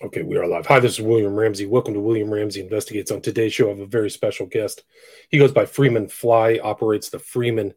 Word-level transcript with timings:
Okay, 0.00 0.22
we 0.22 0.36
are 0.36 0.46
live. 0.46 0.66
Hi, 0.66 0.78
this 0.80 0.92
is 0.92 1.00
William 1.00 1.34
Ramsey. 1.34 1.66
Welcome 1.66 1.94
to 1.94 2.00
William 2.00 2.32
Ramsey 2.32 2.60
Investigates. 2.60 3.10
On 3.10 3.20
today's 3.20 3.52
show, 3.52 3.66
I 3.66 3.70
have 3.70 3.80
a 3.80 3.86
very 3.86 4.10
special 4.10 4.46
guest. 4.46 4.84
He 5.28 5.38
goes 5.38 5.52
by 5.52 5.66
Freeman 5.66 6.08
Fly, 6.08 6.60
operates 6.62 7.08
the 7.08 7.18
freemantv.com 7.18 7.72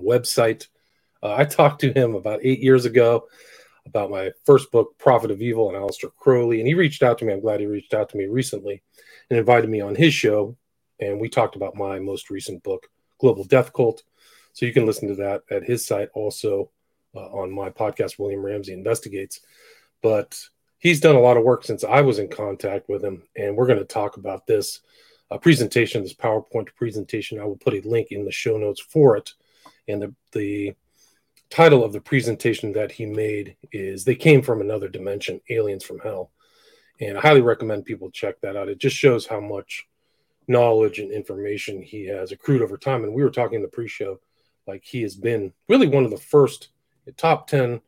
website. 0.00 0.66
Uh, 1.22 1.34
I 1.34 1.44
talked 1.44 1.80
to 1.82 1.92
him 1.92 2.14
about 2.14 2.40
eight 2.42 2.58
years 2.60 2.84
ago 2.84 3.26
about 3.86 4.10
my 4.10 4.32
first 4.44 4.70
book, 4.72 4.98
Prophet 4.98 5.30
of 5.30 5.40
Evil, 5.40 5.68
and 5.68 5.78
Aleister 5.78 6.10
Crowley. 6.16 6.58
And 6.58 6.66
he 6.66 6.74
reached 6.74 7.02
out 7.02 7.18
to 7.18 7.24
me. 7.24 7.32
I'm 7.32 7.40
glad 7.40 7.60
he 7.60 7.66
reached 7.66 7.94
out 7.94 8.08
to 8.10 8.16
me 8.16 8.26
recently 8.26 8.82
and 9.30 9.38
invited 9.38 9.70
me 9.70 9.80
on 9.80 9.94
his 9.94 10.12
show. 10.12 10.56
And 10.98 11.20
we 11.20 11.28
talked 11.28 11.56
about 11.56 11.76
my 11.76 11.98
most 12.00 12.28
recent 12.28 12.62
book, 12.62 12.88
Global 13.18 13.44
Death 13.44 13.72
Cult. 13.72 14.02
So 14.52 14.66
you 14.66 14.72
can 14.72 14.84
listen 14.84 15.08
to 15.08 15.14
that 15.14 15.42
at 15.50 15.64
his 15.64 15.86
site, 15.86 16.08
also 16.12 16.70
uh, 17.14 17.28
on 17.28 17.50
my 17.50 17.70
podcast, 17.70 18.18
William 18.18 18.44
Ramsey 18.44 18.72
Investigates 18.72 19.40
but 20.02 20.38
he's 20.78 21.00
done 21.00 21.14
a 21.14 21.20
lot 21.20 21.36
of 21.36 21.44
work 21.44 21.64
since 21.64 21.84
I 21.84 22.00
was 22.00 22.18
in 22.18 22.28
contact 22.28 22.88
with 22.88 23.04
him. 23.04 23.22
And 23.36 23.56
we're 23.56 23.66
going 23.66 23.78
to 23.78 23.84
talk 23.84 24.16
about 24.16 24.46
this 24.46 24.80
uh, 25.30 25.38
presentation, 25.38 26.02
this 26.02 26.14
PowerPoint 26.14 26.74
presentation. 26.74 27.38
I 27.38 27.44
will 27.44 27.56
put 27.56 27.74
a 27.74 27.88
link 27.88 28.08
in 28.10 28.24
the 28.24 28.32
show 28.32 28.56
notes 28.56 28.80
for 28.80 29.16
it. 29.16 29.32
And 29.86 30.02
the, 30.02 30.14
the 30.32 30.74
title 31.50 31.84
of 31.84 31.92
the 31.92 32.00
presentation 32.00 32.72
that 32.72 32.92
he 32.92 33.06
made 33.06 33.56
is 33.72 34.04
They 34.04 34.14
Came 34.14 34.42
from 34.42 34.60
Another 34.60 34.88
Dimension 34.88 35.40
Aliens 35.50 35.84
from 35.84 36.00
Hell. 36.00 36.30
And 37.00 37.16
I 37.16 37.20
highly 37.20 37.40
recommend 37.40 37.84
people 37.84 38.10
check 38.10 38.40
that 38.40 38.56
out. 38.56 38.68
It 38.68 38.78
just 38.78 38.96
shows 38.96 39.26
how 39.26 39.40
much 39.40 39.86
knowledge 40.48 40.98
and 40.98 41.12
information 41.12 41.80
he 41.80 42.06
has 42.06 42.32
accrued 42.32 42.62
over 42.62 42.76
time. 42.76 43.04
And 43.04 43.14
we 43.14 43.22
were 43.22 43.30
talking 43.30 43.56
in 43.56 43.62
the 43.62 43.68
pre 43.68 43.88
show, 43.88 44.20
like 44.66 44.84
he 44.84 45.02
has 45.02 45.14
been 45.14 45.52
really 45.68 45.86
one 45.86 46.04
of 46.04 46.10
the 46.10 46.18
first 46.18 46.68
top 47.16 47.46
10 47.48 47.80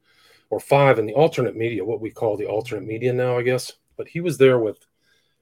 or 0.52 0.60
five 0.60 0.98
in 0.98 1.06
the 1.06 1.14
alternate 1.14 1.56
media, 1.56 1.82
what 1.82 2.02
we 2.02 2.10
call 2.10 2.36
the 2.36 2.44
alternate 2.44 2.84
media 2.84 3.10
now, 3.10 3.38
I 3.38 3.42
guess. 3.42 3.72
But 3.96 4.06
he 4.06 4.20
was 4.20 4.36
there 4.36 4.58
with 4.58 4.76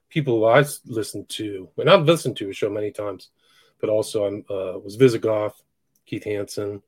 people 0.07 0.37
who 0.37 0.45
I 0.45 0.63
listened 0.85 1.27
to, 1.31 1.67
and 1.77 1.89
I've 1.89 2.05
listened 2.05 2.37
to 2.37 2.47
his 2.47 2.55
show 2.55 2.69
many 2.69 2.91
times, 2.91 3.29
but 3.81 3.89
also 3.89 4.23
I 4.23 4.53
uh, 4.53 4.77
was 4.79 4.95
Visigoth, 4.95 5.61
Keith 6.05 6.23
Hansen, 6.23 6.81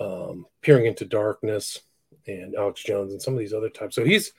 um, 0.00 0.46
Peering 0.62 0.86
into 0.86 1.04
Darkness, 1.04 1.80
and 2.26 2.54
Alex 2.54 2.82
Jones, 2.84 3.12
and 3.12 3.20
some 3.20 3.34
of 3.34 3.40
these 3.40 3.52
other 3.52 3.68
types. 3.68 3.96
So 3.96 4.02
he's 4.02 4.32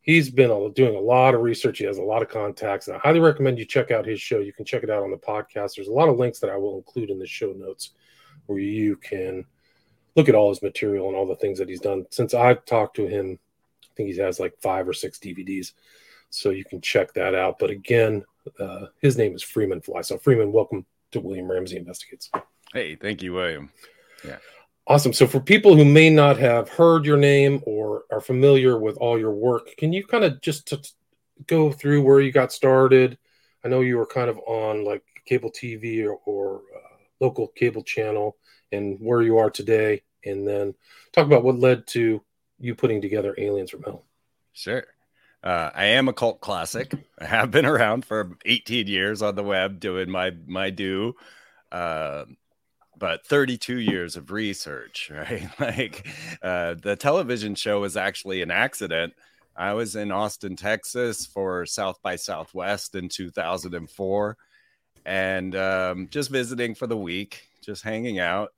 he's 0.00 0.28
been 0.28 0.72
doing 0.72 0.96
a 0.96 1.00
lot 1.00 1.36
of 1.36 1.42
research. 1.42 1.78
He 1.78 1.84
has 1.84 1.98
a 1.98 2.02
lot 2.02 2.20
of 2.20 2.30
contacts, 2.30 2.88
and 2.88 2.96
I 2.96 3.00
highly 3.00 3.20
recommend 3.20 3.60
you 3.60 3.64
check 3.64 3.92
out 3.92 4.04
his 4.04 4.20
show. 4.20 4.40
You 4.40 4.52
can 4.52 4.64
check 4.64 4.82
it 4.82 4.90
out 4.90 5.04
on 5.04 5.12
the 5.12 5.16
podcast. 5.18 5.76
There's 5.76 5.86
a 5.86 5.92
lot 5.92 6.08
of 6.08 6.18
links 6.18 6.40
that 6.40 6.50
I 6.50 6.56
will 6.56 6.78
include 6.78 7.10
in 7.10 7.20
the 7.20 7.28
show 7.28 7.52
notes 7.52 7.90
where 8.46 8.58
you 8.58 8.96
can 8.96 9.44
look 10.16 10.28
at 10.28 10.34
all 10.34 10.48
his 10.48 10.62
material 10.62 11.08
and 11.08 11.16
all 11.16 11.26
the 11.26 11.36
things 11.36 11.58
that 11.58 11.68
he's 11.68 11.80
done. 11.80 12.06
Since 12.10 12.34
I've 12.34 12.64
talked 12.64 12.96
to 12.96 13.06
him, 13.06 13.38
I 13.84 13.88
think 13.96 14.10
he 14.10 14.18
has 14.18 14.40
like 14.40 14.54
five 14.60 14.88
or 14.88 14.92
six 14.92 15.18
DVDs. 15.18 15.72
So 16.30 16.50
you 16.50 16.64
can 16.64 16.80
check 16.80 17.12
that 17.14 17.34
out. 17.34 17.58
But 17.58 17.70
again, 17.70 18.24
uh, 18.58 18.86
his 19.00 19.16
name 19.16 19.34
is 19.34 19.42
Freeman 19.42 19.80
Fly. 19.80 20.00
So 20.02 20.18
Freeman, 20.18 20.52
welcome 20.52 20.86
to 21.12 21.20
William 21.20 21.50
Ramsey 21.50 21.76
Investigates. 21.76 22.30
Hey, 22.72 22.94
thank 22.94 23.22
you, 23.22 23.34
William. 23.34 23.70
Yeah. 24.24 24.38
Awesome. 24.86 25.12
So 25.12 25.26
for 25.26 25.40
people 25.40 25.76
who 25.76 25.84
may 25.84 26.10
not 26.10 26.36
have 26.38 26.68
heard 26.68 27.04
your 27.04 27.16
name 27.16 27.62
or 27.64 28.04
are 28.10 28.20
familiar 28.20 28.78
with 28.78 28.96
all 28.96 29.18
your 29.18 29.32
work, 29.32 29.76
can 29.76 29.92
you 29.92 30.04
kind 30.04 30.24
of 30.24 30.40
just 30.40 30.68
t- 30.68 30.78
go 31.46 31.70
through 31.70 32.02
where 32.02 32.20
you 32.20 32.32
got 32.32 32.52
started? 32.52 33.18
I 33.64 33.68
know 33.68 33.80
you 33.80 33.98
were 33.98 34.06
kind 34.06 34.30
of 34.30 34.38
on 34.46 34.84
like 34.84 35.02
cable 35.26 35.50
TV 35.50 36.04
or, 36.04 36.14
or 36.24 36.62
uh, 36.74 36.96
local 37.20 37.48
cable 37.48 37.82
channel 37.82 38.36
and 38.72 38.98
where 39.00 39.22
you 39.22 39.38
are 39.38 39.50
today, 39.50 40.02
and 40.24 40.46
then 40.46 40.74
talk 41.12 41.26
about 41.26 41.44
what 41.44 41.58
led 41.58 41.86
to 41.88 42.22
you 42.58 42.74
putting 42.74 43.00
together 43.00 43.34
Aliens 43.38 43.70
from 43.70 43.82
Hell. 43.82 44.04
Sure. 44.52 44.84
Uh, 45.42 45.70
I 45.74 45.86
am 45.86 46.08
a 46.08 46.12
cult 46.12 46.40
classic. 46.40 46.92
I 47.18 47.24
have 47.24 47.50
been 47.50 47.64
around 47.64 48.04
for 48.04 48.36
18 48.44 48.86
years 48.86 49.22
on 49.22 49.34
the 49.34 49.42
web 49.42 49.80
doing 49.80 50.10
my 50.10 50.32
my 50.46 50.70
do, 50.70 51.14
uh, 51.72 52.24
but 52.98 53.26
32 53.26 53.78
years 53.78 54.16
of 54.16 54.30
research. 54.30 55.10
Right, 55.14 55.48
like 55.58 56.06
uh, 56.42 56.74
the 56.74 56.96
television 56.96 57.54
show 57.54 57.80
was 57.80 57.96
actually 57.96 58.42
an 58.42 58.50
accident. 58.50 59.14
I 59.56 59.72
was 59.72 59.96
in 59.96 60.12
Austin, 60.12 60.56
Texas 60.56 61.26
for 61.26 61.66
South 61.66 62.00
by 62.02 62.16
Southwest 62.16 62.94
in 62.94 63.08
2004, 63.08 64.36
and 65.06 65.56
um, 65.56 66.08
just 66.10 66.30
visiting 66.30 66.74
for 66.74 66.86
the 66.86 66.96
week, 66.96 67.48
just 67.62 67.82
hanging 67.82 68.18
out 68.18 68.52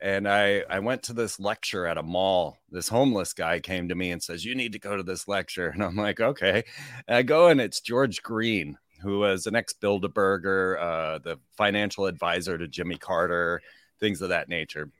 and 0.00 0.28
I 0.28 0.62
I 0.68 0.80
went 0.80 1.02
to 1.04 1.12
this 1.12 1.40
lecture 1.40 1.86
at 1.86 1.98
a 1.98 2.02
mall. 2.02 2.58
This 2.70 2.88
homeless 2.88 3.32
guy 3.32 3.60
came 3.60 3.88
to 3.88 3.94
me 3.94 4.10
and 4.10 4.22
says, 4.22 4.44
"You 4.44 4.54
need 4.54 4.72
to 4.72 4.78
go 4.78 4.96
to 4.96 5.02
this 5.02 5.28
lecture." 5.28 5.68
And 5.74 5.82
I'm 5.82 5.96
like, 5.96 6.20
"Okay." 6.20 6.64
And 7.08 7.16
I 7.16 7.22
go 7.22 7.48
and 7.48 7.60
it's 7.60 7.80
George 7.80 8.22
Green, 8.22 8.78
who 9.02 9.18
was 9.20 9.46
an 9.46 9.56
ex 9.56 9.74
Bilderberger, 9.74 10.80
uh, 10.80 11.18
the 11.18 11.38
financial 11.56 12.06
advisor 12.06 12.58
to 12.58 12.68
Jimmy 12.68 12.96
Carter, 12.96 13.62
things 14.00 14.22
of 14.22 14.30
that 14.30 14.48
nature. 14.48 14.90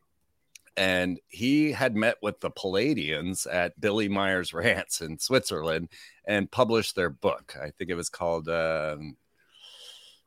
And 0.78 1.18
he 1.28 1.72
had 1.72 1.96
met 1.96 2.16
with 2.22 2.40
the 2.40 2.50
Pleiadians 2.50 3.46
at 3.50 3.80
Billy 3.80 4.08
Meier's 4.08 4.52
Ranch 4.54 5.00
in 5.00 5.18
Switzerland 5.18 5.88
and 6.26 6.50
published 6.50 6.96
their 6.96 7.10
book. 7.10 7.56
I 7.60 7.70
think 7.70 7.90
it 7.90 7.94
was 7.94 8.10
called 8.10 8.48
um, 8.48 9.16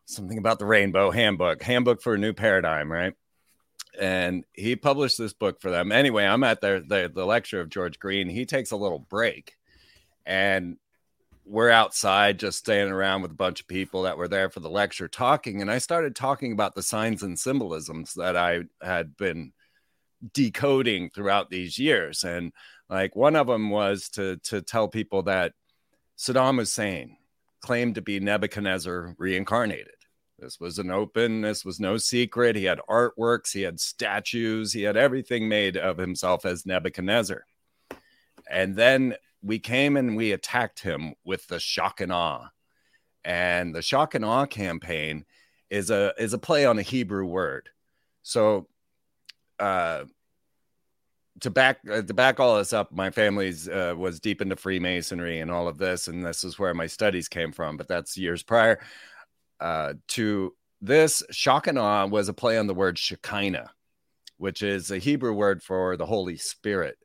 something 0.06 0.38
about 0.38 0.60
the 0.60 0.66
Rainbow 0.66 1.12
Handbook, 1.12 1.62
Handbook 1.62 2.02
for 2.02 2.16
a 2.16 2.18
New 2.18 2.34
Paradigm, 2.34 2.92
right? 2.92 3.14
And 4.00 4.46
he 4.54 4.76
published 4.76 5.18
this 5.18 5.34
book 5.34 5.62
for 5.62 5.72
them. 5.72 5.92
Anyway, 5.92 6.26
I'm 6.26 6.44
at 6.44 6.62
the, 6.62 6.84
the, 6.86 7.12
the 7.14 7.26
lecture 7.26 7.62
of 7.62 7.70
George 7.70 8.00
Green. 8.00 8.30
He 8.30 8.46
takes 8.46 8.72
a 8.72 8.78
little 8.78 9.00
break, 9.00 9.56
and 10.26 10.78
we're 11.46 11.72
outside 11.72 12.38
just 12.38 12.60
standing 12.60 12.94
around 12.94 13.24
with 13.24 13.32
a 13.32 13.36
bunch 13.36 13.62
of 13.62 13.68
people 13.68 14.04
that 14.04 14.18
were 14.18 14.28
there 14.28 14.50
for 14.50 14.60
the 14.60 14.70
lecture 14.70 15.08
talking. 15.08 15.62
And 15.62 15.72
I 15.72 15.80
started 15.80 16.16
talking 16.16 16.52
about 16.52 16.76
the 16.76 16.84
signs 16.84 17.24
and 17.24 17.40
symbolisms 17.40 18.14
that 18.16 18.38
I 18.38 18.66
had 18.84 19.18
been 19.18 19.52
decoding 20.34 21.10
throughout 21.10 21.50
these 21.50 21.80
years. 21.80 22.24
And 22.24 22.54
like 22.88 23.16
one 23.16 23.36
of 23.36 23.48
them 23.48 23.72
was 23.72 24.10
to 24.10 24.38
to 24.46 24.62
tell 24.62 24.88
people 24.88 25.24
that 25.24 25.54
Saddam 26.18 26.58
Hussein 26.58 27.18
claimed 27.62 27.96
to 27.96 28.02
be 28.02 28.20
Nebuchadnezzar 28.20 29.16
reincarnated. 29.18 29.99
This 30.42 30.60
was 30.60 30.80
an 30.80 30.92
open, 30.92 31.42
this 31.42 31.66
was 31.66 31.80
no 31.80 31.98
secret. 31.98 32.56
He 32.56 32.66
had 32.66 32.80
artworks, 32.90 33.52
he 33.52 33.62
had 33.62 33.80
statues, 33.80 34.74
he 34.74 34.84
had 34.84 34.98
everything 34.98 35.50
made 35.50 35.78
of 35.78 35.98
himself 35.98 36.46
as 36.46 36.66
Nebuchadnezzar. 36.66 37.46
And 38.50 38.76
then 38.76 39.16
we 39.42 39.60
came 39.60 39.98
and 39.98 40.16
we 40.16 40.32
attacked 40.32 40.80
him 40.80 41.14
with 41.24 41.48
the 41.48 41.60
shock 41.60 42.02
and 42.02 42.12
awe. 42.12 42.50
And 43.24 43.76
the 43.76 43.82
shock 43.82 44.16
and 44.16 44.26
awe 44.26 44.46
campaign 44.46 45.26
is 45.70 45.92
a 45.92 46.14
is 46.18 46.34
a 46.34 46.40
play 46.40 46.66
on 46.66 46.80
a 46.80 46.84
Hebrew 46.84 47.26
word. 47.26 47.70
So 48.24 48.68
uh 49.60 50.06
to 51.42 51.50
back 51.50 51.80
uh, 51.90 52.02
to 52.02 52.14
back 52.14 52.40
all 52.40 52.58
this 52.58 52.74
up, 52.74 52.92
my 52.92 53.12
family's 53.12 53.68
uh, 53.68 53.94
was 53.98 54.20
deep 54.20 54.42
into 54.42 54.56
Freemasonry 54.56 55.40
and 55.40 55.52
all 55.52 55.68
of 55.68 55.78
this, 55.78 56.08
and 56.08 56.26
this 56.26 56.44
is 56.44 56.60
where 56.60 56.74
my 56.74 56.88
studies 56.88 57.28
came 57.28 57.52
from. 57.52 57.78
But 57.78 57.88
that's 57.88 58.18
years 58.18 58.44
prior 58.44 58.80
uh, 59.60 59.94
to 60.10 60.54
this 60.82 61.24
awe 61.42 62.06
was 62.06 62.30
a 62.30 62.34
play 62.34 62.58
on 62.58 62.68
the 62.68 62.74
word 62.74 62.98
Shekinah, 62.98 63.72
which 64.38 64.62
is 64.62 64.92
a 64.92 64.98
Hebrew 64.98 65.34
word 65.34 65.62
for 65.62 65.98
the 65.98 66.06
Holy 66.06 66.38
Spirit 66.38 66.98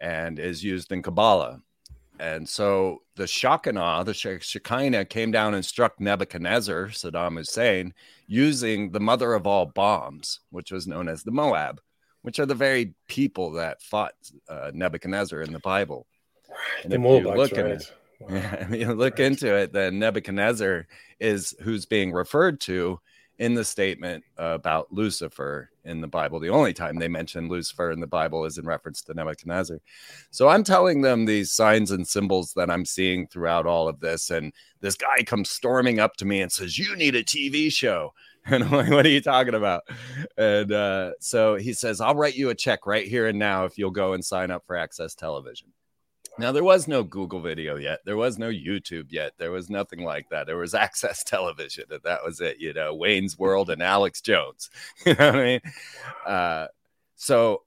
and 0.00 0.38
is 0.38 0.64
used 0.64 0.90
in 0.92 1.02
Kabbalah. 1.02 1.60
And 2.18 2.46
so 2.46 2.98
the 3.16 3.24
awe, 3.78 4.02
the 4.02 4.12
Shekinah 4.12 5.06
came 5.06 5.30
down 5.30 5.54
and 5.54 5.64
struck 5.64 5.98
Nebuchadnezzar, 5.98 6.88
Saddam 6.88 7.38
Hussein, 7.38 7.94
using 8.26 8.90
the 8.90 9.00
mother 9.00 9.32
of 9.32 9.46
all 9.46 9.66
bombs, 9.66 10.40
which 10.50 10.70
was 10.70 10.86
known 10.86 11.08
as 11.08 11.22
the 11.22 11.30
Moab, 11.30 11.80
which 12.22 12.38
are 12.38 12.46
the 12.46 12.54
very 12.54 12.94
people 13.08 13.52
that 13.52 13.80
fought 13.80 14.12
uh, 14.48 14.70
Nebuchadnezzar 14.74 15.40
in 15.40 15.52
the 15.52 15.60
Bible. 15.60 16.06
And 16.82 16.92
the 16.92 16.98
Moabites, 16.98 17.52
right? 17.52 17.72
It, 17.72 17.92
yeah, 18.28 18.64
I 18.66 18.68
mean, 18.68 18.92
look 18.92 19.18
right. 19.18 19.26
into 19.26 19.54
it. 19.54 19.72
Then 19.72 19.98
Nebuchadnezzar 19.98 20.86
is 21.18 21.54
who's 21.62 21.86
being 21.86 22.12
referred 22.12 22.60
to 22.62 23.00
in 23.40 23.54
the 23.54 23.64
statement 23.64 24.22
about 24.36 24.92
Lucifer 24.92 25.70
in 25.84 26.02
the 26.02 26.06
Bible. 26.06 26.38
The 26.38 26.50
only 26.50 26.74
time 26.74 26.98
they 26.98 27.08
mention 27.08 27.48
Lucifer 27.48 27.90
in 27.90 27.98
the 27.98 28.06
Bible 28.06 28.44
is 28.44 28.58
in 28.58 28.66
reference 28.66 29.00
to 29.02 29.14
Nebuchadnezzar. 29.14 29.78
So 30.30 30.48
I'm 30.48 30.62
telling 30.62 31.00
them 31.00 31.24
these 31.24 31.50
signs 31.50 31.90
and 31.90 32.06
symbols 32.06 32.52
that 32.54 32.70
I'm 32.70 32.84
seeing 32.84 33.26
throughout 33.26 33.66
all 33.66 33.88
of 33.88 33.98
this. 34.00 34.28
And 34.28 34.52
this 34.82 34.94
guy 34.94 35.22
comes 35.22 35.48
storming 35.48 35.98
up 35.98 36.16
to 36.16 36.26
me 36.26 36.42
and 36.42 36.52
says, 36.52 36.78
You 36.78 36.94
need 36.96 37.16
a 37.16 37.24
TV 37.24 37.72
show. 37.72 38.12
And 38.46 38.64
I'm 38.64 38.70
like, 38.70 38.90
What 38.90 39.04
are 39.04 39.10
you 39.10 39.20
talking 39.20 39.54
about? 39.54 39.82
And 40.38 40.72
uh, 40.72 41.12
so 41.20 41.56
he 41.56 41.74
says, 41.74 42.00
I'll 42.00 42.14
write 42.14 42.36
you 42.36 42.48
a 42.48 42.54
check 42.54 42.86
right 42.86 43.06
here 43.06 43.26
and 43.26 43.38
now 43.38 43.66
if 43.66 43.76
you'll 43.76 43.90
go 43.90 44.14
and 44.14 44.24
sign 44.24 44.50
up 44.50 44.66
for 44.66 44.76
Access 44.76 45.14
Television. 45.14 45.68
Now 46.38 46.52
there 46.52 46.64
was 46.64 46.88
no 46.88 47.02
Google 47.02 47.40
video 47.40 47.76
yet. 47.76 48.00
There 48.04 48.16
was 48.16 48.38
no 48.38 48.48
YouTube 48.48 49.06
yet. 49.10 49.32
There 49.38 49.50
was 49.50 49.68
nothing 49.68 50.04
like 50.04 50.28
that. 50.30 50.46
There 50.46 50.56
was 50.56 50.74
access 50.86 51.22
television, 51.24 51.84
and 51.90 52.02
that 52.04 52.24
was 52.24 52.40
it. 52.40 52.58
You 52.60 52.72
know, 52.72 52.94
Wayne's 52.94 53.38
World 53.38 53.70
and 53.70 53.82
Alex 53.82 54.20
Jones. 54.20 54.70
you 55.06 55.14
know 55.14 55.26
what 55.26 55.36
I 55.36 55.44
mean? 55.44 55.60
Uh, 56.26 56.66
so 57.16 57.62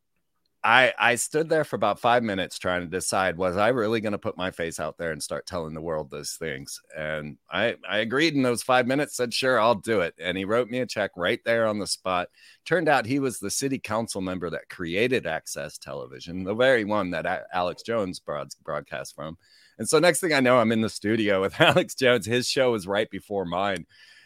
I 0.65 0.93
I 0.97 1.15
stood 1.15 1.49
there 1.49 1.65
for 1.65 1.75
about 1.75 1.99
five 1.99 2.23
minutes 2.23 2.57
trying 2.57 2.81
to 2.81 2.87
decide 2.87 3.37
was 3.37 3.57
I 3.57 3.67
really 3.69 3.99
going 3.99 4.13
to 4.13 4.17
put 4.17 4.37
my 4.37 4.49
face 4.49 4.79
out 4.79 4.97
there 4.97 5.11
and 5.11 5.21
start 5.21 5.45
telling 5.45 5.73
the 5.73 5.81
world 5.81 6.09
those 6.09 6.33
things, 6.33 6.79
and 6.97 7.37
I 7.51 7.75
I 7.87 7.97
agreed 7.97 8.33
in 8.33 8.43
those 8.43 8.63
five 8.63 8.87
minutes. 8.87 9.17
Said 9.17 9.33
sure, 9.33 9.59
I'll 9.59 9.75
do 9.75 9.99
it, 10.01 10.13
and 10.19 10.37
he 10.37 10.45
wrote 10.45 10.69
me 10.69 10.79
a 10.79 10.85
check 10.85 11.11
right 11.17 11.39
there 11.43 11.67
on 11.67 11.79
the 11.79 11.87
spot. 11.87 12.29
Turned 12.65 12.87
out 12.87 13.05
he 13.05 13.19
was 13.19 13.39
the 13.39 13.51
city 13.51 13.77
council 13.77 14.21
member 14.21 14.49
that 14.51 14.69
created 14.69 15.27
Access 15.27 15.77
Television, 15.77 16.43
the 16.45 16.55
very 16.55 16.85
one 16.85 17.11
that 17.11 17.45
Alex 17.53 17.83
Jones 17.83 18.21
broadcast 18.21 19.15
from. 19.15 19.37
And 19.79 19.89
so 19.89 19.99
next 19.99 20.19
thing 20.21 20.33
I 20.33 20.39
know, 20.39 20.57
I'm 20.59 20.71
in 20.71 20.81
the 20.81 20.89
studio 20.89 21.41
with 21.41 21.55
Alex 21.59 21.95
Jones. 21.95 22.25
His 22.25 22.47
show 22.47 22.71
was 22.71 22.87
right 22.87 23.09
before 23.09 23.45
mine. 23.45 23.85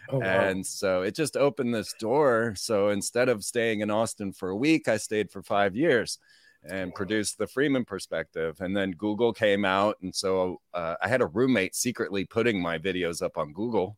Oh, 0.09 0.19
wow. 0.19 0.25
And 0.25 0.65
so 0.65 1.01
it 1.01 1.15
just 1.15 1.35
opened 1.35 1.73
this 1.73 1.93
door. 1.99 2.53
So 2.55 2.89
instead 2.89 3.29
of 3.29 3.43
staying 3.43 3.81
in 3.81 3.91
Austin 3.91 4.31
for 4.31 4.49
a 4.49 4.55
week, 4.55 4.87
I 4.87 4.97
stayed 4.97 5.31
for 5.31 5.43
five 5.43 5.75
years 5.75 6.19
and 6.63 6.93
produced 6.93 7.37
the 7.37 7.47
Freeman 7.47 7.85
perspective. 7.85 8.57
And 8.59 8.75
then 8.75 8.91
Google 8.91 9.33
came 9.33 9.65
out. 9.65 9.97
And 10.01 10.13
so 10.13 10.61
uh, 10.73 10.95
I 11.01 11.07
had 11.07 11.21
a 11.21 11.27
roommate 11.27 11.75
secretly 11.75 12.25
putting 12.25 12.61
my 12.61 12.77
videos 12.77 13.21
up 13.21 13.37
on 13.37 13.53
Google. 13.53 13.97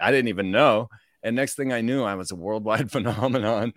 I 0.00 0.10
didn't 0.10 0.28
even 0.28 0.50
know. 0.50 0.88
And 1.22 1.34
next 1.34 1.56
thing 1.56 1.72
I 1.72 1.80
knew, 1.80 2.04
I 2.04 2.14
was 2.14 2.30
a 2.30 2.36
worldwide 2.36 2.90
phenomenon. 2.92 3.74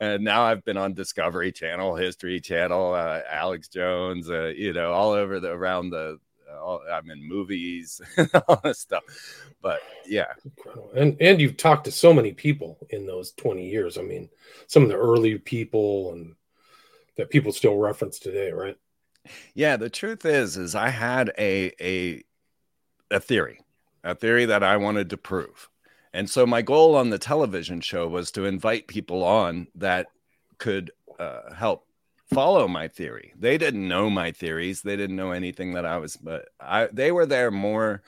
And 0.00 0.24
now 0.24 0.42
I've 0.42 0.64
been 0.64 0.76
on 0.76 0.94
Discovery 0.94 1.52
Channel, 1.52 1.96
History 1.96 2.40
Channel, 2.40 2.94
uh, 2.94 3.20
Alex 3.30 3.68
Jones, 3.68 4.28
uh, 4.28 4.52
you 4.54 4.72
know, 4.72 4.92
all 4.92 5.12
over 5.12 5.40
the 5.40 5.50
around 5.50 5.90
the 5.90 6.18
all, 6.60 6.82
I'm 6.90 7.10
in 7.10 7.26
movies, 7.26 8.00
all 8.48 8.60
this 8.62 8.78
stuff. 8.78 9.04
But 9.60 9.80
yeah, 10.06 10.32
and 10.94 11.16
and 11.20 11.40
you've 11.40 11.56
talked 11.56 11.84
to 11.84 11.92
so 11.92 12.12
many 12.12 12.32
people 12.32 12.78
in 12.90 13.06
those 13.06 13.32
20 13.32 13.68
years. 13.68 13.98
I 13.98 14.02
mean, 14.02 14.28
some 14.66 14.82
of 14.82 14.88
the 14.88 14.96
early 14.96 15.38
people 15.38 16.12
and 16.12 16.34
that 17.16 17.30
people 17.30 17.52
still 17.52 17.76
reference 17.76 18.18
today, 18.18 18.52
right? 18.52 18.76
Yeah, 19.54 19.76
the 19.76 19.90
truth 19.90 20.24
is, 20.24 20.56
is 20.56 20.74
I 20.74 20.88
had 20.88 21.32
a 21.38 21.72
a 21.80 22.22
a 23.10 23.20
theory, 23.20 23.60
a 24.02 24.14
theory 24.14 24.46
that 24.46 24.62
I 24.62 24.76
wanted 24.76 25.10
to 25.10 25.16
prove. 25.16 25.68
And 26.14 26.28
so 26.28 26.44
my 26.46 26.62
goal 26.62 26.94
on 26.94 27.10
the 27.10 27.18
television 27.18 27.80
show 27.80 28.06
was 28.06 28.30
to 28.32 28.44
invite 28.44 28.86
people 28.86 29.24
on 29.24 29.68
that 29.74 30.08
could 30.58 30.90
uh, 31.18 31.54
help 31.54 31.86
follow 32.32 32.66
my 32.68 32.88
theory. 32.88 33.32
They 33.38 33.58
didn't 33.58 33.86
know 33.86 34.10
my 34.10 34.32
theories. 34.32 34.82
They 34.82 34.96
didn't 34.96 35.16
know 35.16 35.32
anything 35.32 35.74
that 35.74 35.86
I 35.86 35.98
was, 35.98 36.16
but 36.16 36.48
I 36.60 36.88
they 36.92 37.12
were 37.12 37.26
there 37.26 37.50
more 37.50 38.02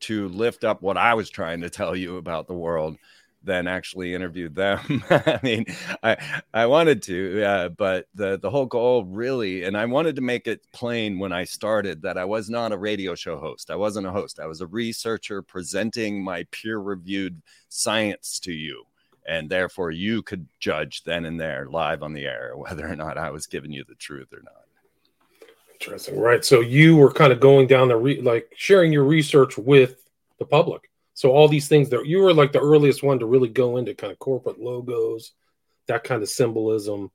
to 0.00 0.28
lift 0.28 0.64
up 0.64 0.82
what 0.82 0.96
I 0.96 1.14
was 1.14 1.30
trying 1.30 1.60
to 1.62 1.70
tell 1.70 1.94
you 1.96 2.16
about 2.16 2.46
the 2.46 2.54
world 2.54 2.96
than 3.42 3.66
actually 3.66 4.14
interview 4.14 4.48
them. 4.50 5.02
I 5.10 5.40
mean, 5.42 5.64
I 6.02 6.16
I 6.52 6.66
wanted 6.66 7.02
to, 7.04 7.42
uh, 7.42 7.68
but 7.70 8.06
the 8.14 8.38
the 8.38 8.50
whole 8.50 8.66
goal 8.66 9.04
really, 9.04 9.64
and 9.64 9.76
I 9.76 9.86
wanted 9.86 10.16
to 10.16 10.22
make 10.22 10.46
it 10.46 10.60
plain 10.72 11.18
when 11.18 11.32
I 11.32 11.44
started 11.44 12.02
that 12.02 12.18
I 12.18 12.24
was 12.26 12.50
not 12.50 12.72
a 12.72 12.78
radio 12.78 13.14
show 13.14 13.38
host. 13.38 13.70
I 13.70 13.76
wasn't 13.76 14.06
a 14.06 14.12
host. 14.12 14.40
I 14.40 14.46
was 14.46 14.60
a 14.60 14.66
researcher 14.66 15.42
presenting 15.42 16.22
my 16.22 16.44
peer 16.52 16.78
reviewed 16.78 17.42
science 17.68 18.40
to 18.40 18.52
you 18.52 18.84
and 19.26 19.48
therefore 19.48 19.90
you 19.90 20.22
could 20.22 20.46
judge 20.58 21.04
then 21.04 21.24
and 21.24 21.40
there 21.40 21.66
live 21.70 22.02
on 22.02 22.12
the 22.12 22.24
air 22.24 22.52
whether 22.56 22.86
or 22.86 22.96
not 22.96 23.18
I 23.18 23.30
was 23.30 23.46
giving 23.46 23.72
you 23.72 23.84
the 23.88 23.94
truth 23.94 24.32
or 24.32 24.42
not. 24.42 24.64
Interesting, 25.74 26.18
right? 26.20 26.44
So 26.44 26.60
you 26.60 26.96
were 26.96 27.12
kind 27.12 27.32
of 27.32 27.40
going 27.40 27.66
down 27.66 27.88
the 27.88 27.96
re- 27.96 28.20
like 28.20 28.52
sharing 28.56 28.92
your 28.92 29.04
research 29.04 29.56
with 29.56 29.96
the 30.38 30.44
public. 30.44 30.90
So 31.14 31.30
all 31.30 31.48
these 31.48 31.68
things 31.68 31.88
that 31.90 32.06
you 32.06 32.20
were 32.20 32.34
like 32.34 32.52
the 32.52 32.60
earliest 32.60 33.02
one 33.02 33.18
to 33.18 33.26
really 33.26 33.48
go 33.48 33.76
into 33.76 33.94
kind 33.94 34.12
of 34.12 34.18
corporate 34.18 34.60
logos, 34.60 35.32
that 35.86 36.04
kind 36.04 36.22
of 36.22 36.28
symbolism 36.28 37.10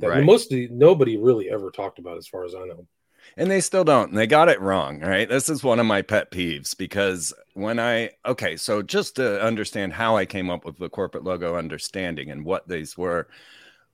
that 0.00 0.08
right. 0.08 0.24
mostly 0.24 0.68
nobody 0.70 1.16
really 1.16 1.50
ever 1.50 1.70
talked 1.70 1.98
about, 1.98 2.18
as 2.18 2.26
far 2.26 2.44
as 2.44 2.54
I 2.54 2.64
know 2.66 2.86
and 3.36 3.50
they 3.50 3.60
still 3.60 3.84
don't 3.84 4.10
and 4.10 4.18
they 4.18 4.26
got 4.26 4.48
it 4.48 4.60
wrong 4.60 5.00
right? 5.00 5.28
This 5.28 5.48
is 5.48 5.62
one 5.62 5.80
of 5.80 5.86
my 5.86 6.02
pet 6.02 6.30
peeves 6.30 6.76
because 6.76 7.32
when 7.54 7.78
i 7.78 8.10
okay 8.26 8.56
so 8.56 8.82
just 8.82 9.16
to 9.16 9.40
understand 9.42 9.92
how 9.92 10.16
i 10.16 10.24
came 10.24 10.50
up 10.50 10.64
with 10.64 10.78
the 10.78 10.88
corporate 10.88 11.24
logo 11.24 11.56
understanding 11.56 12.30
and 12.30 12.44
what 12.44 12.66
these 12.68 12.98
were 12.98 13.28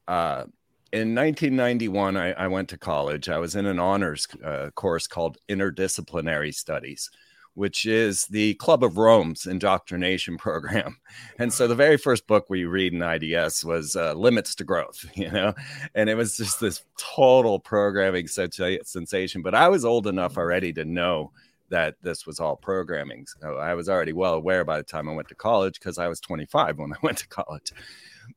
uh, 0.08 0.44
in 0.92 1.14
1991 1.14 2.16
I, 2.16 2.32
I, 2.32 2.48
went 2.48 2.68
to 2.70 2.78
college. 2.78 3.28
I 3.28 3.38
was 3.38 3.54
in 3.54 3.66
an 3.66 3.78
honors 3.78 4.26
uh, 4.44 4.70
course 4.74 5.06
called 5.06 5.38
interdisciplinary 5.48 6.52
studies 6.54 7.10
which 7.54 7.84
is 7.84 8.26
the 8.26 8.54
Club 8.54 8.82
of 8.84 8.96
Rome's 8.96 9.46
indoctrination 9.46 10.36
program. 10.38 10.96
And 11.38 11.52
so 11.52 11.66
the 11.66 11.74
very 11.74 11.96
first 11.96 12.26
book 12.26 12.46
we 12.48 12.64
read 12.64 12.92
in 12.92 13.02
IDS 13.02 13.64
was 13.64 13.96
uh, 13.96 14.12
Limits 14.12 14.54
to 14.56 14.64
Growth, 14.64 15.04
you 15.14 15.30
know, 15.30 15.54
and 15.94 16.10
it 16.10 16.14
was 16.14 16.36
just 16.36 16.60
this 16.60 16.82
total 16.98 17.58
programming 17.58 18.28
sensation. 18.28 19.42
But 19.42 19.54
I 19.54 19.68
was 19.68 19.84
old 19.84 20.06
enough 20.06 20.36
already 20.36 20.72
to 20.74 20.84
know 20.84 21.32
that 21.70 21.94
this 22.02 22.26
was 22.26 22.40
all 22.40 22.56
programming. 22.56 23.26
So 23.40 23.56
I 23.56 23.74
was 23.74 23.88
already 23.88 24.12
well 24.12 24.34
aware 24.34 24.64
by 24.64 24.76
the 24.76 24.82
time 24.82 25.08
I 25.08 25.14
went 25.14 25.28
to 25.28 25.34
college 25.34 25.74
because 25.74 25.98
I 25.98 26.08
was 26.08 26.20
25 26.20 26.78
when 26.78 26.92
I 26.92 26.96
went 27.02 27.18
to 27.18 27.28
college. 27.28 27.72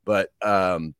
But 0.05 0.31
um, 0.41 0.95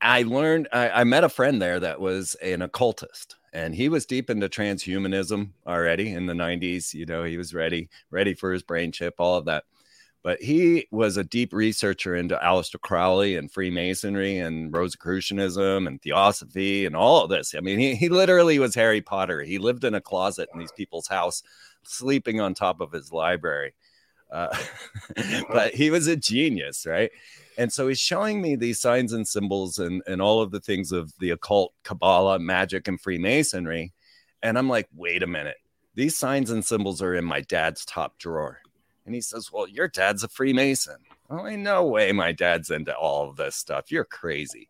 I 0.00 0.22
learned, 0.22 0.68
I, 0.72 0.90
I 0.90 1.04
met 1.04 1.24
a 1.24 1.28
friend 1.28 1.60
there 1.60 1.80
that 1.80 2.00
was 2.00 2.34
an 2.36 2.62
occultist 2.62 3.36
and 3.52 3.74
he 3.74 3.88
was 3.88 4.04
deep 4.04 4.28
into 4.28 4.48
transhumanism 4.48 5.50
already 5.66 6.10
in 6.12 6.26
the 6.26 6.34
90s 6.34 6.92
you 6.92 7.06
know 7.06 7.24
he 7.24 7.38
was 7.38 7.54
ready 7.54 7.88
ready 8.10 8.34
for 8.34 8.52
his 8.52 8.62
brain 8.62 8.92
chip 8.92 9.14
all 9.18 9.36
of 9.36 9.46
that 9.46 9.64
but 10.26 10.42
he 10.42 10.88
was 10.90 11.16
a 11.16 11.22
deep 11.22 11.52
researcher 11.52 12.16
into 12.16 12.36
Aleister 12.42 12.80
Crowley 12.80 13.36
and 13.36 13.48
Freemasonry 13.48 14.38
and 14.38 14.74
Rosicrucianism 14.74 15.86
and 15.86 16.02
Theosophy 16.02 16.84
and 16.84 16.96
all 16.96 17.22
of 17.22 17.30
this. 17.30 17.54
I 17.54 17.60
mean, 17.60 17.78
he, 17.78 17.94
he 17.94 18.08
literally 18.08 18.58
was 18.58 18.74
Harry 18.74 19.00
Potter. 19.00 19.42
He 19.42 19.58
lived 19.58 19.84
in 19.84 19.94
a 19.94 20.00
closet 20.00 20.48
in 20.52 20.58
these 20.58 20.72
people's 20.72 21.06
house, 21.06 21.44
sleeping 21.84 22.40
on 22.40 22.54
top 22.54 22.80
of 22.80 22.90
his 22.90 23.12
library. 23.12 23.72
Uh, 24.30 24.56
but 25.50 25.74
he 25.74 25.90
was 25.90 26.06
a 26.06 26.16
genius, 26.16 26.86
right? 26.86 27.10
And 27.58 27.72
so 27.72 27.88
he's 27.88 27.98
showing 27.98 28.42
me 28.42 28.56
these 28.56 28.80
signs 28.80 29.12
and 29.12 29.26
symbols 29.26 29.78
and, 29.78 30.02
and 30.06 30.20
all 30.20 30.42
of 30.42 30.50
the 30.50 30.60
things 30.60 30.92
of 30.92 31.12
the 31.18 31.30
occult, 31.30 31.72
Kabbalah, 31.84 32.38
magic, 32.38 32.86
and 32.86 33.00
Freemasonry. 33.00 33.92
And 34.42 34.58
I'm 34.58 34.68
like, 34.68 34.88
wait 34.94 35.22
a 35.22 35.26
minute. 35.26 35.56
These 35.94 36.18
signs 36.18 36.50
and 36.50 36.62
symbols 36.62 37.00
are 37.00 37.14
in 37.14 37.24
my 37.24 37.40
dad's 37.40 37.86
top 37.86 38.18
drawer. 38.18 38.60
And 39.06 39.14
he 39.14 39.20
says, 39.20 39.50
Well, 39.50 39.66
your 39.66 39.88
dad's 39.88 40.24
a 40.24 40.28
Freemason. 40.28 40.96
Oh, 41.30 41.46
ain't 41.46 41.62
no 41.62 41.86
way 41.86 42.12
my 42.12 42.32
dad's 42.32 42.70
into 42.70 42.94
all 42.94 43.28
of 43.28 43.36
this 43.36 43.56
stuff. 43.56 43.90
You're 43.90 44.04
crazy. 44.04 44.68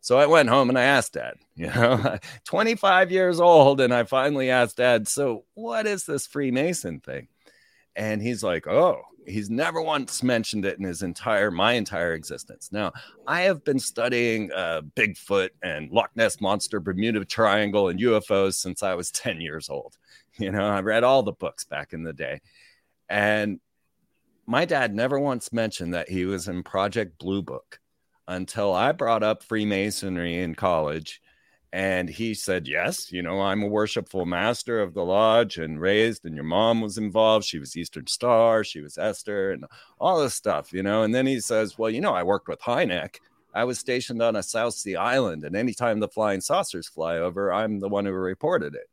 So 0.00 0.18
I 0.18 0.26
went 0.26 0.48
home 0.48 0.68
and 0.68 0.78
I 0.78 0.82
asked 0.82 1.14
dad, 1.14 1.36
you 1.56 1.68
know, 1.68 2.18
25 2.44 3.12
years 3.12 3.40
old. 3.40 3.80
And 3.80 3.94
I 3.94 4.04
finally 4.04 4.50
asked 4.50 4.78
dad, 4.78 5.06
So 5.06 5.44
what 5.54 5.86
is 5.86 6.04
this 6.04 6.26
Freemason 6.26 7.00
thing? 7.00 7.28
And 7.96 8.20
he's 8.20 8.42
like, 8.42 8.66
Oh, 8.66 9.02
He's 9.26 9.50
never 9.50 9.80
once 9.80 10.22
mentioned 10.22 10.64
it 10.64 10.78
in 10.78 10.84
his 10.84 11.02
entire 11.02 11.50
my 11.50 11.72
entire 11.72 12.12
existence. 12.14 12.70
Now, 12.72 12.92
I 13.26 13.42
have 13.42 13.64
been 13.64 13.78
studying 13.78 14.52
uh, 14.52 14.82
Bigfoot 14.96 15.50
and 15.62 15.90
Loch 15.90 16.10
Ness 16.14 16.40
monster, 16.40 16.80
Bermuda 16.80 17.24
Triangle, 17.24 17.88
and 17.88 17.98
UFOs 18.00 18.54
since 18.54 18.82
I 18.82 18.94
was 18.94 19.10
ten 19.10 19.40
years 19.40 19.68
old. 19.68 19.96
You 20.38 20.50
know, 20.50 20.66
I 20.66 20.80
read 20.80 21.04
all 21.04 21.22
the 21.22 21.32
books 21.32 21.64
back 21.64 21.92
in 21.92 22.02
the 22.02 22.12
day, 22.12 22.40
and 23.08 23.60
my 24.46 24.64
dad 24.64 24.94
never 24.94 25.18
once 25.18 25.52
mentioned 25.52 25.94
that 25.94 26.08
he 26.08 26.24
was 26.26 26.48
in 26.48 26.62
Project 26.62 27.18
Blue 27.18 27.42
Book 27.42 27.80
until 28.28 28.72
I 28.72 28.92
brought 28.92 29.22
up 29.22 29.42
Freemasonry 29.42 30.38
in 30.38 30.54
college 30.54 31.20
and 31.74 32.08
he 32.08 32.34
said, 32.34 32.68
Yes, 32.68 33.10
you 33.10 33.20
know, 33.20 33.40
I'm 33.40 33.64
a 33.64 33.66
worshipful 33.66 34.26
master 34.26 34.80
of 34.80 34.94
the 34.94 35.04
lodge 35.04 35.58
and 35.58 35.80
raised, 35.80 36.24
and 36.24 36.36
your 36.36 36.44
mom 36.44 36.80
was 36.80 36.98
involved. 36.98 37.44
She 37.44 37.58
was 37.58 37.76
Eastern 37.76 38.06
Star, 38.06 38.62
she 38.62 38.80
was 38.80 38.96
Esther, 38.96 39.50
and 39.50 39.64
all 39.98 40.22
this 40.22 40.36
stuff, 40.36 40.72
you 40.72 40.84
know. 40.84 41.02
And 41.02 41.12
then 41.12 41.26
he 41.26 41.40
says, 41.40 41.76
Well, 41.76 41.90
you 41.90 42.00
know, 42.00 42.14
I 42.14 42.22
worked 42.22 42.46
with 42.46 42.60
Hynek. 42.60 43.16
I 43.52 43.64
was 43.64 43.80
stationed 43.80 44.22
on 44.22 44.36
a 44.36 44.42
South 44.44 44.74
Sea 44.74 44.94
island, 44.94 45.42
and 45.42 45.56
anytime 45.56 45.98
the 45.98 46.06
flying 46.06 46.40
saucers 46.40 46.86
fly 46.86 47.16
over, 47.16 47.52
I'm 47.52 47.80
the 47.80 47.88
one 47.88 48.04
who 48.04 48.12
reported 48.12 48.76
it. 48.76 48.88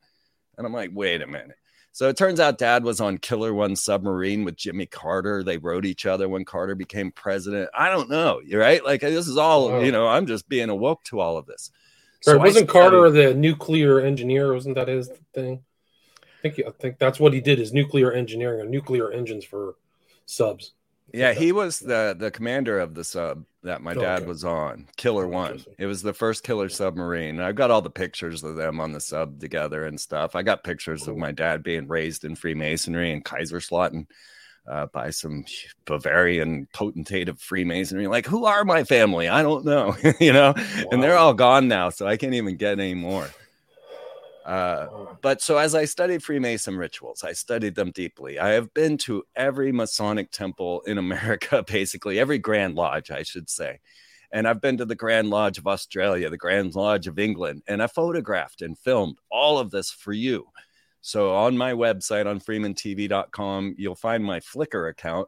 And 0.57 0.65
I'm 0.65 0.73
like, 0.73 0.89
Wait 0.91 1.21
a 1.21 1.27
minute. 1.27 1.57
So 1.91 2.09
it 2.09 2.17
turns 2.17 2.39
out 2.39 2.57
dad 2.57 2.83
was 2.83 2.99
on 2.99 3.19
Killer 3.19 3.53
One 3.53 3.75
submarine 3.75 4.43
with 4.43 4.55
Jimmy 4.55 4.87
Carter. 4.87 5.43
They 5.43 5.59
wrote 5.59 5.85
each 5.85 6.07
other 6.07 6.27
when 6.27 6.45
Carter 6.45 6.73
became 6.73 7.11
president. 7.11 7.69
I 7.75 7.89
don't 7.89 8.09
know. 8.09 8.41
Right. 8.51 8.83
Like 8.83 9.01
this 9.01 9.27
is 9.27 9.37
all, 9.37 9.83
you 9.83 9.91
know, 9.91 10.07
I'm 10.07 10.25
just 10.25 10.49
being 10.49 10.69
awoke 10.69 11.03
to 11.05 11.19
all 11.19 11.37
of 11.37 11.45
this. 11.45 11.69
So 12.21 12.33
right, 12.33 12.41
wasn't 12.41 12.69
Carter 12.69 13.09
the 13.09 13.33
nuclear 13.33 13.99
engineer? 13.99 14.53
Wasn't 14.53 14.75
that 14.75 14.87
his 14.87 15.09
thing? 15.33 15.63
I 16.23 16.49
think 16.49 16.67
I 16.67 16.71
think 16.71 16.99
that's 16.99 17.19
what 17.19 17.33
he 17.33 17.41
did 17.41 17.59
is 17.59 17.73
nuclear 17.73 18.11
engineering 18.11 18.61
or 18.61 18.65
nuclear 18.65 19.11
engines 19.11 19.43
for 19.43 19.75
subs. 20.25 20.73
Yeah, 21.13 21.33
he 21.33 21.51
was 21.51 21.79
the 21.79 22.15
the 22.17 22.31
commander 22.31 22.79
of 22.79 22.93
the 22.93 23.03
sub 23.03 23.45
that 23.63 23.81
my 23.81 23.91
oh, 23.91 23.99
dad 23.99 24.19
okay. 24.19 24.27
was 24.27 24.43
on, 24.43 24.87
Killer 24.97 25.27
One. 25.27 25.63
It 25.77 25.85
was 25.85 26.01
the 26.01 26.13
first 26.13 26.43
killer 26.43 26.69
submarine. 26.69 27.39
I've 27.39 27.55
got 27.55 27.69
all 27.69 27.81
the 27.81 27.89
pictures 27.89 28.43
of 28.43 28.55
them 28.55 28.79
on 28.79 28.91
the 28.91 29.01
sub 29.01 29.39
together 29.39 29.85
and 29.85 29.99
stuff. 29.99 30.35
I 30.35 30.41
got 30.41 30.63
pictures 30.63 31.07
of 31.07 31.17
my 31.17 31.31
dad 31.31 31.63
being 31.63 31.87
raised 31.87 32.23
in 32.23 32.35
Freemasonry 32.35 33.11
and 33.11 33.25
Kaiserslautern. 33.25 34.07
Uh, 34.67 34.87
by 34.87 35.09
some 35.09 35.45
Bavarian 35.85 36.67
potentate 36.73 37.29
of 37.29 37.39
Freemasonry. 37.39 38.07
Like, 38.07 38.25
who 38.25 38.45
are 38.45 38.63
my 38.63 38.83
family? 38.83 39.27
I 39.27 39.41
don't 39.41 39.65
know, 39.65 39.95
you 40.19 40.33
know, 40.33 40.53
wow. 40.55 40.83
and 40.91 41.01
they're 41.03 41.17
all 41.17 41.33
gone 41.33 41.67
now, 41.67 41.89
so 41.89 42.07
I 42.07 42.17
can't 42.17 42.33
even 42.33 42.57
get 42.57 42.79
any 42.79 42.93
more. 42.93 43.29
Uh, 44.45 44.87
but 45.21 45.41
so 45.41 45.57
as 45.57 45.75
I 45.75 45.85
studied 45.85 46.23
Freemason 46.23 46.75
rituals, 46.75 47.23
I 47.23 47.33
studied 47.33 47.75
them 47.75 47.91
deeply. 47.91 48.39
I 48.39 48.49
have 48.49 48.73
been 48.73 48.97
to 48.99 49.23
every 49.35 49.71
Masonic 49.71 50.31
temple 50.31 50.81
in 50.81 50.97
America, 50.97 51.63
basically 51.67 52.19
every 52.19 52.39
Grand 52.39 52.75
Lodge, 52.75 53.11
I 53.11 53.23
should 53.23 53.49
say. 53.49 53.79
And 54.33 54.47
I've 54.47 54.61
been 54.61 54.77
to 54.77 54.85
the 54.85 54.95
Grand 54.95 55.29
Lodge 55.29 55.57
of 55.57 55.67
Australia, 55.67 56.29
the 56.29 56.37
Grand 56.37 56.73
Lodge 56.73 57.05
of 57.05 57.19
England, 57.19 57.63
and 57.67 57.83
I 57.83 57.87
photographed 57.87 58.61
and 58.61 58.79
filmed 58.79 59.17
all 59.29 59.59
of 59.59 59.71
this 59.71 59.91
for 59.91 60.13
you. 60.13 60.47
So 61.01 61.33
on 61.33 61.57
my 61.57 61.73
website 61.73 62.27
on 62.27 62.39
freemantv.com, 62.39 63.75
you'll 63.77 63.95
find 63.95 64.23
my 64.23 64.39
Flickr 64.39 64.89
account 64.89 65.27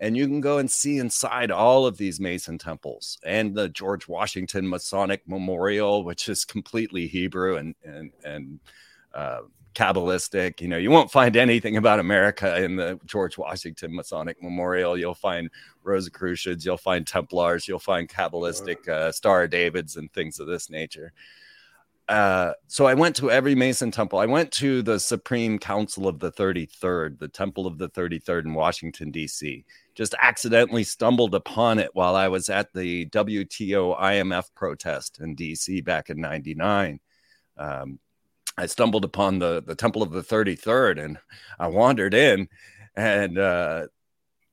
and 0.00 0.16
you 0.16 0.26
can 0.26 0.40
go 0.40 0.58
and 0.58 0.70
see 0.70 0.98
inside 0.98 1.50
all 1.50 1.86
of 1.86 1.96
these 1.96 2.20
Mason 2.20 2.58
temples 2.58 3.18
and 3.24 3.54
the 3.54 3.68
George 3.68 4.08
Washington 4.08 4.68
Masonic 4.68 5.22
Memorial, 5.26 6.04
which 6.04 6.28
is 6.28 6.44
completely 6.44 7.06
Hebrew 7.06 7.56
and 7.56 7.74
and 7.84 8.10
and 8.24 8.60
uh, 9.14 9.40
Kabbalistic. 9.74 10.60
You 10.60 10.68
know, 10.68 10.78
you 10.78 10.90
won't 10.90 11.10
find 11.10 11.36
anything 11.36 11.76
about 11.76 12.00
America 12.00 12.62
in 12.62 12.76
the 12.76 12.98
George 13.06 13.38
Washington 13.38 13.94
Masonic 13.94 14.42
Memorial. 14.42 14.98
You'll 14.98 15.14
find 15.14 15.48
Rosicrucians, 15.84 16.64
you'll 16.64 16.76
find 16.76 17.06
Templars, 17.06 17.68
you'll 17.68 17.78
find 17.78 18.08
Kabbalistic 18.08 18.88
uh, 18.88 19.12
Star 19.12 19.44
of 19.44 19.50
Davids 19.50 19.96
and 19.96 20.12
things 20.12 20.40
of 20.40 20.46
this 20.48 20.70
nature. 20.70 21.12
Uh, 22.08 22.52
so 22.66 22.86
I 22.86 22.94
went 22.94 23.16
to 23.16 23.30
every 23.30 23.54
Mason 23.54 23.90
temple. 23.90 24.18
I 24.18 24.26
went 24.26 24.52
to 24.52 24.82
the 24.82 25.00
Supreme 25.00 25.58
Council 25.58 26.06
of 26.06 26.18
the 26.18 26.30
33rd, 26.30 27.18
the 27.18 27.28
Temple 27.28 27.66
of 27.66 27.78
the 27.78 27.88
33rd 27.88 28.44
in 28.44 28.54
Washington, 28.54 29.10
D.C. 29.10 29.64
Just 29.94 30.14
accidentally 30.20 30.84
stumbled 30.84 31.34
upon 31.34 31.78
it 31.78 31.90
while 31.94 32.14
I 32.14 32.28
was 32.28 32.50
at 32.50 32.72
the 32.74 33.06
WTO 33.06 33.98
IMF 33.98 34.54
protest 34.54 35.20
in 35.20 35.34
D.C. 35.34 35.80
back 35.80 36.10
in 36.10 36.20
99. 36.20 37.00
Um, 37.56 37.98
I 38.58 38.66
stumbled 38.66 39.04
upon 39.04 39.38
the, 39.38 39.62
the 39.66 39.74
Temple 39.74 40.02
of 40.02 40.10
the 40.10 40.22
33rd 40.22 41.02
and 41.02 41.18
I 41.58 41.68
wandered 41.68 42.12
in 42.12 42.48
and 42.96 43.38
uh, 43.38 43.86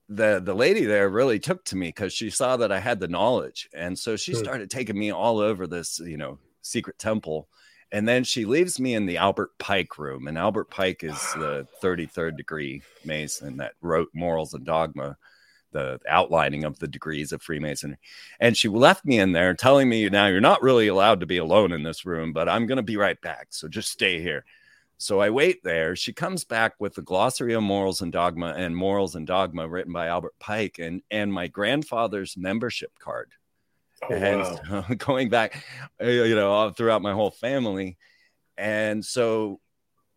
the 0.09 0.41
the 0.43 0.53
lady 0.53 0.85
there 0.85 1.09
really 1.09 1.39
took 1.39 1.63
to 1.65 1.75
me 1.75 1.87
because 1.87 2.13
she 2.13 2.29
saw 2.29 2.57
that 2.57 2.71
I 2.71 2.79
had 2.79 2.99
the 2.99 3.07
knowledge, 3.07 3.69
and 3.73 3.97
so 3.97 4.15
she 4.15 4.33
started 4.33 4.69
taking 4.69 4.97
me 4.97 5.11
all 5.11 5.39
over 5.39 5.67
this, 5.67 5.99
you 5.99 6.17
know, 6.17 6.37
secret 6.61 6.99
temple. 6.99 7.47
And 7.91 8.07
then 8.07 8.23
she 8.23 8.45
leaves 8.45 8.79
me 8.79 8.93
in 8.93 9.05
the 9.05 9.17
Albert 9.17 9.51
Pike 9.59 9.97
room. 9.97 10.27
And 10.27 10.37
Albert 10.37 10.69
Pike 10.69 11.03
is 11.03 11.19
the 11.33 11.67
33rd 11.83 12.37
degree 12.37 12.81
Mason 13.03 13.57
that 13.57 13.73
wrote 13.81 14.07
Morals 14.13 14.53
and 14.53 14.65
Dogma, 14.65 15.17
the 15.73 15.99
outlining 16.07 16.63
of 16.63 16.79
the 16.79 16.87
degrees 16.87 17.33
of 17.33 17.41
Freemasonry. 17.41 17.97
And 18.39 18.55
she 18.55 18.69
left 18.69 19.05
me 19.05 19.19
in 19.19 19.33
there 19.33 19.53
telling 19.53 19.89
me, 19.89 20.07
now 20.09 20.27
you're 20.27 20.39
not 20.39 20.61
really 20.61 20.87
allowed 20.87 21.19
to 21.19 21.25
be 21.25 21.37
alone 21.37 21.73
in 21.73 21.83
this 21.83 22.05
room, 22.05 22.31
but 22.31 22.47
I'm 22.47 22.65
going 22.65 22.77
to 22.77 22.83
be 22.83 22.97
right 22.97 23.19
back. 23.21 23.47
So 23.49 23.67
just 23.67 23.89
stay 23.89 24.21
here. 24.21 24.45
So 24.97 25.19
I 25.19 25.31
wait 25.31 25.63
there. 25.63 25.95
She 25.95 26.13
comes 26.13 26.43
back 26.43 26.75
with 26.79 26.93
the 26.93 27.01
glossary 27.01 27.53
of 27.53 27.63
morals 27.63 28.01
and 28.01 28.11
dogma 28.11 28.53
and 28.55 28.77
morals 28.77 29.15
and 29.15 29.25
dogma 29.25 29.67
written 29.67 29.91
by 29.91 30.07
Albert 30.07 30.35
Pike 30.39 30.77
and, 30.79 31.01
and 31.09 31.33
my 31.33 31.47
grandfather's 31.47 32.37
membership 32.37 32.91
card 32.99 33.31
oh, 34.03 34.13
and 34.13 34.59
wow. 34.69 34.85
going 34.97 35.29
back, 35.29 35.63
uh, 36.01 36.07
you 36.07 36.35
know, 36.35 36.69
throughout 36.71 37.01
my 37.01 37.13
whole 37.13 37.31
family. 37.31 37.97
And 38.57 39.03
so 39.03 39.59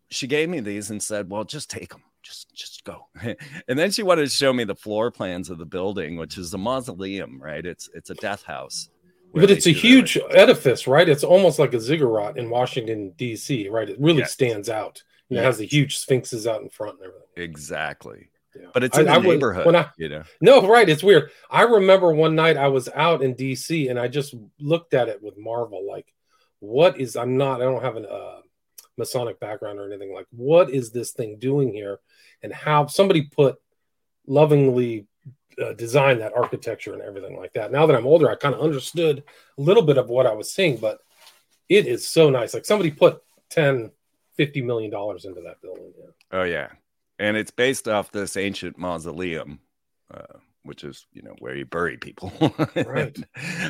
she 0.09 0.27
gave 0.27 0.49
me 0.49 0.59
these 0.59 0.91
and 0.91 1.01
said, 1.01 1.29
"Well, 1.29 1.43
just 1.43 1.69
take 1.69 1.89
them." 1.89 2.03
Just, 2.21 2.51
just 2.55 2.83
go. 2.83 3.07
and 3.67 3.77
then 3.77 3.91
she 3.91 4.01
wanted 4.01 4.23
to 4.23 4.29
show 4.29 4.51
me 4.51 4.63
the 4.63 4.75
floor 4.75 5.11
plans 5.11 5.51
of 5.51 5.59
the 5.59 5.65
building, 5.65 6.17
which 6.17 6.37
is 6.39 6.53
a 6.53 6.57
mausoleum, 6.57 7.39
right? 7.41 7.65
It's 7.65 7.89
it's 7.93 8.09
a 8.09 8.15
death 8.15 8.43
house. 8.43 8.89
But 9.33 9.51
it's 9.51 9.67
a 9.67 9.71
huge 9.71 10.17
edifice, 10.31 10.87
right? 10.87 11.09
It's 11.09 11.23
almost 11.23 11.59
like 11.59 11.73
a 11.73 11.79
ziggurat 11.79 12.37
in 12.37 12.49
Washington 12.49 13.11
D.C., 13.17 13.67
right? 13.67 13.89
It 13.89 13.99
really 13.99 14.19
yes. 14.19 14.31
stands 14.31 14.69
out. 14.69 15.03
It 15.29 15.37
has 15.37 15.57
the 15.57 15.65
huge 15.65 15.97
sphinxes 15.97 16.47
out 16.47 16.61
in 16.61 16.69
front 16.69 16.99
and 16.99 17.07
everything. 17.07 17.27
Exactly. 17.35 18.29
But 18.73 18.83
it's 18.83 18.97
in 18.97 19.07
I, 19.07 19.19
the 19.19 19.27
I 19.27 19.31
neighborhood, 19.31 19.65
when 19.65 19.75
I, 19.75 19.89
you 19.97 20.09
know. 20.09 20.23
No, 20.41 20.67
right. 20.67 20.87
It's 20.87 21.03
weird. 21.03 21.31
I 21.49 21.63
remember 21.63 22.13
one 22.13 22.35
night 22.35 22.57
I 22.57 22.67
was 22.67 22.89
out 22.89 23.23
in 23.23 23.35
DC 23.35 23.89
and 23.89 23.99
I 23.99 24.07
just 24.07 24.35
looked 24.59 24.93
at 24.93 25.09
it 25.09 25.21
with 25.21 25.37
marvel. 25.37 25.87
Like, 25.87 26.13
what 26.59 26.99
is? 26.99 27.15
I'm 27.15 27.37
not. 27.37 27.61
I 27.61 27.65
don't 27.65 27.83
have 27.83 27.97
a 27.97 28.09
uh, 28.09 28.41
Masonic 28.97 29.39
background 29.39 29.79
or 29.79 29.85
anything. 29.85 30.13
Like, 30.13 30.27
what 30.31 30.69
is 30.69 30.91
this 30.91 31.11
thing 31.11 31.37
doing 31.39 31.73
here? 31.73 31.99
And 32.43 32.53
how 32.53 32.87
somebody 32.87 33.23
put 33.23 33.57
lovingly 34.27 35.07
uh, 35.61 35.73
designed 35.73 36.21
that 36.21 36.33
architecture 36.35 36.93
and 36.93 37.01
everything 37.01 37.37
like 37.37 37.53
that. 37.53 37.71
Now 37.71 37.85
that 37.85 37.95
I'm 37.95 38.07
older, 38.07 38.29
I 38.29 38.35
kind 38.35 38.55
of 38.55 38.61
understood 38.61 39.23
a 39.57 39.61
little 39.61 39.83
bit 39.83 39.97
of 39.97 40.09
what 40.09 40.25
I 40.25 40.33
was 40.33 40.51
seeing, 40.53 40.77
but 40.77 40.99
it 41.69 41.87
is 41.87 42.07
so 42.07 42.29
nice. 42.29 42.53
Like 42.53 42.65
somebody 42.65 42.91
put 42.91 43.21
10, 43.51 43.91
50 44.35 44.61
million 44.61 44.91
dollars 44.91 45.25
into 45.25 45.41
that 45.41 45.61
building. 45.61 45.93
Yeah. 45.97 46.11
Oh 46.31 46.43
yeah 46.43 46.67
and 47.19 47.37
it's 47.37 47.51
based 47.51 47.87
off 47.87 48.11
this 48.11 48.37
ancient 48.37 48.77
mausoleum, 48.77 49.59
uh, 50.13 50.39
which 50.63 50.83
is 50.83 51.05
you 51.13 51.21
know 51.21 51.35
where 51.39 51.55
you 51.55 51.65
bury 51.65 51.97
people. 51.97 52.31
right. 52.85 53.17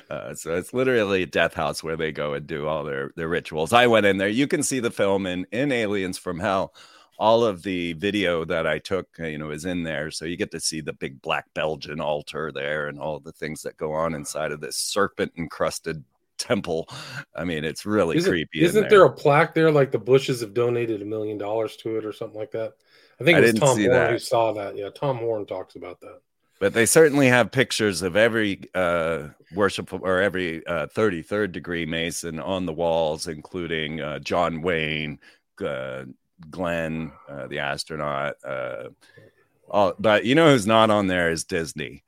uh, 0.10 0.34
so 0.34 0.56
it's 0.56 0.74
literally 0.74 1.24
a 1.24 1.28
death 1.28 1.54
house 1.54 1.84
where 1.84 1.98
they 1.98 2.12
go 2.12 2.34
and 2.34 2.48
do 2.48 2.68
all 2.68 2.84
their 2.84 3.12
their 3.16 3.30
rituals. 3.30 3.74
I 3.74 3.88
went 3.88 4.06
in 4.06 4.18
there. 4.18 4.30
You 4.30 4.48
can 4.48 4.64
see 4.64 4.80
the 4.80 4.92
film 4.92 5.26
in 5.26 5.46
in 5.52 5.72
Aliens 5.72 6.18
from 6.18 6.40
Hell. 6.40 6.74
All 7.18 7.46
of 7.46 7.64
the 7.64 7.94
video 7.94 8.44
that 8.44 8.68
I 8.68 8.78
took, 8.78 9.08
uh, 9.22 9.28
you 9.28 9.38
know, 9.38 9.50
is 9.50 9.64
in 9.64 9.84
there, 9.84 10.12
so 10.12 10.26
you 10.26 10.36
get 10.36 10.52
to 10.52 10.60
see 10.60 10.82
the 10.82 10.92
big 10.92 11.22
black 11.22 11.46
Belgian 11.54 12.02
altar 12.02 12.52
there 12.52 12.90
and 12.90 13.00
all 13.00 13.22
the 13.22 13.32
things 13.32 13.62
that 13.62 13.78
go 13.78 13.94
on 13.94 14.14
inside 14.14 14.52
of 14.52 14.60
this 14.60 14.76
serpent 14.76 15.32
encrusted 15.38 16.04
temple. 16.38 16.90
I 17.36 17.46
mean, 17.46 17.64
it's 17.64 17.86
really 17.86 18.18
isn't, 18.18 18.30
creepy. 18.30 18.64
Isn't 18.64 18.82
there. 18.82 18.90
there. 18.90 19.06
a 19.06 19.12
plaque 19.12 19.54
there 19.54 19.72
like 19.72 19.92
the 19.92 20.00
Bushes 20.00 20.42
have 20.42 20.54
donated 20.54 21.02
a 21.02 21.06
million 21.06 21.38
dollars 21.38 21.76
to 21.78 21.98
it 21.98 22.06
or 22.06 22.14
something 22.14 22.38
like 22.38 22.52
that? 22.52 22.74
I 23.20 23.24
think 23.24 23.38
it 23.38 23.42
was 23.42 23.54
Tom 23.54 23.78
Horn 23.78 23.92
that. 23.92 24.12
who 24.12 24.20
saw 24.20 24.52
that. 24.54 24.76
Yeah, 24.76 24.90
Tom 24.90 25.18
Horn 25.18 25.46
talks 25.46 25.76
about 25.76 26.02
that. 26.02 26.20
But 26.60 26.74
they 26.74 26.86
certainly 26.86 27.28
have 27.28 27.52
pictures 27.52 28.02
of 28.02 28.16
every 28.16 28.62
uh, 28.74 29.28
worship 29.54 29.92
or 29.92 30.22
every 30.22 30.66
uh, 30.66 30.88
33rd 30.88 31.52
degree 31.52 31.86
Mason 31.86 32.40
on 32.40 32.66
the 32.66 32.74
walls, 32.74 33.28
including 33.28 34.00
uh, 34.00 34.20
John 34.20 34.62
Wayne, 34.62 35.20
uh, 35.64 36.06
Glenn, 36.50 37.12
uh, 37.30 37.48
the 37.48 37.60
astronaut. 37.60 38.36
Uh, 38.44 38.90
all, 39.70 39.94
but 40.00 40.26
you 40.26 40.36
know 40.36 40.52
who's 40.52 40.68
not 40.68 40.90
on 40.90 41.08
there 41.08 41.30
is 41.30 41.44
Disney. 41.44 42.04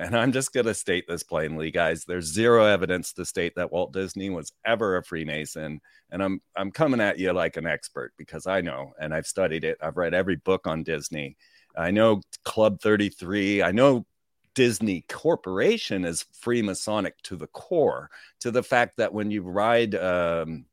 And 0.00 0.16
I'm 0.16 0.32
just 0.32 0.54
going 0.54 0.64
to 0.64 0.72
state 0.72 1.06
this 1.06 1.22
plainly, 1.22 1.70
guys. 1.70 2.06
There's 2.06 2.24
zero 2.24 2.64
evidence 2.64 3.12
to 3.12 3.26
state 3.26 3.54
that 3.56 3.70
Walt 3.70 3.92
Disney 3.92 4.30
was 4.30 4.50
ever 4.64 4.96
a 4.96 5.04
Freemason. 5.04 5.78
And 6.10 6.22
I'm 6.22 6.40
I'm 6.56 6.70
coming 6.70 7.02
at 7.02 7.18
you 7.18 7.34
like 7.34 7.58
an 7.58 7.66
expert 7.66 8.14
because 8.16 8.46
I 8.46 8.62
know 8.62 8.94
and 8.98 9.12
I've 9.12 9.26
studied 9.26 9.62
it. 9.62 9.76
I've 9.82 9.98
read 9.98 10.14
every 10.14 10.36
book 10.36 10.66
on 10.66 10.84
Disney. 10.84 11.36
I 11.76 11.90
know 11.90 12.22
Club 12.44 12.80
33. 12.80 13.62
I 13.62 13.72
know 13.72 14.06
Disney 14.54 15.04
Corporation 15.06 16.06
is 16.06 16.24
Freemasonic 16.42 17.12
to 17.24 17.36
the 17.36 17.48
core, 17.48 18.08
to 18.40 18.50
the 18.50 18.62
fact 18.62 18.96
that 18.96 19.12
when 19.12 19.30
you 19.30 19.42
ride 19.42 19.94
um, 19.94 20.64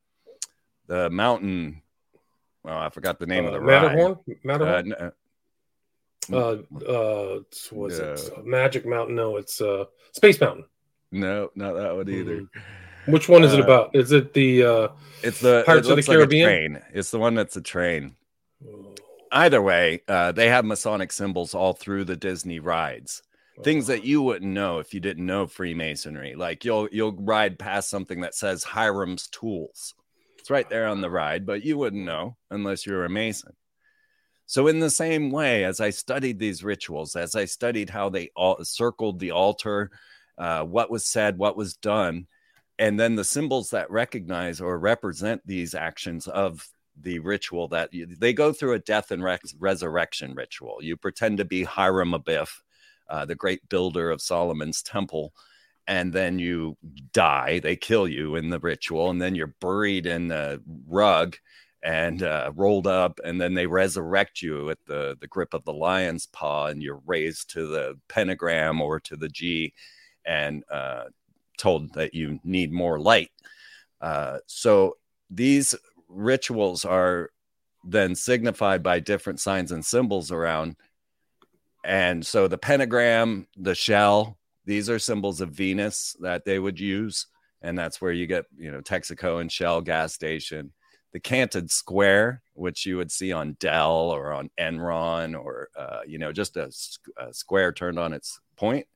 the 0.88 1.10
mountain, 1.10 1.82
well, 2.64 2.78
I 2.78 2.90
forgot 2.90 3.20
the 3.20 3.28
name 3.28 3.44
uh, 3.44 3.48
of 3.48 3.54
the 3.56 3.60
Matterhorn? 3.60 4.18
ride. 4.26 4.38
Matterhorn. 4.46 4.94
Uh, 4.94 5.12
uh, 6.32 6.58
uh, 6.88 7.40
was 7.72 8.00
it 8.00 8.46
Magic 8.46 8.86
Mountain? 8.86 9.16
No, 9.16 9.38
it's 9.38 9.62
uh, 9.62 9.86
Space 10.12 10.40
Mountain. 10.40 10.66
No, 11.12 11.50
not 11.56 11.74
that 11.74 11.96
one 11.96 12.10
either. 12.10 12.42
Mm-hmm. 12.42 13.12
Which 13.12 13.30
one 13.30 13.44
is 13.44 13.54
it 13.54 13.62
uh, 13.62 13.64
about? 13.64 13.96
Is 13.96 14.12
it 14.12 14.34
the? 14.34 14.64
uh 14.64 14.88
It's 15.24 15.40
the 15.40 15.64
Pirates 15.66 15.88
it 15.88 15.92
of 15.92 15.98
the 15.98 16.04
Caribbean. 16.04 16.74
Like 16.74 16.84
it's 16.94 17.12
the 17.12 17.20
one 17.20 17.36
that's 17.36 17.56
a 17.56 17.62
train. 17.62 18.16
Oh. 18.68 18.96
Either 19.32 19.62
way, 19.62 20.02
uh, 20.08 20.32
they 20.32 20.50
have 20.50 20.66
Masonic 20.66 21.12
symbols 21.12 21.54
all 21.54 21.74
through 21.74 22.06
the 22.06 22.16
Disney 22.16 22.60
rides. 22.60 23.24
Things 23.64 23.88
that 23.88 24.04
you 24.04 24.22
wouldn't 24.22 24.54
know 24.54 24.78
if 24.78 24.94
you 24.94 25.00
didn't 25.00 25.26
know 25.26 25.48
Freemasonry. 25.48 26.36
Like 26.36 26.64
you'll 26.64 26.88
you'll 26.92 27.14
ride 27.14 27.58
past 27.58 27.90
something 27.90 28.22
that 28.22 28.36
says 28.36 28.64
Hiram's 28.64 29.28
Tools. 29.30 29.96
It's 30.38 30.52
right 30.52 30.70
there 30.70 30.88
on 30.88 31.02
the 31.02 31.10
ride, 31.10 31.46
but 31.46 31.66
you 31.66 31.78
wouldn't 31.78 32.06
know 32.06 32.38
unless 32.52 32.86
you're 32.86 33.04
a 33.04 33.10
Mason. 33.10 33.54
So, 34.48 34.68
in 34.68 34.80
the 34.80 34.90
same 34.90 35.30
way, 35.30 35.66
as 35.66 35.82
I 35.82 35.90
studied 35.90 36.40
these 36.40 36.64
rituals, 36.64 37.18
as 37.18 37.36
I 37.36 37.44
studied 37.46 37.90
how 37.90 38.08
they 38.08 38.32
all 38.34 38.64
circled 38.64 39.20
the 39.20 39.32
altar, 39.32 39.92
uh, 40.38 40.64
what 40.64 40.90
was 40.90 41.06
said, 41.06 41.38
what 41.38 41.58
was 41.58 41.76
done, 41.76 42.28
and 42.80 42.98
then 42.98 43.16
the 43.16 43.26
symbols 43.26 43.72
that 43.72 43.92
recognize 43.92 44.62
or 44.62 44.80
represent 44.80 45.42
these 45.46 45.76
actions 45.76 46.28
of 46.28 46.66
the 47.00 47.20
ritual 47.20 47.68
that 47.68 47.94
you, 47.94 48.08
they 48.08 48.32
go 48.32 48.54
through 48.54 48.74
a 48.74 48.80
death 48.80 49.12
and 49.12 49.22
res- 49.22 49.56
resurrection 49.60 50.34
ritual. 50.34 50.78
You 50.82 50.96
pretend 50.96 51.40
to 51.40 51.46
be 51.46 51.64
Hiram 51.64 52.14
Abiff, 52.14 52.62
uh, 53.10 53.26
the 53.26 53.36
great 53.36 53.68
builder 53.68 54.10
of 54.10 54.22
Solomon's 54.22 54.82
temple, 54.82 55.34
and 55.88 56.14
then 56.14 56.40
you 56.40 56.78
die. 57.12 57.60
They 57.60 57.76
kill 57.76 58.08
you 58.08 58.38
in 58.38 58.50
the 58.50 58.60
ritual, 58.60 59.10
and 59.10 59.22
then 59.22 59.36
you're 59.36 59.56
buried 59.60 60.06
in 60.06 60.30
the 60.30 60.62
rug 60.88 61.36
and 61.88 62.22
uh, 62.22 62.52
rolled 62.54 62.86
up, 62.86 63.18
and 63.24 63.40
then 63.40 63.54
they 63.54 63.66
resurrect 63.66 64.42
you 64.42 64.66
with 64.66 64.84
the 64.88 65.16
the 65.22 65.28
grip 65.28 65.54
of 65.54 65.64
the 65.64 65.72
lion's 65.72 66.26
paw, 66.26 66.66
and 66.66 66.84
you're 66.84 67.02
raised 67.06 67.50
to 67.52 67.66
the 67.66 67.98
pentagram 68.10 68.82
or 68.82 69.00
to 69.00 69.16
the 69.16 69.30
G, 69.30 69.74
and 70.26 70.66
uh, 70.70 71.06
told 71.58 71.94
that 71.94 72.14
you 72.14 72.42
need 72.44 72.74
more 72.74 73.00
light. 73.00 73.32
Uh, 74.02 74.40
so 74.48 74.98
these 75.30 75.76
rituals 76.10 76.84
are 76.84 77.30
then 77.86 78.16
signified 78.16 78.84
by 78.84 79.00
different 79.00 79.40
signs 79.40 79.72
and 79.72 79.86
symbols 79.86 80.30
around. 80.30 80.76
And 81.86 82.26
so 82.26 82.50
the 82.50 82.58
pentagram, 82.58 83.48
the 83.56 83.76
shell, 83.76 84.38
these 84.66 84.90
are 84.90 85.00
symbols 85.00 85.40
of 85.40 85.52
Venus 85.52 86.18
that 86.20 86.44
they 86.44 86.60
would 86.60 86.82
use. 86.82 87.28
And 87.62 87.78
that's 87.78 88.02
where 88.02 88.12
you 88.12 88.28
get, 88.28 88.46
you 88.58 88.72
know, 88.72 88.82
Texaco 88.82 89.40
and 89.40 89.50
Shell 89.50 89.82
gas 89.82 90.14
station. 90.14 90.74
The 91.14 91.20
canted 91.20 91.72
square, 91.72 92.42
which 92.54 92.86
you 92.86 92.98
would 92.98 93.12
see 93.12 93.32
on 93.32 93.56
Dell 93.60 94.12
or 94.12 94.34
on 94.34 94.50
Enron 94.60 95.40
or, 95.40 95.70
uh, 95.78 96.02
you 96.06 96.18
know, 96.18 96.32
just 96.32 96.58
a, 96.58 96.72
a 97.18 97.34
square 97.34 97.72
turned 97.72 97.98
on 97.98 98.14
its 98.14 98.40
point. 98.56 98.88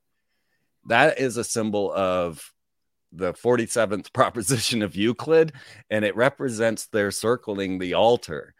That 0.88 1.20
is 1.20 1.38
a 1.38 1.44
symbol 1.44 1.92
of 1.94 2.52
the 3.12 3.34
47th 3.34 4.14
proposition 4.14 4.82
of 4.82 4.96
Euclid, 4.96 5.54
and 5.90 6.06
it 6.06 6.16
represents 6.16 6.88
their 6.88 7.12
circling 7.12 7.80
the 7.80 7.94
altar. 7.94 8.54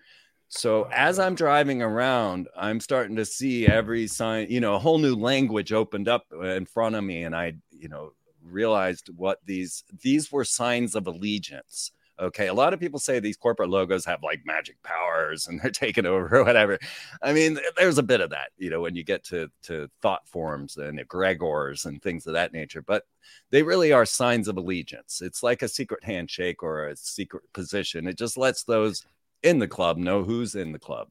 So 0.54 0.90
as 0.92 1.18
I'm 1.18 1.36
driving 1.36 1.82
around, 1.82 2.50
I'm 2.58 2.82
starting 2.82 3.16
to 3.16 3.26
see 3.26 3.68
every 3.68 4.08
sign, 4.08 4.48
you 4.50 4.60
know, 4.60 4.76
a 4.76 4.80
whole 4.80 4.98
new 4.98 5.16
language 5.16 5.72
opened 5.72 6.10
up 6.10 6.26
in 6.44 6.66
front 6.66 6.96
of 6.96 7.04
me, 7.04 7.24
and 7.24 7.34
I, 7.34 7.54
you 7.72 7.88
know, 7.88 8.12
realized 8.44 9.10
what 9.16 9.40
these 9.46 9.84
these 10.02 10.32
were 10.32 10.44
signs 10.44 10.96
of 10.96 11.08
allegiance 11.08 11.92
Okay. 12.22 12.48
A 12.48 12.54
lot 12.54 12.72
of 12.72 12.80
people 12.80 13.00
say 13.00 13.20
these 13.20 13.36
corporate 13.36 13.72
logos 13.72 14.06
have 14.06 14.22
like 14.22 14.42
magic 14.46 14.82
powers 14.84 15.48
and 15.48 15.60
they're 15.64 15.72
taking 15.72 16.06
over 16.06 16.38
or 16.38 16.44
whatever. 16.44 16.78
I 17.22 17.34
mean, 17.34 17.58
there's 17.76 17.98
a 17.98 18.04
bit 18.04 18.22
of 18.22 18.30
that, 18.30 18.52
you 18.58 18.70
know, 18.70 18.82
when 18.82 18.96
you 18.96 19.04
get 19.04 19.24
to, 19.26 19.50
to 19.64 19.90
thought 20.02 20.28
forms 20.28 20.78
and 20.78 21.00
egregores 21.00 21.86
and 21.86 22.02
things 22.02 22.28
of 22.28 22.34
that 22.34 22.54
nature, 22.54 22.84
but 22.84 23.06
they 23.50 23.64
really 23.64 23.92
are 23.92 24.06
signs 24.06 24.48
of 24.48 24.58
allegiance. 24.58 25.22
It's 25.22 25.42
like 25.42 25.64
a 25.64 25.68
secret 25.68 26.04
handshake 26.04 26.62
or 26.62 26.88
a 26.88 26.96
secret 26.96 27.44
position. 27.54 28.08
It 28.08 28.18
just 28.18 28.38
lets 28.38 28.64
those 28.64 29.04
in 29.42 29.58
the 29.58 29.68
club 29.68 29.98
know 29.98 30.24
who's 30.24 30.54
in 30.54 30.72
the 30.72 30.80
club. 30.80 31.08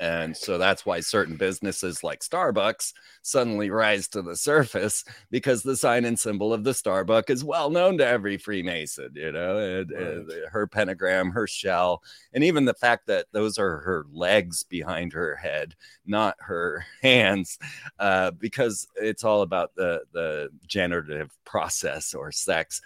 And 0.00 0.36
so 0.36 0.58
that's 0.58 0.86
why 0.86 1.00
certain 1.00 1.36
businesses 1.36 2.04
like 2.04 2.20
Starbucks 2.20 2.92
suddenly 3.22 3.70
rise 3.70 4.06
to 4.08 4.22
the 4.22 4.36
surface 4.36 5.04
because 5.30 5.62
the 5.62 5.76
sign 5.76 6.04
and 6.04 6.18
symbol 6.18 6.52
of 6.52 6.62
the 6.62 6.70
Starbucks 6.70 7.30
is 7.30 7.42
well 7.42 7.70
known 7.70 7.98
to 7.98 8.06
every 8.06 8.36
Freemason, 8.36 9.10
you 9.14 9.32
know, 9.32 9.58
and, 9.58 9.90
right. 9.90 10.38
her 10.50 10.66
pentagram, 10.66 11.30
her 11.30 11.46
shell, 11.46 12.02
and 12.32 12.44
even 12.44 12.64
the 12.64 12.74
fact 12.74 13.06
that 13.06 13.26
those 13.32 13.58
are 13.58 13.78
her 13.78 14.06
legs 14.12 14.62
behind 14.62 15.12
her 15.12 15.34
head, 15.34 15.74
not 16.06 16.36
her 16.38 16.84
hands, 17.02 17.58
uh, 17.98 18.30
because 18.32 18.86
it's 18.96 19.24
all 19.24 19.42
about 19.42 19.74
the, 19.74 20.02
the 20.12 20.50
generative 20.66 21.36
process 21.44 22.14
or 22.14 22.30
sex 22.30 22.80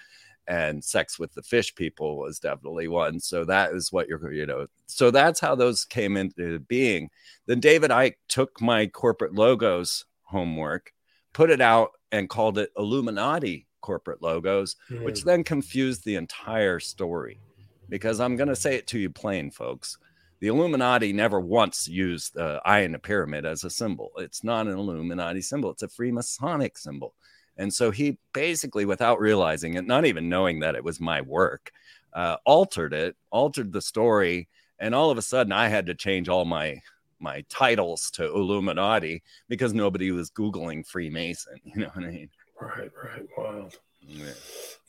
and 0.47 0.83
sex 0.83 1.19
with 1.19 1.33
the 1.35 1.43
fish 1.43 1.75
people 1.75 2.19
was 2.19 2.39
definitely 2.39 2.89
one. 2.89 3.21
So 3.21 3.45
that 3.45 3.73
is 3.73 3.93
what 3.93 4.09
you're, 4.09 4.33
you 4.33 4.47
know, 4.47 4.67
so 4.87 5.11
that's 5.11 5.41
how 5.41 5.55
those 5.55 5.85
came 5.85 6.17
into 6.17 6.59
being. 6.61 7.11
Then 7.47 7.61
David 7.61 7.91
Icke 7.91 8.17
took 8.29 8.61
my 8.61 8.87
corporate 8.87 9.35
logos 9.35 10.05
homework, 10.23 10.93
put 11.33 11.51
it 11.51 11.61
out, 11.61 11.91
and 12.11 12.29
called 12.29 12.59
it 12.59 12.71
Illuminati 12.77 13.67
corporate 13.81 14.23
logos, 14.23 14.77
mm. 14.91 15.03
which 15.05 15.23
hmm. 15.23 15.29
then 15.29 15.45
confused 15.45 16.05
the 16.05 16.17
entire 16.17 16.79
story. 16.79 17.41
Because 17.89 18.21
I'm 18.21 18.37
going 18.37 18.49
to 18.49 18.57
say 18.57 18.77
it 18.77 18.87
to 18.89 18.99
you 18.99 19.11
plain, 19.11 19.51
folks. 19.51 19.99
The 20.41 20.49
Illuminati 20.49 21.13
never 21.13 21.41
once 21.41 21.87
used 21.87 22.35
the 22.35 22.61
eye 22.65 22.81
in 22.81 22.95
a 22.95 22.99
pyramid 22.99 23.45
as 23.45 23.65
a 23.65 23.71
symbol. 23.71 24.11
It's 24.17 24.43
not 24.43 24.67
an 24.67 24.79
Illuminati 24.79 25.41
symbol, 25.41 25.71
it's 25.71 25.83
a 25.83 25.89
Freemasonic 25.89 26.79
symbol. 26.79 27.15
And 27.57 27.73
so 27.73 27.91
he 27.91 28.19
basically, 28.33 28.85
without 28.85 29.21
realizing 29.21 29.75
it, 29.75 29.87
not 29.87 30.07
even 30.07 30.29
knowing 30.29 30.61
that 30.61 30.75
it 30.75 30.85
was 30.85 31.01
my 31.01 31.21
work, 31.21 31.71
uh, 32.13 32.37
altered 32.45 32.93
it, 32.93 33.17
altered 33.31 33.73
the 33.73 33.83
story, 33.83 34.49
and 34.79 34.95
all 34.95 35.11
of 35.11 35.19
a 35.19 35.23
sudden 35.23 35.53
I 35.53 35.69
had 35.69 35.87
to 35.87 35.95
change 35.95 36.29
all 36.29 36.45
my 36.45 36.81
my 37.21 37.45
titles 37.49 38.11
to 38.11 38.25
Illuminati 38.25 39.23
because 39.49 39.73
nobody 39.73 40.11
was 40.11 40.31
googling 40.31 40.87
Freemason. 40.87 41.61
You 41.65 41.83
know 41.83 41.91
what 41.95 42.05
I 42.05 42.11
mean? 42.11 42.31
Right, 42.61 42.91
right, 43.03 43.27
wild. 43.37 43.79
Yeah. 44.05 44.33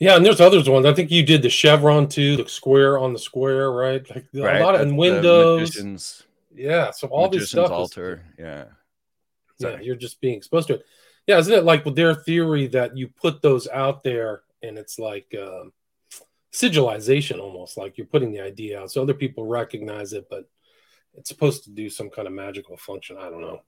yeah, 0.00 0.16
and 0.16 0.26
there's 0.26 0.40
others 0.40 0.68
ones. 0.68 0.86
I 0.86 0.92
think 0.92 1.12
you 1.12 1.24
did 1.24 1.42
the 1.42 1.48
chevron 1.48 2.08
too, 2.08 2.36
the 2.36 2.48
square 2.48 2.98
on 2.98 3.12
the 3.12 3.18
square, 3.18 3.70
right? 3.70 4.04
Like 4.10 4.26
right. 4.34 4.60
a 4.60 4.64
lot 4.64 4.74
of 4.74 4.80
and 4.80 4.98
Windows. 4.98 6.24
Yeah, 6.54 6.90
so 6.90 7.08
all 7.08 7.28
this 7.28 7.50
stuff 7.50 7.70
altar. 7.70 8.24
Is, 8.36 8.44
yeah. 8.44 8.64
Yeah, 9.58 9.80
you're 9.80 9.96
just 9.96 10.20
being 10.20 10.36
exposed 10.36 10.68
to 10.68 10.74
it. 10.74 10.86
Yeah, 11.26 11.38
isn't 11.38 11.52
it 11.52 11.64
like 11.64 11.84
with 11.84 11.96
their 11.96 12.14
theory 12.14 12.66
that 12.68 12.96
you 12.96 13.08
put 13.08 13.40
those 13.40 13.66
out 13.68 14.02
there 14.02 14.42
and 14.62 14.78
it's 14.78 14.98
like 14.98 15.34
um, 15.40 15.72
sigilization 16.52 17.40
almost, 17.40 17.76
like 17.76 17.96
you're 17.96 18.06
putting 18.06 18.32
the 18.32 18.40
idea 18.40 18.80
out 18.80 18.90
so 18.90 19.02
other 19.02 19.14
people 19.14 19.46
recognize 19.46 20.12
it, 20.12 20.26
but 20.28 20.48
it's 21.14 21.28
supposed 21.28 21.64
to 21.64 21.70
do 21.70 21.88
some 21.88 22.10
kind 22.10 22.26
of 22.26 22.34
magical 22.34 22.76
function. 22.76 23.16
I 23.18 23.30
don't 23.30 23.40
know. 23.40 23.62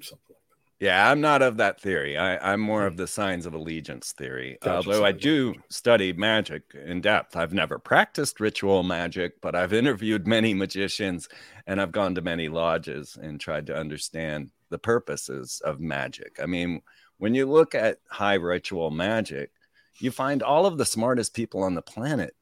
Something 0.00 0.36
yeah, 0.82 1.08
I'm 1.08 1.20
not 1.20 1.42
of 1.42 1.58
that 1.58 1.80
theory. 1.80 2.18
I, 2.18 2.54
am 2.54 2.58
more 2.58 2.86
of 2.86 2.94
hmm. 2.94 2.96
the 2.96 3.06
signs 3.06 3.46
of 3.46 3.54
allegiance 3.54 4.10
theory. 4.10 4.58
Gotcha. 4.60 4.74
Although 4.88 5.04
I 5.04 5.12
do 5.12 5.54
study 5.70 6.12
magic 6.12 6.64
in 6.74 7.00
depth. 7.00 7.36
I've 7.36 7.52
never 7.52 7.78
practiced 7.78 8.40
ritual 8.40 8.82
magic, 8.82 9.40
but 9.40 9.54
I've 9.54 9.72
interviewed 9.72 10.26
many 10.26 10.54
magicians 10.54 11.28
and 11.68 11.80
I've 11.80 11.92
gone 11.92 12.16
to 12.16 12.20
many 12.20 12.48
lodges 12.48 13.16
and 13.20 13.38
tried 13.38 13.68
to 13.68 13.76
understand 13.76 14.50
the 14.72 14.78
purposes 14.78 15.62
of 15.64 15.78
magic. 15.78 16.40
I 16.42 16.46
mean, 16.46 16.82
when 17.18 17.34
you 17.34 17.46
look 17.46 17.76
at 17.76 18.00
high 18.10 18.34
ritual 18.34 18.90
magic, 18.90 19.52
you 19.98 20.10
find 20.10 20.42
all 20.42 20.66
of 20.66 20.78
the 20.78 20.84
smartest 20.84 21.34
people 21.34 21.62
on 21.62 21.74
the 21.74 21.82
planet 21.82 22.34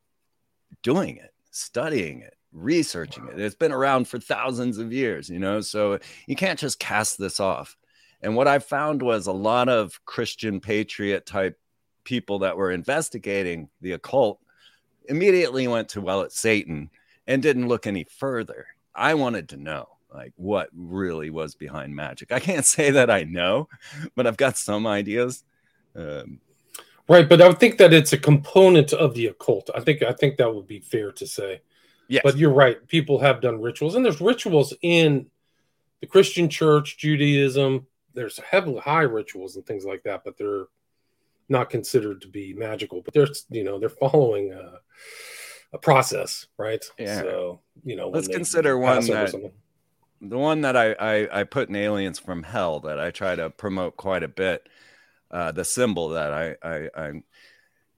doing 0.82 1.18
it, 1.18 1.34
studying 1.50 2.20
it, 2.22 2.34
researching 2.52 3.28
it. 3.28 3.38
It's 3.38 3.54
been 3.54 3.72
around 3.72 4.08
for 4.08 4.18
thousands 4.18 4.78
of 4.78 4.92
years, 4.92 5.28
you 5.28 5.38
know, 5.38 5.60
so 5.60 5.98
you 6.26 6.36
can't 6.36 6.58
just 6.58 6.78
cast 6.78 7.18
this 7.18 7.40
off. 7.40 7.76
And 8.22 8.36
what 8.36 8.48
I 8.48 8.58
found 8.58 9.02
was 9.02 9.26
a 9.26 9.32
lot 9.32 9.68
of 9.68 10.02
Christian 10.04 10.60
patriot 10.60 11.26
type 11.26 11.58
people 12.04 12.38
that 12.40 12.56
were 12.56 12.70
investigating 12.70 13.68
the 13.80 13.92
occult 13.92 14.40
immediately 15.08 15.66
went 15.68 15.88
to, 15.90 16.00
well, 16.00 16.22
it's 16.22 16.38
Satan 16.38 16.90
and 17.26 17.42
didn't 17.42 17.68
look 17.68 17.86
any 17.86 18.04
further. 18.04 18.66
I 18.94 19.14
wanted 19.14 19.48
to 19.50 19.56
know 19.56 19.88
like 20.12 20.32
what 20.36 20.68
really 20.74 21.30
was 21.30 21.54
behind 21.54 21.94
magic. 21.94 22.32
I 22.32 22.40
can't 22.40 22.66
say 22.66 22.90
that 22.90 23.10
I 23.10 23.24
know, 23.24 23.68
but 24.14 24.26
I've 24.26 24.36
got 24.36 24.56
some 24.56 24.86
ideas. 24.86 25.44
Um, 25.94 26.40
right, 27.08 27.28
but 27.28 27.40
I 27.40 27.48
would 27.48 27.60
think 27.60 27.78
that 27.78 27.92
it's 27.92 28.12
a 28.12 28.18
component 28.18 28.92
of 28.92 29.14
the 29.14 29.26
occult. 29.26 29.70
I 29.74 29.80
think 29.80 30.02
I 30.02 30.12
think 30.12 30.36
that 30.38 30.54
would 30.54 30.66
be 30.66 30.80
fair 30.80 31.12
to 31.12 31.26
say. 31.26 31.62
Yes. 32.08 32.22
But 32.24 32.36
you're 32.36 32.52
right. 32.52 32.84
People 32.88 33.20
have 33.20 33.40
done 33.40 33.60
rituals, 33.60 33.94
and 33.94 34.04
there's 34.04 34.20
rituals 34.20 34.74
in 34.82 35.26
the 36.00 36.06
Christian 36.06 36.48
Church, 36.48 36.98
Judaism, 36.98 37.86
there's 38.14 38.38
heavily 38.38 38.80
high 38.80 39.02
rituals 39.02 39.56
and 39.56 39.66
things 39.66 39.84
like 39.84 40.02
that, 40.04 40.24
but 40.24 40.36
they're 40.36 40.66
not 41.48 41.70
considered 41.70 42.20
to 42.22 42.28
be 42.28 42.54
magical. 42.54 43.02
But 43.02 43.14
they're 43.14 43.28
you 43.50 43.64
know 43.64 43.78
they're 43.78 43.88
following 43.88 44.52
a, 44.52 44.78
a 45.72 45.78
process, 45.78 46.46
right? 46.58 46.84
Yeah. 46.98 47.20
So 47.20 47.60
you 47.84 47.96
know, 47.96 48.08
let's 48.08 48.28
consider 48.28 48.78
one 48.78 49.04
that 49.06 49.52
the 50.20 50.38
one 50.38 50.62
that 50.62 50.76
I, 50.76 50.92
I 50.92 51.40
I 51.40 51.44
put 51.44 51.68
in 51.68 51.76
Aliens 51.76 52.18
from 52.18 52.42
Hell 52.42 52.80
that 52.80 53.00
I 53.00 53.10
try 53.10 53.34
to 53.36 53.50
promote 53.50 53.96
quite 53.96 54.22
a 54.22 54.28
bit. 54.28 54.68
Uh, 55.30 55.52
the 55.52 55.64
symbol 55.64 56.08
that 56.10 56.32
I, 56.32 56.56
I 56.62 56.88
I'm 56.96 57.24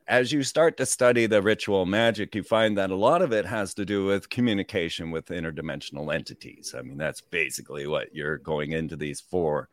as 0.08 0.32
you 0.32 0.42
start 0.42 0.76
to 0.76 0.86
study 0.86 1.26
the 1.26 1.40
ritual 1.42 1.86
magic, 1.86 2.34
you 2.34 2.42
find 2.42 2.76
that 2.76 2.90
a 2.90 2.94
lot 2.94 3.22
of 3.22 3.32
it 3.32 3.46
has 3.46 3.72
to 3.74 3.84
do 3.84 4.04
with 4.04 4.28
communication 4.28 5.10
with 5.10 5.26
interdimensional 5.26 6.12
entities. 6.12 6.74
I 6.76 6.82
mean, 6.82 6.98
that's 6.98 7.20
basically 7.20 7.86
what 7.86 8.14
you're 8.14 8.38
going 8.38 8.72
into 8.72 8.96
these 8.96 9.20
for. 9.20 9.68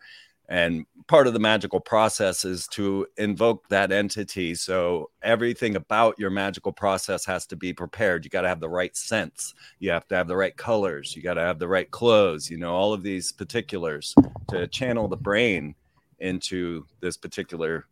And 0.50 0.88
part 1.06 1.28
of 1.28 1.34
the 1.34 1.40
magical 1.40 1.80
process 1.80 2.44
is 2.44 2.68
to 2.70 3.06
invoke 3.18 3.70
that 3.70 3.92
entity. 3.92 4.56
So 4.56 5.12
everything 5.22 5.76
about 5.76 6.18
your 6.18 6.32
magical 6.32 6.72
process 6.72 7.24
has 7.26 7.46
to 7.48 7.56
be 7.56 7.72
prepared. 7.72 8.26
You 8.26 8.32
got 8.32 8.42
to 8.42 8.48
have 8.48 8.60
the 8.60 8.68
right 8.68 8.96
sense. 8.98 9.54
You 9.78 9.92
have 9.92 10.08
to 10.08 10.16
have 10.16 10.28
the 10.28 10.36
right 10.36 10.58
colors. 10.58 11.16
You 11.16 11.22
got 11.22 11.36
to 11.36 11.42
have 11.42 11.60
the 11.60 11.68
right 11.68 11.90
clothes, 11.92 12.50
you 12.50 12.58
know, 12.58 12.74
all 12.74 12.94
of 12.94 13.04
these 13.04 13.32
particulars 13.32 14.16
to 14.50 14.68
channel 14.68 15.08
the 15.08 15.18
brain 15.18 15.76
into 16.18 16.84
this 17.00 17.16
particular 17.16 17.86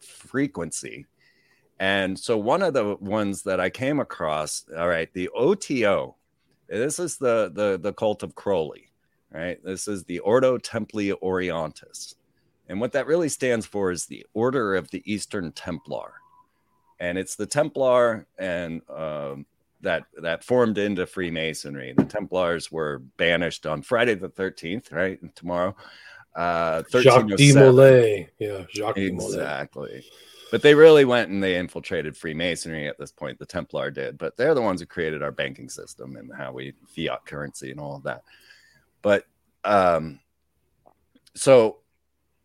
frequency. 0.00 1.04
And 1.80 2.16
so 2.16 2.38
one 2.38 2.62
of 2.62 2.74
the 2.74 2.96
ones 3.00 3.42
that 3.42 3.58
I 3.58 3.70
came 3.70 3.98
across, 3.98 4.64
all 4.76 4.88
right, 4.88 5.12
the 5.14 5.30
OTO, 5.30 6.14
this 6.68 7.00
is 7.00 7.16
the 7.16 7.50
the 7.54 7.78
the 7.80 7.92
cult 7.92 8.22
of 8.22 8.34
Crowley 8.34 8.87
right? 9.32 9.62
This 9.64 9.88
is 9.88 10.04
the 10.04 10.20
Ordo 10.20 10.58
Templi 10.58 11.12
Orientis. 11.22 12.14
And 12.68 12.80
what 12.80 12.92
that 12.92 13.06
really 13.06 13.28
stands 13.28 13.66
for 13.66 13.90
is 13.90 14.06
the 14.06 14.26
Order 14.34 14.74
of 14.74 14.90
the 14.90 15.02
Eastern 15.10 15.52
Templar. 15.52 16.14
And 17.00 17.16
it's 17.16 17.36
the 17.36 17.46
Templar 17.46 18.26
and 18.38 18.82
um, 18.90 19.46
that 19.80 20.04
that 20.20 20.44
formed 20.44 20.78
into 20.78 21.06
Freemasonry. 21.06 21.94
The 21.96 22.04
Templars 22.04 22.70
were 22.72 22.98
banished 23.16 23.66
on 23.66 23.82
Friday 23.82 24.14
the 24.14 24.28
13th, 24.28 24.92
right? 24.92 25.18
Tomorrow. 25.36 25.76
Uh, 26.34 26.82
Jacques 26.90 27.28
de 27.36 27.52
Molay. 27.52 28.28
Yeah, 28.38 28.64
Jacques 28.72 28.98
exactly. 28.98 30.04
But 30.50 30.62
they 30.62 30.74
really 30.74 31.04
went 31.04 31.30
and 31.30 31.42
they 31.42 31.56
infiltrated 31.56 32.16
Freemasonry 32.16 32.88
at 32.88 32.98
this 32.98 33.12
point. 33.12 33.38
The 33.38 33.46
Templar 33.46 33.90
did, 33.90 34.16
but 34.16 34.36
they're 34.36 34.54
the 34.54 34.62
ones 34.62 34.80
who 34.80 34.86
created 34.86 35.22
our 35.22 35.32
banking 35.32 35.68
system 35.68 36.16
and 36.16 36.32
how 36.34 36.52
we 36.52 36.72
fiat 36.88 37.26
currency 37.26 37.70
and 37.70 37.80
all 37.80 37.96
of 37.96 38.02
that. 38.04 38.22
But 39.02 39.24
um, 39.64 40.20
so 41.34 41.78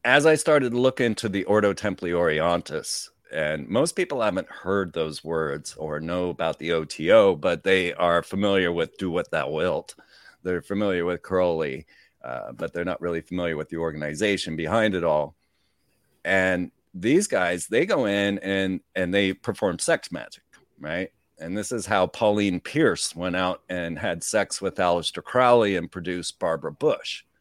as 0.06 0.26
I 0.26 0.36
started 0.36 0.72
to 0.72 0.80
look 0.80 1.00
into 1.00 1.30
the 1.30 1.44
Ordo 1.46 1.74
Templi 1.74 2.12
Orientis, 2.12 3.10
and 3.32 3.68
most 3.68 3.96
people 3.96 4.22
haven't 4.22 4.50
heard 4.50 4.94
those 4.94 5.24
words 5.24 5.76
or 5.76 6.00
know 6.00 6.30
about 6.30 6.60
the 6.60 6.72
OTO, 6.72 7.36
but 7.36 7.64
they 7.64 7.94
are 7.94 8.22
familiar 8.22 8.72
with 8.72 8.98
"Do 8.98 9.10
What 9.10 9.32
Thou 9.32 9.50
Wilt." 9.50 9.96
They're 10.44 10.62
familiar 10.62 11.06
with 11.06 11.22
Crowley, 11.24 11.88
uh, 12.24 12.52
but 12.52 12.74
they're 12.74 12.86
not 12.86 13.02
really 13.02 13.22
familiar 13.22 13.58
with 13.58 13.70
the 13.70 13.78
organization 13.78 14.56
behind 14.56 14.94
it 14.94 15.04
all. 15.04 15.36
And 16.24 16.72
these 16.94 17.28
guys, 17.28 17.68
they 17.68 17.86
go 17.86 18.06
in 18.06 18.38
and 18.40 18.82
and 18.96 19.14
they 19.14 19.34
perform 19.34 19.80
sex 19.80 20.12
magic, 20.12 20.44
right? 20.80 21.12
And 21.44 21.58
this 21.58 21.74
is 21.74 21.86
how 21.86 22.08
Pauline 22.08 22.62
Pierce 22.62 23.16
went 23.16 23.36
out 23.36 23.62
and 23.68 24.00
had 24.00 24.24
sex 24.24 24.62
with 24.62 24.76
Aleister 24.76 25.22
Crowley 25.22 25.76
and 25.76 25.92
produced 25.92 26.40
Barbara 26.40 26.72
Bush. 26.72 27.24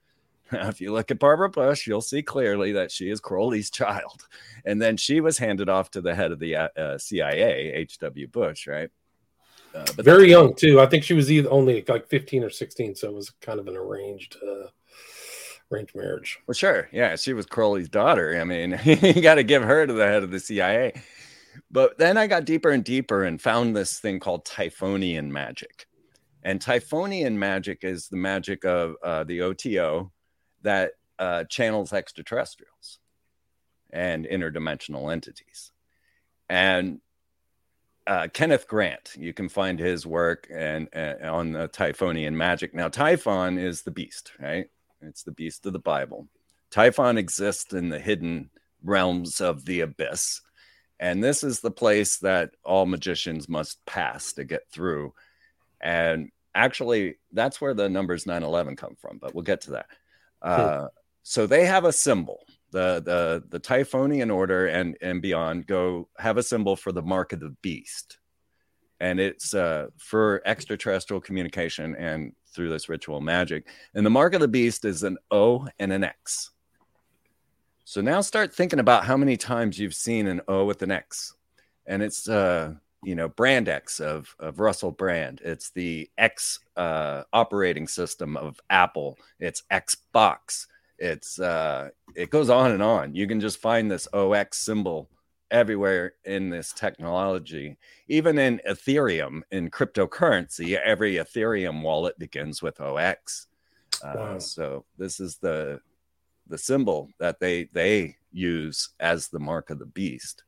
Now, 0.52 0.68
if 0.68 0.82
you 0.82 0.92
look 0.92 1.10
at 1.10 1.18
Barbara 1.18 1.48
Bush, 1.48 1.86
you'll 1.86 2.02
see 2.02 2.22
clearly 2.22 2.72
that 2.72 2.90
she 2.90 3.08
is 3.08 3.20
Crowley's 3.20 3.70
child. 3.70 4.28
And 4.66 4.82
then 4.82 4.98
she 4.98 5.22
was 5.22 5.38
handed 5.38 5.70
off 5.70 5.90
to 5.92 6.02
the 6.02 6.14
head 6.14 6.30
of 6.30 6.40
the 6.40 6.56
uh, 6.56 6.68
uh 6.76 6.98
CIA, 6.98 7.72
H.W. 7.72 8.28
Bush, 8.28 8.66
right? 8.66 8.90
Uh, 9.74 9.86
but 9.96 10.04
very 10.04 10.28
young 10.28 10.54
too. 10.54 10.78
I 10.78 10.84
think 10.84 11.04
she 11.04 11.14
was 11.14 11.32
either 11.32 11.50
only 11.50 11.82
like 11.88 12.06
15 12.06 12.44
or 12.44 12.50
16, 12.50 12.96
so 12.96 13.08
it 13.08 13.14
was 13.14 13.30
kind 13.40 13.60
of 13.60 13.66
an 13.66 13.76
arranged 13.76 14.36
uh, 14.46 14.68
arranged 15.72 15.94
marriage. 15.94 16.38
Well, 16.46 16.54
sure, 16.54 16.90
yeah, 16.92 17.16
she 17.16 17.32
was 17.32 17.46
Crowley's 17.46 17.88
daughter. 17.88 18.38
I 18.38 18.44
mean, 18.44 18.78
you 18.84 19.22
got 19.22 19.36
to 19.36 19.42
give 19.42 19.62
her 19.62 19.86
to 19.86 19.92
the 19.94 20.06
head 20.06 20.22
of 20.22 20.30
the 20.30 20.40
CIA. 20.40 20.92
But 21.70 21.98
then 21.98 22.16
I 22.16 22.26
got 22.26 22.44
deeper 22.44 22.70
and 22.70 22.84
deeper 22.84 23.24
and 23.24 23.40
found 23.40 23.74
this 23.74 23.98
thing 23.98 24.20
called 24.20 24.44
Typhonian 24.44 25.28
magic. 25.28 25.86
And 26.42 26.60
Typhonian 26.60 27.34
magic 27.34 27.84
is 27.84 28.08
the 28.08 28.16
magic 28.16 28.64
of 28.64 28.96
uh, 29.02 29.24
the 29.24 29.42
OTO 29.42 30.12
that 30.62 30.92
uh, 31.18 31.44
channels 31.44 31.92
extraterrestrials 31.92 32.98
and 33.90 34.26
interdimensional 34.26 35.12
entities. 35.12 35.70
And 36.48 37.00
uh, 38.06 38.28
Kenneth 38.32 38.66
Grant, 38.66 39.12
you 39.16 39.32
can 39.32 39.48
find 39.48 39.78
his 39.78 40.06
work 40.06 40.48
and, 40.52 40.88
on 41.22 41.52
the 41.52 41.68
Typhonian 41.68 42.34
magic. 42.34 42.74
Now, 42.74 42.88
Typhon 42.88 43.58
is 43.58 43.82
the 43.82 43.90
beast, 43.90 44.32
right? 44.40 44.66
It's 45.00 45.22
the 45.22 45.32
beast 45.32 45.66
of 45.66 45.72
the 45.72 45.78
Bible. 45.78 46.28
Typhon 46.70 47.18
exists 47.18 47.72
in 47.72 47.90
the 47.90 47.98
hidden 47.98 48.50
realms 48.82 49.40
of 49.40 49.64
the 49.64 49.80
abyss. 49.80 50.40
And 51.00 51.22
this 51.22 51.42
is 51.42 51.60
the 51.60 51.70
place 51.70 52.18
that 52.18 52.50
all 52.64 52.86
magicians 52.86 53.48
must 53.48 53.84
pass 53.86 54.32
to 54.34 54.44
get 54.44 54.62
through. 54.70 55.14
And 55.80 56.30
actually, 56.54 57.16
that's 57.32 57.60
where 57.60 57.74
the 57.74 57.88
numbers 57.88 58.26
9 58.26 58.42
11 58.42 58.76
come 58.76 58.96
from, 59.00 59.18
but 59.18 59.34
we'll 59.34 59.42
get 59.42 59.62
to 59.62 59.72
that. 59.72 59.86
Uh, 60.40 60.88
so 61.22 61.46
they 61.46 61.66
have 61.66 61.84
a 61.84 61.92
symbol. 61.92 62.44
The 62.70 63.02
the 63.04 63.44
the 63.48 63.60
Typhonian 63.60 64.34
order 64.34 64.66
and 64.66 64.96
and 65.02 65.20
beyond 65.20 65.66
go 65.66 66.08
have 66.18 66.38
a 66.38 66.42
symbol 66.42 66.74
for 66.74 66.90
the 66.90 67.02
mark 67.02 67.32
of 67.32 67.40
the 67.40 67.54
beast, 67.60 68.18
and 68.98 69.20
it's 69.20 69.52
uh, 69.52 69.88
for 69.98 70.40
extraterrestrial 70.46 71.20
communication 71.20 71.94
and 71.96 72.32
through 72.54 72.70
this 72.70 72.88
ritual 72.88 73.20
magic. 73.20 73.68
And 73.94 74.06
the 74.06 74.10
mark 74.10 74.34
of 74.34 74.40
the 74.40 74.48
beast 74.48 74.84
is 74.84 75.02
an 75.02 75.18
O 75.30 75.68
and 75.78 75.92
an 75.92 76.02
X. 76.02 76.51
So 77.92 78.00
now 78.00 78.22
start 78.22 78.54
thinking 78.54 78.78
about 78.78 79.04
how 79.04 79.18
many 79.18 79.36
times 79.36 79.78
you've 79.78 79.94
seen 79.94 80.26
an 80.26 80.40
O 80.48 80.64
with 80.64 80.80
an 80.80 80.90
X, 80.90 81.34
and 81.84 82.02
it's 82.02 82.26
uh, 82.26 82.72
you 83.04 83.14
know 83.14 83.28
brand 83.28 83.68
X 83.68 84.00
of 84.00 84.34
of 84.38 84.60
Russell 84.60 84.92
Brand. 84.92 85.42
It's 85.44 85.68
the 85.68 86.08
X 86.16 86.60
uh, 86.74 87.24
operating 87.34 87.86
system 87.86 88.38
of 88.38 88.58
Apple. 88.70 89.18
It's 89.40 89.64
Xbox. 89.70 90.68
It's 90.98 91.38
uh, 91.38 91.90
it 92.16 92.30
goes 92.30 92.48
on 92.48 92.70
and 92.70 92.82
on. 92.82 93.14
You 93.14 93.26
can 93.26 93.40
just 93.40 93.58
find 93.58 93.90
this 93.90 94.08
OX 94.14 94.56
symbol 94.56 95.10
everywhere 95.50 96.14
in 96.24 96.48
this 96.48 96.72
technology. 96.72 97.76
Even 98.08 98.38
in 98.38 98.58
Ethereum, 98.66 99.42
in 99.50 99.70
cryptocurrency, 99.70 100.78
every 100.78 101.16
Ethereum 101.16 101.82
wallet 101.82 102.18
begins 102.18 102.62
with 102.62 102.80
OX. 102.80 103.48
Uh, 104.02 104.14
wow. 104.16 104.38
So 104.38 104.86
this 104.96 105.20
is 105.20 105.36
the 105.36 105.82
the 106.46 106.58
symbol 106.58 107.08
that 107.18 107.40
they 107.40 107.64
they 107.72 108.16
use 108.32 108.90
as 109.00 109.28
the 109.28 109.38
mark 109.38 109.70
of 109.70 109.78
the 109.78 109.86
beast. 109.86 110.44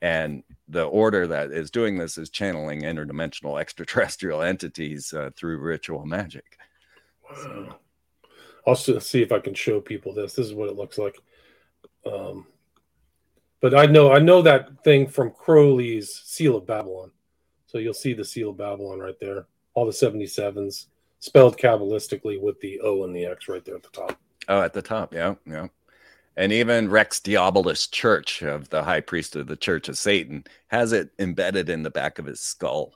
And 0.00 0.44
the 0.68 0.84
order 0.84 1.26
that 1.26 1.50
is 1.50 1.70
doing 1.70 1.98
this 1.98 2.18
is 2.18 2.30
channeling 2.30 2.82
interdimensional 2.82 3.60
extraterrestrial 3.60 4.42
entities 4.42 5.12
uh, 5.12 5.30
through 5.36 5.58
ritual 5.58 6.06
magic. 6.06 6.58
Wow. 7.30 7.78
I'll 8.66 8.74
see 8.74 9.22
if 9.22 9.32
I 9.32 9.38
can 9.38 9.54
show 9.54 9.80
people 9.80 10.12
this. 10.12 10.34
This 10.34 10.46
is 10.46 10.54
what 10.54 10.68
it 10.68 10.76
looks 10.76 10.98
like. 10.98 11.16
Um, 12.06 12.46
but 13.60 13.74
I 13.74 13.86
know 13.86 14.12
I 14.12 14.18
know 14.18 14.42
that 14.42 14.84
thing 14.84 15.06
from 15.06 15.30
Crowley's 15.30 16.22
Seal 16.24 16.56
of 16.56 16.66
Babylon. 16.66 17.10
So 17.66 17.78
you'll 17.78 17.94
see 17.94 18.14
the 18.14 18.24
Seal 18.24 18.50
of 18.50 18.58
Babylon 18.58 18.98
right 18.98 19.18
there. 19.20 19.46
All 19.74 19.84
the 19.84 19.92
77s 19.92 20.86
spelled 21.20 21.58
kabbalistically 21.58 22.40
with 22.40 22.60
the 22.60 22.80
O 22.80 23.04
and 23.04 23.14
the 23.14 23.26
X 23.26 23.48
right 23.48 23.64
there 23.64 23.76
at 23.76 23.82
the 23.82 23.88
top. 23.90 24.18
Oh, 24.48 24.62
at 24.62 24.72
the 24.72 24.82
top, 24.82 25.14
yeah, 25.14 25.34
yeah. 25.46 25.68
And 26.36 26.52
even 26.52 26.88
Rex 26.88 27.20
Diabolus 27.20 27.90
Church 27.90 28.42
of 28.42 28.68
the 28.70 28.82
High 28.82 29.00
Priest 29.00 29.36
of 29.36 29.46
the 29.46 29.56
Church 29.56 29.88
of 29.88 29.98
Satan 29.98 30.44
has 30.68 30.92
it 30.92 31.10
embedded 31.18 31.68
in 31.68 31.82
the 31.82 31.90
back 31.90 32.18
of 32.18 32.26
his 32.26 32.40
skull. 32.40 32.94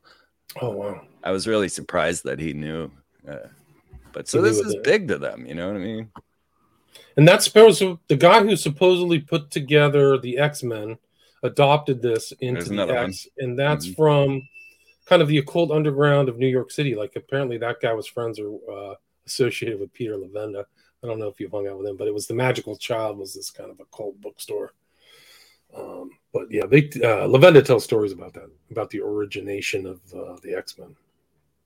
Oh 0.61 0.71
wow! 0.71 1.03
I 1.23 1.31
was 1.33 1.49
really 1.49 1.69
surprised 1.69 2.25
that 2.25 2.39
he 2.39 2.53
knew. 2.53 2.91
Uh, 3.29 3.49
but 4.13 4.29
so 4.29 4.41
this 4.41 4.59
is 4.59 4.75
it. 4.75 4.85
big 4.85 5.09
to 5.09 5.19
them, 5.19 5.47
you 5.47 5.55
know 5.55 5.67
what 5.69 5.77
I 5.77 5.81
mean? 5.81 6.11
And 7.17 7.27
that's 7.27 7.51
the 7.51 8.17
guy 8.19 8.43
who 8.43 8.57
supposedly 8.57 9.21
put 9.21 9.51
together 9.51 10.19
the 10.19 10.39
X 10.39 10.63
Men 10.63 10.99
adopted 11.43 12.01
this 12.01 12.33
into 12.41 12.65
the 12.65 12.83
X, 12.83 13.29
one. 13.35 13.49
and 13.49 13.59
that's 13.59 13.87
mm-hmm. 13.87 14.03
from 14.03 14.43
kind 15.07 15.21
of 15.21 15.29
the 15.29 15.39
occult 15.39 15.71
underground 15.71 16.29
of 16.29 16.39
New 16.39 16.47
York 16.47 16.71
City. 16.71 16.95
Like 16.95 17.17
apparently 17.17 17.59
that 17.59 17.81
guy 17.81 17.93
was 17.93 18.07
friends 18.07 18.39
or 18.39 18.59
uh, 18.71 18.95
associated 19.27 19.81
with 19.81 19.93
Peter 19.93 20.17
Levenda. 20.17 20.65
I 21.03 21.07
don't 21.07 21.19
know 21.19 21.29
if 21.29 21.41
you 21.41 21.49
hung 21.49 21.67
out 21.67 21.79
with 21.79 21.87
him, 21.87 21.97
but 21.97 22.07
it 22.07 22.15
was 22.15 22.27
the 22.27 22.35
Magickal 22.35 22.79
Childe 22.79 23.19
was 23.19 23.35
this 23.35 23.51
kind 23.51 23.71
of 23.71 23.81
a 23.81 23.85
cult 23.97 24.21
bookstore. 24.21 24.73
Um, 25.77 26.11
but 26.33 26.51
yeah, 26.51 26.67
they 26.67 26.85
uh, 27.03 27.27
Levenda 27.27 27.65
tells 27.65 27.85
stories 27.85 28.13
about 28.13 28.35
that, 28.35 28.51
about 28.71 28.91
the 28.91 29.01
origination 29.01 29.87
of 29.87 30.01
uh, 30.15 30.37
the 30.43 30.55
X 30.55 30.79
Men. 30.79 30.95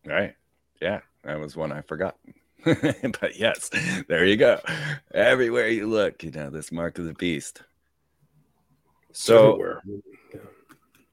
Right. 0.04 0.34
Yeah, 0.80 1.00
that 1.24 1.40
was 1.40 1.56
one 1.56 1.72
I 1.72 1.80
forgot. 1.82 2.16
but 2.64 3.38
yes, 3.38 3.70
there 4.08 4.24
you 4.24 4.36
go. 4.36 4.60
Everywhere 5.12 5.68
you 5.68 5.86
look, 5.86 6.22
you 6.22 6.30
know, 6.30 6.50
this 6.50 6.72
mark 6.72 6.98
of 6.98 7.04
the 7.04 7.14
beast. 7.14 7.62
So 9.12 9.80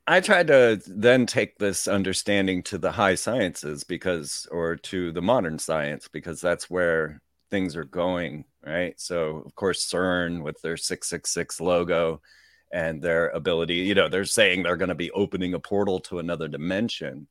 I 0.07 0.19
tried 0.19 0.47
to 0.47 0.81
then 0.87 1.25
take 1.25 1.57
this 1.57 1.87
understanding 1.87 2.63
to 2.63 2.77
the 2.77 2.91
high 2.91 3.15
sciences 3.15 3.83
because, 3.83 4.47
or 4.51 4.75
to 4.75 5.11
the 5.11 5.21
modern 5.21 5.57
science, 5.59 6.07
because 6.07 6.41
that's 6.41 6.69
where 6.69 7.21
things 7.53 7.75
are 7.75 7.83
going, 7.83 8.45
right? 8.65 8.99
So, 8.99 9.43
of 9.45 9.53
course, 9.55 9.85
CERN 9.89 10.41
with 10.41 10.61
their 10.61 10.77
666 10.77 11.61
logo 11.61 12.21
and 12.71 13.01
their 13.01 13.29
ability, 13.29 13.75
you 13.75 13.93
know, 13.93 14.09
they're 14.09 14.25
saying 14.25 14.63
they're 14.63 14.75
going 14.77 14.89
to 14.89 14.95
be 14.95 15.11
opening 15.11 15.53
a 15.53 15.59
portal 15.59 15.99
to 16.01 16.19
another 16.19 16.47
dimension. 16.47 17.27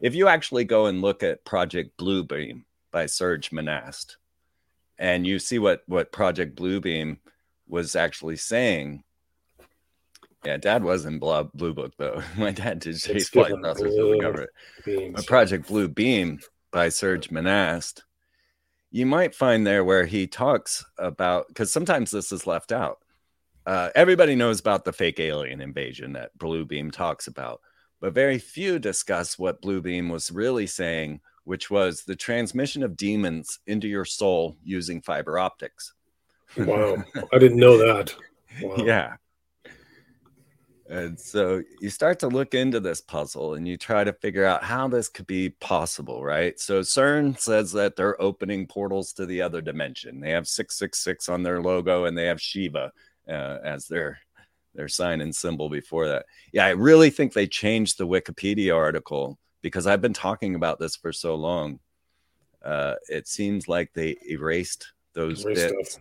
If 0.00 0.14
you 0.14 0.28
actually 0.28 0.64
go 0.64 0.86
and 0.86 1.02
look 1.02 1.22
at 1.22 1.44
Project 1.44 1.98
Bluebeam, 1.98 2.64
by 2.90 3.06
Serge 3.06 3.50
Monast. 3.50 4.16
And 4.98 5.26
you 5.26 5.38
see 5.38 5.58
what 5.58 5.82
what 5.86 6.12
Project 6.12 6.56
Bluebeam 6.56 7.18
was 7.66 7.96
actually 7.96 8.36
saying. 8.36 9.04
Yeah, 10.44 10.56
Dad 10.56 10.82
was 10.82 11.04
in 11.04 11.18
Blue, 11.18 11.50
Blue 11.54 11.74
Book 11.74 11.92
though. 11.98 12.22
My 12.36 12.50
dad 12.50 12.80
did 12.80 12.98
chase 12.98 13.28
flight 13.28 13.52
officers 13.52 13.96
of 13.96 14.10
the 14.10 14.18
government. 14.20 15.14
But 15.14 15.26
Project 15.26 15.68
Blue 15.68 15.88
Beam 15.88 16.40
by 16.70 16.88
Serge 16.88 17.30
Monast, 17.30 18.02
you 18.90 19.06
might 19.06 19.34
find 19.34 19.66
there 19.66 19.84
where 19.84 20.06
he 20.06 20.26
talks 20.26 20.84
about 20.98 21.48
because 21.48 21.72
sometimes 21.72 22.10
this 22.10 22.32
is 22.32 22.46
left 22.46 22.72
out. 22.72 22.98
Uh, 23.66 23.90
everybody 23.94 24.34
knows 24.34 24.58
about 24.58 24.84
the 24.84 24.92
fake 24.92 25.20
alien 25.20 25.60
invasion 25.60 26.12
that 26.14 26.36
Blue 26.38 26.64
Beam 26.64 26.90
talks 26.90 27.26
about, 27.26 27.60
but 28.00 28.14
very 28.14 28.38
few 28.38 28.78
discuss 28.78 29.38
what 29.38 29.60
Blue 29.60 29.80
Beam 29.80 30.08
was 30.08 30.30
really 30.30 30.66
saying 30.66 31.20
which 31.44 31.70
was 31.70 32.04
the 32.04 32.16
transmission 32.16 32.82
of 32.82 32.96
demons 32.96 33.58
into 33.66 33.88
your 33.88 34.04
soul 34.04 34.56
using 34.62 35.00
fiber 35.00 35.38
optics. 35.38 35.94
Wow. 36.56 37.02
I 37.32 37.38
didn't 37.38 37.58
know 37.58 37.78
that. 37.78 38.14
Wow. 38.62 38.76
Yeah. 38.84 39.16
And 40.90 41.18
so 41.20 41.62
you 41.80 41.88
start 41.88 42.18
to 42.18 42.26
look 42.26 42.52
into 42.52 42.80
this 42.80 43.00
puzzle 43.00 43.54
and 43.54 43.66
you 43.66 43.76
try 43.76 44.02
to 44.02 44.12
figure 44.12 44.44
out 44.44 44.64
how 44.64 44.88
this 44.88 45.08
could 45.08 45.26
be 45.28 45.50
possible, 45.50 46.24
right? 46.24 46.58
So 46.58 46.80
CERN 46.80 47.38
says 47.38 47.70
that 47.72 47.94
they're 47.94 48.20
opening 48.20 48.66
portals 48.66 49.12
to 49.12 49.24
the 49.24 49.40
other 49.40 49.60
dimension. 49.60 50.18
They 50.18 50.30
have 50.30 50.48
666 50.48 51.28
on 51.28 51.44
their 51.44 51.62
logo 51.62 52.06
and 52.06 52.18
they 52.18 52.26
have 52.26 52.42
Shiva 52.42 52.90
uh, 53.28 53.58
as 53.62 53.86
their 53.86 54.18
their 54.74 54.88
sign 54.88 55.20
and 55.20 55.34
symbol 55.34 55.68
before 55.68 56.08
that. 56.08 56.26
Yeah, 56.52 56.66
I 56.66 56.70
really 56.70 57.10
think 57.10 57.32
they 57.32 57.46
changed 57.46 57.96
the 57.96 58.06
Wikipedia 58.06 58.74
article 58.74 59.38
because 59.62 59.86
I've 59.86 60.02
been 60.02 60.12
talking 60.12 60.56
about 60.56 60.80
this 60.80 60.96
for 60.96 61.12
so 61.12 61.36
long. 61.36 61.78
Uh, 62.64 62.94
it 63.08 63.28
seems 63.28 63.68
like 63.68 63.92
they 63.92 64.16
erased 64.28 64.92
those 65.12 65.44
erased 65.44 65.74
bits. 65.76 65.98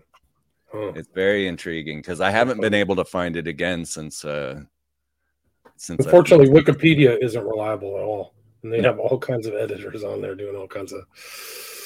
Huh. 0.72 0.94
It's 0.96 1.10
very 1.14 1.48
intriguing 1.48 2.00
because 2.00 2.22
I 2.22 2.32
haven't 2.32 2.62
been 2.62 2.74
able 2.74 2.96
to 2.96 3.06
find 3.06 3.36
it 3.36 3.48
again 3.48 3.86
since. 3.86 4.26
Uh, 4.26 4.64
since 5.80 6.06
unfortunately, 6.06 6.50
Wikipedia 6.50 7.18
isn't 7.24 7.42
reliable 7.42 7.98
at 7.98 8.04
all, 8.04 8.34
and 8.64 8.74
they 8.74 8.82
have 8.82 9.00
all 9.00 9.18
kinds 9.18 9.48
of 9.48 9.54
editors 9.54 10.04
on 10.04 10.22
there 10.22 10.36
doing 10.36 10.54
all 10.54 10.68
kinds 10.68 10.92
of. 10.92 11.06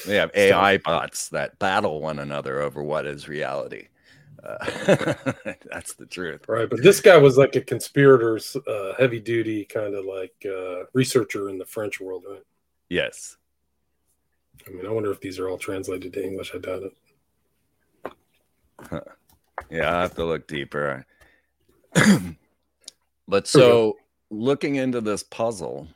They 0.04 0.16
have 0.16 0.32
AI 0.34 0.78
bots 0.78 1.28
that 1.28 1.60
battle 1.60 2.00
one 2.00 2.18
another 2.18 2.60
over 2.60 2.82
what 2.82 3.06
is 3.06 3.28
reality. 3.28 3.86
Uh, 4.42 4.56
that's 5.70 5.94
the 5.94 6.06
truth. 6.10 6.42
Right. 6.48 6.68
But 6.68 6.82
this 6.82 7.00
guy 7.00 7.16
was 7.16 7.38
like 7.38 7.54
a 7.54 7.60
conspirator's 7.60 8.56
uh, 8.66 8.94
heavy 8.98 9.20
duty 9.20 9.64
kind 9.64 9.94
of 9.94 10.04
like 10.04 10.34
uh, 10.44 10.86
researcher 10.92 11.48
in 11.48 11.56
the 11.56 11.64
French 11.64 12.00
world, 12.00 12.24
right? 12.28 12.42
Yes. 12.88 13.36
I 14.66 14.70
mean, 14.70 14.86
I 14.86 14.90
wonder 14.90 15.12
if 15.12 15.20
these 15.20 15.38
are 15.38 15.48
all 15.48 15.56
translated 15.56 16.12
to 16.14 16.24
English. 16.24 16.52
I 16.52 16.58
doubt 16.58 16.82
it. 16.82 18.12
Huh. 18.90 19.00
Yeah, 19.70 19.96
I 19.96 20.02
have 20.02 20.16
to 20.16 20.24
look 20.24 20.48
deeper. 20.48 21.06
but 23.26 23.46
so 23.46 23.96
looking 24.30 24.76
into 24.76 25.00
this 25.00 25.22
puzzle, 25.22 25.88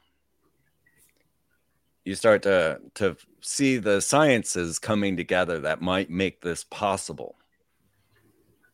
you 2.04 2.14
start 2.14 2.42
to 2.42 2.80
to 2.94 3.16
see 3.40 3.78
the 3.78 4.00
sciences 4.00 4.78
coming 4.78 5.16
together 5.16 5.60
that 5.60 5.80
might 5.80 6.10
make 6.10 6.40
this 6.40 6.64
possible. 6.64 7.36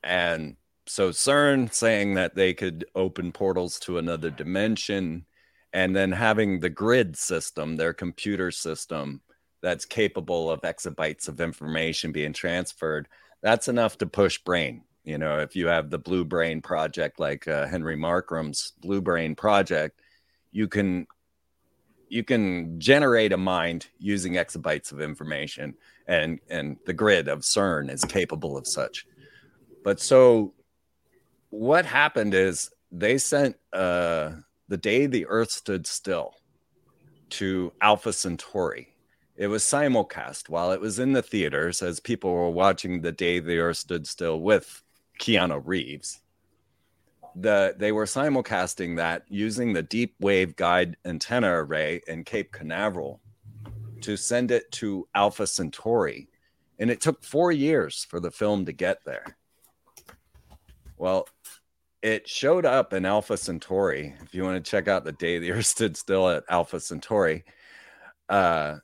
And 0.03 0.57
so 0.87 1.11
CERN 1.11 1.73
saying 1.73 2.15
that 2.15 2.35
they 2.35 2.53
could 2.53 2.85
open 2.95 3.33
portals 3.33 3.79
to 3.81 3.99
another 3.99 4.31
dimension 4.31 5.25
and 5.73 5.97
then 5.97 6.13
having 6.13 6.61
the 6.61 6.71
grid 6.71 7.17
system, 7.17 7.77
their 7.77 7.93
computer 7.93 8.51
system 8.51 9.21
that's 9.63 9.85
capable 9.85 10.51
of 10.51 10.61
exabytes 10.61 11.27
of 11.27 11.41
information 11.41 12.13
being 12.13 12.33
transferred, 12.33 13.09
that's 13.43 13.67
enough 13.67 13.99
to 13.99 14.07
push 14.07 14.39
brain. 14.39 14.83
You 15.05 15.19
know, 15.19 15.39
if 15.39 15.55
you 15.55 15.67
have 15.67 15.91
the 15.91 15.99
Blue 15.99 16.25
Brain 16.25 16.63
project 16.63 17.21
like 17.21 17.47
uh, 17.47 17.67
Henry 17.67 17.97
Markram's 17.97 18.73
Blue 18.81 19.03
Brain 19.03 19.35
project, 19.35 20.01
you 20.51 20.67
can 20.67 21.07
you 22.09 22.25
can 22.25 22.79
generate 22.79 23.33
a 23.33 23.37
mind 23.37 23.89
using 23.99 24.35
exabytes 24.35 24.93
of 24.93 25.01
information 25.01 25.75
and 26.07 26.39
and 26.49 26.79
the 26.87 26.93
grid 26.93 27.29
of 27.29 27.41
CERN 27.41 27.91
is 27.91 28.05
capable 28.05 28.57
of 28.57 28.67
such. 28.67 29.07
But 29.83 30.01
so 30.01 30.55
what 31.51 31.85
happened 31.85 32.33
is 32.33 32.71
they 32.91 33.19
sent 33.19 33.57
uh, 33.73 34.31
the 34.69 34.77
day 34.77 35.07
the 35.07 35.27
Earth 35.27 35.51
stood 35.51 35.87
still 35.87 36.35
to 37.31 37.73
Alpha 37.81 38.13
Centauri. 38.13 38.95
It 39.37 39.49
was 39.49 39.65
simulcast 39.65 40.49
while 40.49 40.71
it 40.73 40.81
was 40.81 40.99
in 40.99 41.13
the 41.13 41.23
theaters 41.23 41.83
as 41.83 42.01
people 42.01 42.33
were 42.33 42.51
watching 42.51 43.01
the 43.03 43.13
day 43.13 43.41
the 43.41 43.59
Earth 43.59 43.79
stood 43.79 44.07
still 44.07 44.41
with 44.41 44.84
Keanu 45.21 45.63
Reeves. 45.65 46.21
The, 47.37 47.75
they 47.77 47.91
were 47.91 48.05
simulcasting 48.05 48.97
that 48.97 49.25
using 49.29 49.73
the 49.73 49.83
deep 49.83 50.15
wave 50.21 50.55
guide 50.55 50.97
antenna 51.05 51.51
array 51.51 52.01
in 52.07 52.25
Cape 52.25 52.53
Canaveral 52.53 53.21
to 54.03 54.17
send 54.17 54.51
it 54.51 54.71
to 54.73 55.09
Alpha 55.15 55.47
Centauri. 55.47 56.29
And 56.79 56.91
it 56.91 57.01
took 57.01 57.25
four 57.25 57.51
years 57.51 58.07
for 58.09 58.21
the 58.21 58.31
film 58.31 58.67
to 58.67 58.73
get 58.73 58.99
there. 59.05 59.37
Well, 60.97 61.27
it 62.03 62.29
showed 62.29 62.67
up 62.67 62.93
in 62.93 63.07
Alpha 63.07 63.37
Centauri. 63.37 64.15
If 64.23 64.35
you 64.35 64.45
want 64.45 64.63
to 64.63 64.71
check 64.71 64.89
out 64.89 65.05
the 65.05 65.13
day 65.13 65.39
the 65.39 65.53
Earth 65.53 65.67
stood 65.75 65.97
still 65.97 66.29
at 66.29 66.45
Alpha 66.49 66.79
Centauri, 66.79 67.45
uh, 68.29 68.77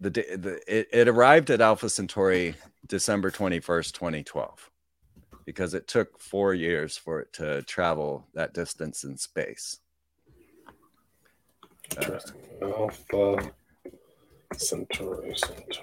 the, 0.00 0.10
the 0.10 0.60
it, 0.66 0.88
it 0.92 1.08
arrived 1.08 1.50
at 1.50 1.60
Alpha 1.60 1.88
Centauri 1.88 2.56
December 2.86 3.30
twenty 3.30 3.60
first, 3.60 3.94
twenty 3.94 4.24
twelve, 4.24 4.70
because 5.44 5.74
it 5.74 5.88
took 5.88 6.18
four 6.20 6.54
years 6.54 6.96
for 6.96 7.20
it 7.20 7.32
to 7.34 7.62
travel 7.62 8.26
that 8.34 8.54
distance 8.54 9.04
in 9.04 9.16
space. 9.16 9.78
Interesting. 11.96 12.40
Uh, 12.60 12.66
Alpha 12.66 13.52
Centauri. 14.56 15.34
Centauri. 15.36 15.82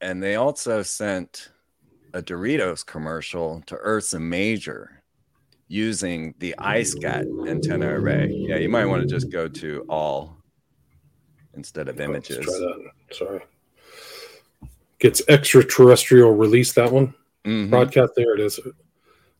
and 0.00 0.22
they 0.22 0.36
also 0.36 0.82
sent 0.82 1.50
a 2.14 2.22
Doritos 2.22 2.84
commercial 2.84 3.62
to 3.66 3.76
Ursa 3.76 4.18
Major 4.18 5.02
using 5.66 6.34
the 6.38 6.54
EISCAT 6.58 7.48
antenna 7.48 7.88
array. 7.88 8.28
Yeah, 8.30 8.56
you 8.56 8.68
might 8.68 8.86
want 8.86 9.02
to 9.02 9.08
just 9.08 9.30
go 9.30 9.48
to 9.48 9.84
all 9.88 10.36
instead 11.54 11.88
of 11.88 12.00
images. 12.00 12.46
Sorry. 13.12 13.40
Gets 14.98 15.22
extraterrestrial 15.28 16.32
release 16.34 16.72
that 16.72 16.90
one. 16.92 17.14
Mm-hmm. 17.44 17.70
Broadcast 17.70 18.12
there 18.16 18.34
it 18.34 18.40
is. 18.40 18.58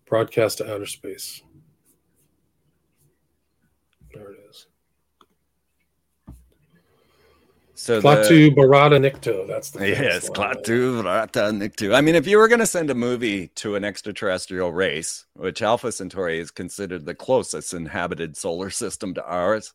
Broadcast 0.06 0.58
to 0.58 0.72
outer 0.72 0.86
space. 0.86 1.42
There 4.14 4.32
it 4.32 4.38
is. 4.48 4.66
So 7.74 8.00
Klaatu 8.02 8.54
Barada 8.54 8.98
Nikto. 8.98 9.46
That's 9.46 9.70
the 9.70 9.88
yes, 9.88 10.28
Klaatu 10.30 11.02
Barada 11.02 11.52
Nikto. 11.52 11.94
I 11.94 12.00
mean, 12.00 12.14
if 12.14 12.26
you 12.26 12.38
were 12.38 12.48
going 12.48 12.58
to 12.58 12.66
send 12.66 12.90
a 12.90 12.94
movie 12.94 13.48
to 13.56 13.76
an 13.76 13.84
extraterrestrial 13.84 14.72
race, 14.72 15.26
which 15.34 15.62
Alpha 15.62 15.92
Centauri 15.92 16.38
is 16.40 16.50
considered 16.50 17.04
the 17.04 17.14
closest 17.14 17.74
inhabited 17.74 18.36
solar 18.36 18.70
system 18.70 19.14
to 19.14 19.24
ours, 19.24 19.72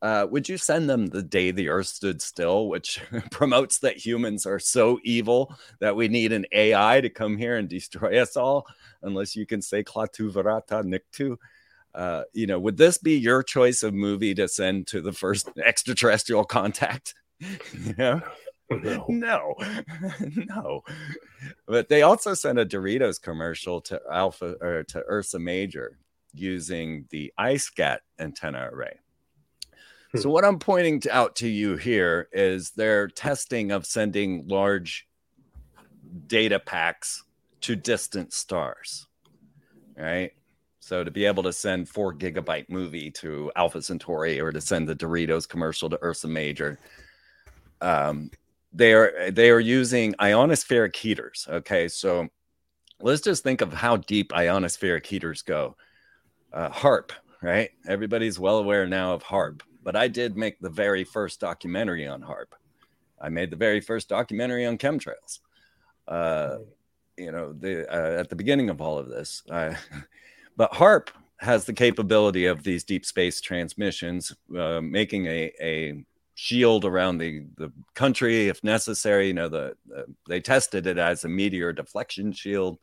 uh, 0.00 0.26
would 0.30 0.48
you 0.48 0.56
send 0.56 0.88
them 0.88 1.06
the 1.06 1.22
day 1.22 1.50
the 1.50 1.68
Earth 1.68 1.88
stood 1.88 2.22
still, 2.22 2.68
which 2.68 3.00
promotes 3.30 3.78
that 3.78 3.96
humans 3.96 4.46
are 4.46 4.58
so 4.58 4.98
evil 5.02 5.54
that 5.80 5.96
we 5.96 6.08
need 6.08 6.32
an 6.32 6.46
AI 6.52 7.00
to 7.00 7.10
come 7.10 7.36
here 7.36 7.56
and 7.56 7.68
destroy 7.68 8.20
us 8.20 8.36
all? 8.36 8.66
Unless 9.02 9.34
you 9.34 9.46
can 9.46 9.60
say 9.60 9.82
Klaatu 9.82 10.32
Barada 10.32 10.84
Nikto. 10.84 11.36
Uh, 11.94 12.22
you 12.32 12.46
know, 12.46 12.60
would 12.60 12.76
this 12.76 12.98
be 12.98 13.18
your 13.18 13.42
choice 13.42 13.82
of 13.82 13.92
movie 13.92 14.34
to 14.34 14.46
send 14.46 14.86
to 14.88 15.00
the 15.00 15.12
first 15.12 15.50
extraterrestrial 15.64 16.44
contact? 16.44 17.14
yeah. 17.98 18.20
No. 18.70 19.06
no, 19.08 19.54
no. 20.20 20.82
But 21.66 21.88
they 21.88 22.02
also 22.02 22.34
sent 22.34 22.58
a 22.58 22.66
Doritos 22.66 23.20
commercial 23.20 23.80
to 23.82 23.98
Alpha 24.12 24.56
or 24.60 24.84
to 24.84 25.02
Ursa 25.08 25.38
Major 25.38 25.98
using 26.34 27.06
the 27.08 27.32
EISCAT 27.38 28.00
antenna 28.18 28.68
array. 28.70 28.98
Hmm. 30.12 30.18
So 30.18 30.30
what 30.30 30.44
I'm 30.44 30.58
pointing 30.58 31.00
to, 31.00 31.14
out 31.14 31.36
to 31.36 31.48
you 31.48 31.76
here 31.76 32.28
is 32.32 32.70
their 32.70 33.08
testing 33.08 33.70
of 33.70 33.86
sending 33.86 34.46
large 34.48 35.06
data 36.26 36.58
packs 36.58 37.22
to 37.62 37.76
distant 37.76 38.32
stars. 38.32 39.06
Right? 39.96 40.32
So 40.80 41.04
to 41.04 41.10
be 41.10 41.26
able 41.26 41.42
to 41.42 41.52
send 41.52 41.88
4 41.88 42.14
gigabyte 42.14 42.70
movie 42.70 43.10
to 43.12 43.52
Alpha 43.56 43.82
Centauri 43.82 44.40
or 44.40 44.52
to 44.52 44.60
send 44.60 44.88
the 44.88 44.94
Doritos 44.96 45.46
commercial 45.46 45.90
to 45.90 45.98
Ursa 46.02 46.28
Major, 46.28 46.78
um, 47.82 48.30
they 48.72 48.92
are 48.92 49.30
they 49.30 49.50
are 49.50 49.60
using 49.60 50.14
ionospheric 50.14 50.96
heaters. 50.96 51.46
Okay, 51.50 51.88
so 51.88 52.28
let's 53.00 53.20
just 53.20 53.42
think 53.42 53.60
of 53.60 53.72
how 53.72 53.96
deep 53.96 54.30
ionospheric 54.32 55.06
heaters 55.06 55.42
go. 55.42 55.76
Uh, 56.52 56.70
HAARP, 56.70 57.10
right? 57.42 57.70
Everybody's 57.86 58.38
well 58.38 58.58
aware 58.58 58.86
now 58.86 59.12
of 59.12 59.22
HAARP, 59.22 59.60
but 59.88 59.96
I 59.96 60.06
did 60.06 60.36
make 60.36 60.60
the 60.60 60.68
very 60.68 61.02
first 61.02 61.40
documentary 61.40 62.06
on 62.06 62.20
HAARP. 62.20 62.52
I 63.18 63.30
made 63.30 63.50
the 63.50 63.56
very 63.56 63.80
first 63.80 64.06
documentary 64.10 64.66
on 64.66 64.76
chemtrails. 64.76 65.38
Uh, 66.06 66.58
you 67.16 67.32
know, 67.32 67.54
the 67.54 67.90
uh, 67.90 68.20
at 68.20 68.28
the 68.28 68.36
beginning 68.36 68.68
of 68.68 68.82
all 68.82 68.98
of 68.98 69.08
this, 69.08 69.42
but 69.48 70.72
HAARP 70.74 71.08
has 71.38 71.64
the 71.64 71.72
capability 71.72 72.44
of 72.44 72.62
these 72.64 72.84
deep 72.84 73.06
space 73.06 73.40
transmissions, 73.40 74.36
uh, 74.54 74.82
making 74.82 75.24
a, 75.24 75.50
a 75.58 76.04
shield 76.34 76.84
around 76.84 77.16
the, 77.16 77.46
the 77.56 77.72
country 77.94 78.48
if 78.48 78.62
necessary. 78.62 79.28
You 79.28 79.32
know, 79.40 79.48
the, 79.48 79.74
the, 79.86 80.04
they 80.28 80.42
tested 80.42 80.86
it 80.86 80.98
as 80.98 81.24
a 81.24 81.30
meteor 81.30 81.72
deflection 81.72 82.32
shield, 82.32 82.78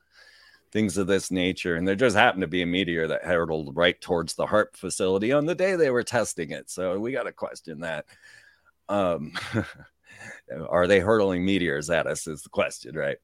things 0.76 0.98
of 0.98 1.08
this 1.08 1.32
nature. 1.32 1.78
And 1.78 1.88
there 1.88 1.96
just 1.96 2.18
happened 2.18 2.42
to 2.42 2.48
be 2.48 2.62
a 2.62 2.66
meteor 2.66 3.08
that 3.08 3.24
hurtled 3.24 3.78
right 3.78 4.00
towards 4.02 4.34
the 4.34 4.46
HAARP 4.46 4.76
facility 4.76 5.32
on 5.32 5.46
the 5.46 5.56
day 5.56 5.78
they 5.78 5.90
were 5.90 6.04
testing 6.04 6.52
it. 6.52 6.70
So 6.70 7.00
we 7.00 7.14
got 7.14 7.24
to 7.24 7.32
question 7.32 7.80
that. 7.80 8.06
Um, 8.90 9.32
are 10.70 10.86
they 10.86 11.00
hurtling 11.00 11.46
meteors 11.46 11.90
at 11.90 12.08
us? 12.08 12.28
Is 12.28 12.42
the 12.42 12.50
question, 12.50 12.94
right? 12.94 13.16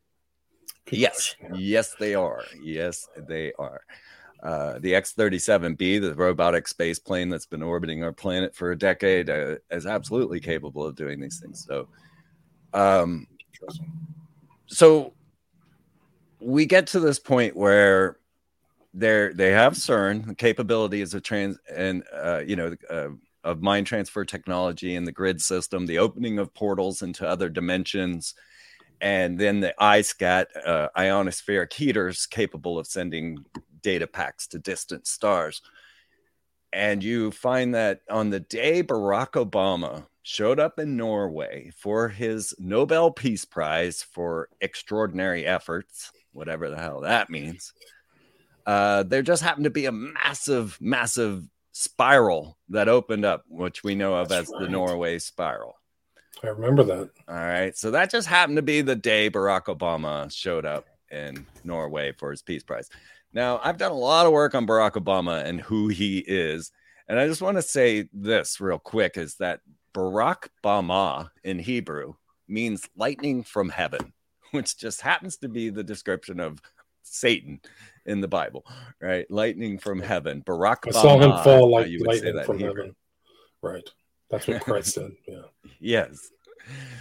Yes, 0.90 1.36
yes, 1.54 1.94
they 2.00 2.16
are. 2.16 2.42
Yes, 2.64 3.10
they 3.28 3.52
are. 3.60 3.82
Uh, 4.42 4.80
the 4.80 4.96
X 4.96 5.14
37B, 5.14 6.00
the 6.00 6.16
robotic 6.16 6.70
space 6.70 7.00
plane 7.00 7.28
that's 7.28 7.46
been 7.46 7.62
orbiting 7.62 8.02
our 8.02 8.14
planet 8.14 8.56
for 8.56 8.72
a 8.72 8.78
decade, 8.78 9.30
uh, 9.30 9.56
is 9.70 9.86
absolutely 9.86 10.40
capable 10.40 10.86
of 10.86 10.96
doing 10.96 11.20
these 11.20 11.42
things. 11.42 11.66
So, 11.68 11.90
um, 12.74 13.28
so 14.68 15.14
we 16.42 16.66
get 16.66 16.88
to 16.88 17.00
this 17.00 17.20
point 17.20 17.56
where 17.56 18.18
they're 18.94 19.34
they 19.34 19.52
have 19.52 19.74
CERN, 19.74 20.26
the 20.28 20.36
capabilities 20.36 21.14
of 21.14 21.24
trans 21.24 21.58
and 21.74 22.04
uh, 22.14 22.42
you 22.46 22.56
know 22.56 22.76
uh, 22.90 23.10
of 23.44 23.62
mind 23.62 23.88
transfer 23.88 24.26
technology 24.26 24.96
and 24.96 25.08
the 25.08 25.12
grid 25.12 25.42
system, 25.42 25.86
the 25.86 26.00
opening 26.00 26.40
of 26.40 26.54
portals 26.54 27.02
into 27.02 27.28
other 27.28 27.50
dimensions, 27.50 28.34
and 29.00 29.40
then 29.40 29.60
the 29.60 29.74
EISCAT 29.80 30.46
uh, 30.66 30.90
ionospheric 30.98 31.74
heaters 31.74 32.26
capable 32.26 32.78
of 32.78 32.88
sending 32.88 33.44
data 33.82 34.08
packs 34.08 34.48
to 34.48 34.60
distant 34.60 35.08
stars. 35.08 35.62
And 36.74 37.04
you 37.04 37.32
find 37.32 37.74
that 37.76 38.02
on 38.10 38.30
the 38.30 38.40
day 38.40 38.84
Barack 38.84 39.32
Obama 39.32 40.06
showed 40.24 40.60
up 40.60 40.80
in 40.80 40.96
Norway 40.96 41.72
for 41.76 42.08
his 42.08 42.54
Nobel 42.60 43.12
Peace 43.12 43.44
Prize 43.44 44.04
for 44.04 44.50
extraordinary 44.62 45.46
efforts, 45.46 46.12
whatever 46.34 46.70
the 46.70 46.78
hell 46.78 47.02
that 47.02 47.30
means, 47.30 47.74
uh, 48.66 49.04
there 49.04 49.22
just 49.22 49.44
happened 49.44 49.66
to 49.66 49.70
be 49.70 49.86
a 49.86 49.92
massive, 49.92 50.78
massive 50.80 51.44
spiral 51.72 52.58
that 52.70 52.90
opened 52.90 53.26
up, 53.26 53.44
which 53.48 53.84
we 53.84 53.96
know 53.96 54.16
of 54.16 54.30
That's 54.30 54.50
as 54.50 54.54
right. 54.54 54.64
the 54.64 54.70
Norway 54.70 55.20
spiral. 55.20 55.76
I 56.44 56.48
remember 56.48 56.84
that. 56.84 57.10
All 57.28 57.36
right. 57.36 57.76
So 57.78 57.92
that 57.92 58.10
just 58.10 58.28
happened 58.28 58.56
to 58.58 58.62
be 58.62 58.82
the 58.82 58.96
day 58.96 59.30
Barack 59.30 59.66
Obama 59.66 60.32
showed 60.32 60.66
up 60.66 60.88
in 61.12 61.46
Norway 61.64 62.14
for 62.18 62.32
his 62.32 62.42
Peace 62.42 62.64
Prize. 62.64 62.90
Now, 63.34 63.60
I've 63.64 63.78
done 63.78 63.92
a 63.92 63.96
lot 63.98 64.26
of 64.26 64.32
work 64.32 64.56
on 64.56 64.68
Barack 64.68 64.94
Obama 64.94 65.46
and 65.46 65.62
who 65.62 65.88
he 65.88 66.20
is. 66.20 66.72
And 67.08 67.20
I 67.20 67.28
just 67.28 67.42
want 67.42 67.58
to 67.58 67.62
say 67.62 68.10
this 68.14 68.60
real 68.60 68.80
quick 68.80 69.18
is 69.18 69.36
that 69.36 69.62
Barack 69.94 70.48
Bama 70.64 71.30
in 71.44 71.60
Hebrew 71.60 72.14
means 72.48 72.88
lightning 72.96 73.44
from 73.44 73.70
heaven, 73.70 74.14
which 74.52 74.78
just 74.78 75.02
happens 75.02 75.38
to 75.38 75.50
be 75.50 75.70
the 75.70 75.84
description 75.84 76.40
of 76.40 76.62
Satan 77.04 77.60
in 78.06 78.22
the 78.22 78.28
Bible, 78.28 78.66
right? 79.02 79.30
Lightning 79.30 79.78
from 79.78 80.00
heaven. 80.00 80.44
Barack 80.46 80.88
I 80.88 80.92
saw 80.92 81.20
him 81.20 81.44
fall 81.44 81.72
like 81.72 81.90
lightning 82.00 82.44
from 82.44 82.60
heaven. 82.60 82.96
Right. 83.62 83.88
That's 84.30 84.48
what 84.48 84.62
Christ 84.62 84.94
said. 84.96 85.12
Yeah. 85.28 85.42
Yes. 85.80 86.30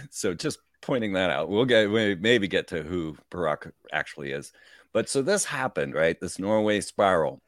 So 0.09 0.33
just 0.33 0.59
pointing 0.81 1.13
that 1.13 1.29
out. 1.29 1.49
We'll 1.49 1.65
get 1.65 1.89
we 1.89 2.15
maybe 2.15 2.47
get 2.47 2.67
to 2.69 2.83
who 2.83 3.17
Barack 3.31 3.71
actually 3.91 4.31
is. 4.31 4.51
But 4.93 5.09
so 5.09 5.21
this 5.21 5.45
happened, 5.45 5.93
right? 5.93 6.19
This 6.19 6.39
Norway 6.39 6.81
spiral. 6.81 7.41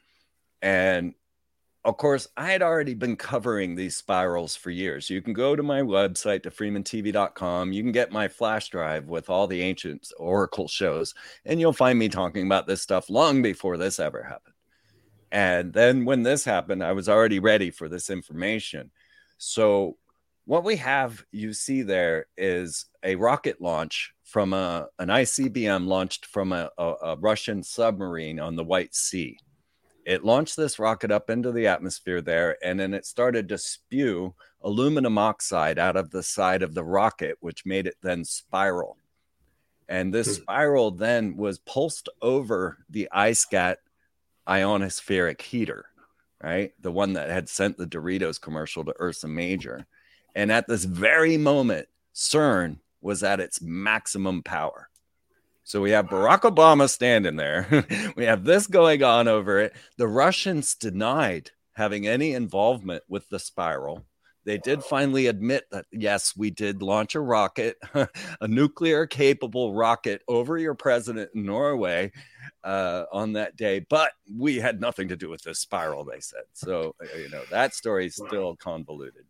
And 0.62 1.14
of 1.86 1.98
course, 1.98 2.30
I 2.38 2.50
had 2.50 2.62
already 2.62 2.94
been 2.94 3.18
covering 3.18 3.76
these 3.76 3.98
spirals 3.98 4.56
for 4.56 4.70
years. 4.70 5.10
You 5.10 5.22
can 5.22 5.34
go 5.34 5.54
to 5.56 5.64
my 5.64 5.82
website 5.82 6.44
to 6.44 6.52
freemantv.com. 6.52 7.74
You 7.74 7.84
can 7.84 7.92
get 7.92 8.12
my 8.12 8.30
flash 8.30 8.70
drive 8.70 9.08
with 9.08 9.30
all 9.30 9.48
the 9.48 9.62
ancient 9.62 10.08
Oracle 10.18 10.70
shows, 10.70 11.14
and 11.46 11.60
you'll 11.60 11.74
find 11.74 12.00
me 12.00 12.08
talking 12.08 12.46
about 12.46 12.68
this 12.68 12.82
stuff 12.82 13.10
long 13.10 13.42
before 13.42 13.78
this 13.78 14.00
ever 14.00 14.24
happened. 14.24 14.56
And 15.32 15.74
then 15.74 16.06
when 16.06 16.24
this 16.24 16.46
happened, 16.46 16.84
I 16.84 16.94
was 16.94 17.10
already 17.10 17.40
ready 17.40 17.70
for 17.70 17.90
this 17.90 18.10
information. 18.10 18.92
So, 19.38 19.98
what 20.46 20.64
we 20.64 20.76
have 20.76 21.26
you 21.32 21.54
see 21.54 21.84
there 21.84 22.28
is 22.38 22.86
a 23.02 23.16
rocket 23.16 23.62
launch 23.62 24.14
from 24.24 24.54
a, 24.54 24.88
an 25.00 25.08
ICBM 25.08 25.88
launched 25.88 26.26
from 26.26 26.52
a, 26.52 26.70
a, 26.78 26.94
a 27.02 27.16
Russian 27.16 27.64
submarine 27.64 28.40
on 28.40 28.56
the 28.56 28.64
White 28.64 28.94
Sea 28.94 29.38
it 30.06 30.24
launched 30.24 30.56
this 30.56 30.80
rocket 30.80 31.12
up 31.12 31.30
into 31.30 31.52
the 31.52 31.68
atmosphere 31.68 32.22
there, 32.22 32.58
and 32.64 32.80
then 32.80 32.94
it 32.94 33.06
started 33.06 33.50
to 33.50 33.58
spew 33.58 34.34
aluminum 34.62 35.18
oxide 35.18 35.78
out 35.78 35.96
of 35.96 36.10
the 36.12 36.24
side 36.24 36.64
of 36.64 36.74
the 36.74 36.84
rocket, 36.84 37.38
which 37.42 37.66
made 37.66 37.88
it 37.88 37.98
then 38.02 38.24
spiral. 38.24 38.98
And 39.90 40.14
this 40.14 40.38
hmm. 40.38 40.44
spiral 40.44 40.92
then 40.92 41.36
was 41.36 41.60
pulsed 41.60 42.10
over 42.22 42.78
the 42.90 43.10
EISCAT 43.14 43.76
ionospheric 44.48 45.42
heater, 45.42 45.86
right? 46.42 46.74
The 46.82 46.92
one 46.92 47.14
that 47.14 47.30
had 47.30 47.50
sent 47.50 47.78
the 47.78 47.88
Doritos 47.88 48.40
commercial 48.40 48.84
to 48.86 48.96
Ursa 49.00 49.28
Major. 49.28 49.86
And 50.36 50.52
at 50.52 50.68
this 50.68 50.84
very 50.84 51.38
moment, 51.38 51.88
CERN 52.14 52.80
was 53.02 53.24
at 53.24 53.40
its 53.40 53.62
maximum 53.62 54.44
power. 54.44 54.90
So 55.64 55.82
we 55.82 55.92
have 55.92 56.08
Barack 56.08 56.42
Obama 56.42 56.90
standing 56.90 57.36
there. 57.36 57.86
we 58.16 58.26
have 58.26 58.44
this 58.44 58.68
going 58.68 59.04
on 59.04 59.28
over 59.28 59.60
it. 59.60 59.74
The 59.98 60.08
Russians 60.08 60.76
denied 60.76 61.52
having 61.74 62.08
any 62.08 62.34
involvement 62.34 63.04
with 63.08 63.28
the 63.30 63.40
spiral. 63.40 64.06
They 64.46 64.58
did 64.58 64.84
finally 64.84 65.28
admit 65.28 65.64
that, 65.72 65.86
yes, 65.90 66.36
we 66.36 66.52
did 66.52 66.82
launch 66.82 67.16
a 67.16 67.22
rocket, 67.22 67.78
a 67.94 68.48
nuclear 68.48 69.06
capable 69.06 69.74
rocket 69.74 70.22
over 70.28 70.58
your 70.58 70.76
president 70.76 71.30
in 71.34 71.46
Norway 71.46 72.12
uh, 72.64 73.06
on 73.12 73.34
that 73.34 73.56
day, 73.56 73.86
but 73.90 74.12
we 74.38 74.58
had 74.58 74.82
nothing 74.82 75.08
to 75.08 75.16
do 75.16 75.30
with 75.30 75.42
this 75.44 75.60
spiral, 75.60 76.04
they 76.04 76.20
said. 76.20 76.44
So, 76.52 76.94
uh, 77.02 77.18
you 77.18 77.30
know, 77.30 77.44
that 77.52 77.74
story 77.74 78.08
is 78.08 78.16
still 78.16 78.58
convoluted. 78.58 79.24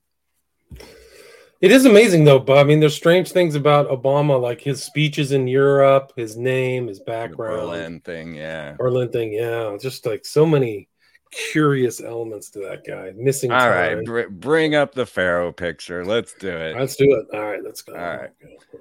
It 1.63 1.71
is 1.71 1.85
amazing 1.85 2.25
though, 2.25 2.39
but 2.39 2.57
I 2.57 2.65
mean, 2.65 2.81
there's 2.81 2.93
strange 2.93 3.31
things 3.31 3.55
about 3.55 3.87
Obama, 3.87 4.37
like 4.37 4.59
his 4.59 4.83
speeches 4.83 5.31
in 5.31 5.47
Europe, 5.47 6.11
his 6.17 6.35
name, 6.35 6.87
his 6.87 6.99
background, 6.99 7.53
the 7.53 7.61
Berlin 7.61 7.99
thing, 8.01 8.35
yeah, 8.35 8.73
Berlin 8.73 9.09
thing, 9.09 9.31
yeah, 9.31 9.77
just 9.79 10.05
like 10.05 10.25
so 10.25 10.45
many 10.45 10.89
curious 11.31 12.01
elements 12.01 12.49
to 12.49 12.59
that 12.59 12.85
guy. 12.85 13.13
Missing. 13.15 13.53
All 13.53 13.59
time. 13.59 13.69
right, 13.69 14.05
br- 14.05 14.29
bring 14.29 14.75
up 14.75 14.93
the 14.93 15.05
Pharaoh 15.05 15.53
picture. 15.53 16.03
Let's 16.03 16.33
do 16.33 16.49
it. 16.49 16.75
Let's 16.77 16.97
do 16.97 17.05
it. 17.05 17.33
All 17.33 17.45
right, 17.45 17.63
let's 17.63 17.81
go. 17.81 17.93
All 17.93 18.17
right. 18.17 18.31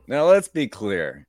Now 0.08 0.24
let's 0.24 0.48
be 0.48 0.66
clear. 0.66 1.28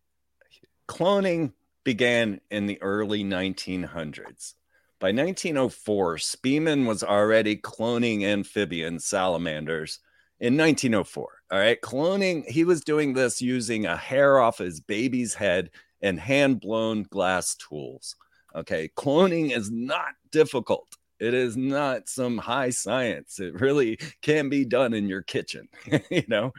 Cloning 0.88 1.54
began 1.84 2.42
in 2.50 2.66
the 2.66 2.82
early 2.82 3.24
1900s. 3.24 4.56
By 5.00 5.10
1904, 5.10 6.16
Spemann 6.16 6.88
was 6.88 7.04
already 7.04 7.58
cloning 7.58 8.24
amphibian 8.24 8.98
salamanders 9.00 10.00
in 10.39 10.58
1904. 10.58 11.42
All 11.54 11.60
right. 11.60 11.80
Cloning, 11.80 12.50
he 12.50 12.63
was 12.63 12.82
doing 12.82 13.13
this 13.13 13.39
using 13.39 13.86
a 13.86 13.96
hair 13.96 14.39
off 14.39 14.58
his 14.58 14.80
baby's 14.80 15.36
head 15.36 15.70
and 16.02 16.20
hand 16.20 16.60
blown 16.60 17.04
glass 17.04 17.54
tools. 17.54 18.16
Okay. 18.56 18.89
Cloning 18.98 19.56
is 19.56 19.70
not 19.70 20.16
difficult. 20.32 20.88
It 21.20 21.36
is 21.36 21.56
not 21.56 22.10
some 22.10 22.39
high 22.39 22.72
science. 22.72 23.39
It 23.39 23.62
really 23.62 24.00
can 24.24 24.50
be 24.50 24.66
done 24.66 24.96
in 24.96 25.08
your 25.08 25.22
kitchen, 25.22 25.68
you 26.10 26.24
know? 26.28 26.54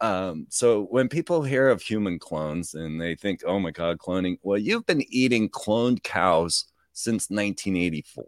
Um, 0.00 0.46
so 0.50 0.84
when 0.84 1.08
people 1.08 1.42
hear 1.42 1.68
of 1.68 1.82
human 1.82 2.20
clones 2.20 2.74
and 2.74 3.00
they 3.00 3.16
think, 3.16 3.40
oh 3.44 3.58
my 3.58 3.72
God, 3.72 3.98
cloning, 3.98 4.38
well, 4.44 4.56
you've 4.56 4.86
been 4.86 5.02
eating 5.08 5.48
cloned 5.48 6.04
cows 6.04 6.66
since 6.92 7.28
1984. 7.28 8.24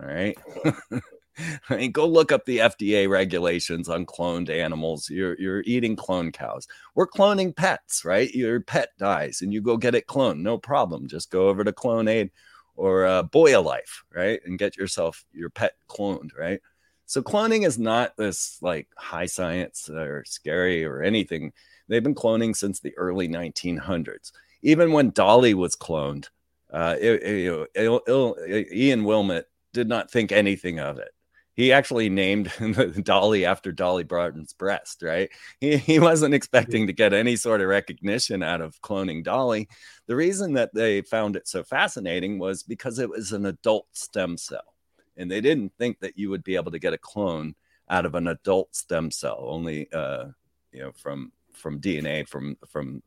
All 0.00 0.06
right. 0.06 0.38
I 1.68 1.76
mean, 1.76 1.92
go 1.92 2.06
look 2.06 2.32
up 2.32 2.44
the 2.44 2.58
FDA 2.58 3.08
regulations 3.08 3.88
on 3.88 4.06
cloned 4.06 4.50
animals. 4.50 5.10
You're 5.10 5.38
you're 5.40 5.62
eating 5.66 5.96
clone 5.96 6.32
cows. 6.32 6.66
We're 6.94 7.08
cloning 7.08 7.54
pets, 7.54 8.04
right? 8.04 8.32
Your 8.34 8.60
pet 8.60 8.90
dies 8.98 9.42
and 9.42 9.52
you 9.52 9.60
go 9.60 9.76
get 9.76 9.94
it 9.94 10.06
cloned. 10.06 10.40
No 10.40 10.58
problem. 10.58 11.08
Just 11.08 11.30
go 11.30 11.48
over 11.48 11.64
to 11.64 11.72
Clonaid 11.72 12.30
or 12.76 13.06
uh, 13.06 13.26
Life, 13.34 14.04
right? 14.14 14.40
And 14.44 14.58
get 14.58 14.76
yourself 14.76 15.24
your 15.32 15.50
pet 15.50 15.74
cloned, 15.88 16.36
right? 16.36 16.60
So 17.06 17.22
cloning 17.22 17.66
is 17.66 17.78
not 17.78 18.16
this 18.16 18.58
like 18.62 18.88
high 18.96 19.26
science 19.26 19.90
or 19.90 20.24
scary 20.26 20.84
or 20.84 21.02
anything. 21.02 21.52
They've 21.88 22.02
been 22.02 22.14
cloning 22.14 22.56
since 22.56 22.80
the 22.80 22.96
early 22.96 23.28
1900s. 23.28 24.32
Even 24.62 24.92
when 24.92 25.10
Dolly 25.10 25.52
was 25.52 25.76
cloned, 25.76 26.28
uh, 26.72 26.96
it, 26.98 27.22
it, 27.22 27.68
it, 27.74 28.72
Ian 28.72 29.04
Wilmut 29.04 29.44
did 29.74 29.88
not 29.88 30.10
think 30.10 30.32
anything 30.32 30.80
of 30.80 30.98
it 30.98 31.10
he 31.54 31.72
actually 31.72 32.08
named 32.08 32.52
Dolly 33.04 33.44
after 33.44 33.72
Dolly 33.72 34.04
Parton's 34.04 34.52
breast, 34.52 35.02
right? 35.02 35.30
He, 35.60 35.76
he 35.76 35.98
wasn't 36.00 36.34
expecting 36.34 36.86
to 36.86 36.92
get 36.92 37.12
any 37.12 37.36
sort 37.36 37.60
of 37.60 37.68
recognition 37.68 38.42
out 38.42 38.60
of 38.60 38.80
cloning 38.82 39.22
Dolly. 39.22 39.68
The 40.06 40.16
reason 40.16 40.54
that 40.54 40.74
they 40.74 41.02
found 41.02 41.36
it 41.36 41.46
so 41.46 41.62
fascinating 41.62 42.38
was 42.38 42.62
because 42.64 42.98
it 42.98 43.08
was 43.08 43.32
an 43.32 43.46
adult 43.46 43.86
stem 43.92 44.36
cell. 44.36 44.74
And 45.16 45.30
they 45.30 45.40
didn't 45.40 45.72
think 45.78 46.00
that 46.00 46.18
you 46.18 46.28
would 46.30 46.42
be 46.42 46.56
able 46.56 46.72
to 46.72 46.80
get 46.80 46.92
a 46.92 46.98
clone 46.98 47.54
out 47.88 48.04
of 48.04 48.16
an 48.16 48.26
adult 48.26 48.74
stem 48.74 49.12
cell, 49.12 49.44
only 49.46 49.90
uh, 49.92 50.26
you 50.72 50.80
know, 50.80 50.92
from 50.92 51.30
from 51.52 51.80
DNA, 51.80 52.26
from 52.26 52.56
from 52.66 53.00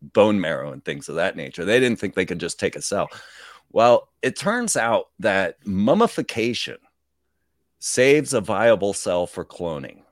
bone 0.00 0.40
marrow 0.40 0.72
and 0.72 0.84
things 0.84 1.08
of 1.08 1.14
that 1.14 1.36
nature. 1.36 1.64
They 1.64 1.78
didn't 1.78 2.00
think 2.00 2.14
they 2.14 2.26
could 2.26 2.40
just 2.40 2.58
take 2.58 2.74
a 2.74 2.82
cell. 2.82 3.08
Well, 3.70 4.08
it 4.20 4.36
turns 4.36 4.76
out 4.76 5.10
that 5.20 5.64
mummification– 5.64 6.78
saves 7.84 8.32
a 8.32 8.40
viable 8.40 8.92
cell 8.92 9.26
for 9.26 9.44
cloning. 9.44 10.02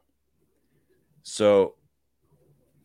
So 1.23 1.77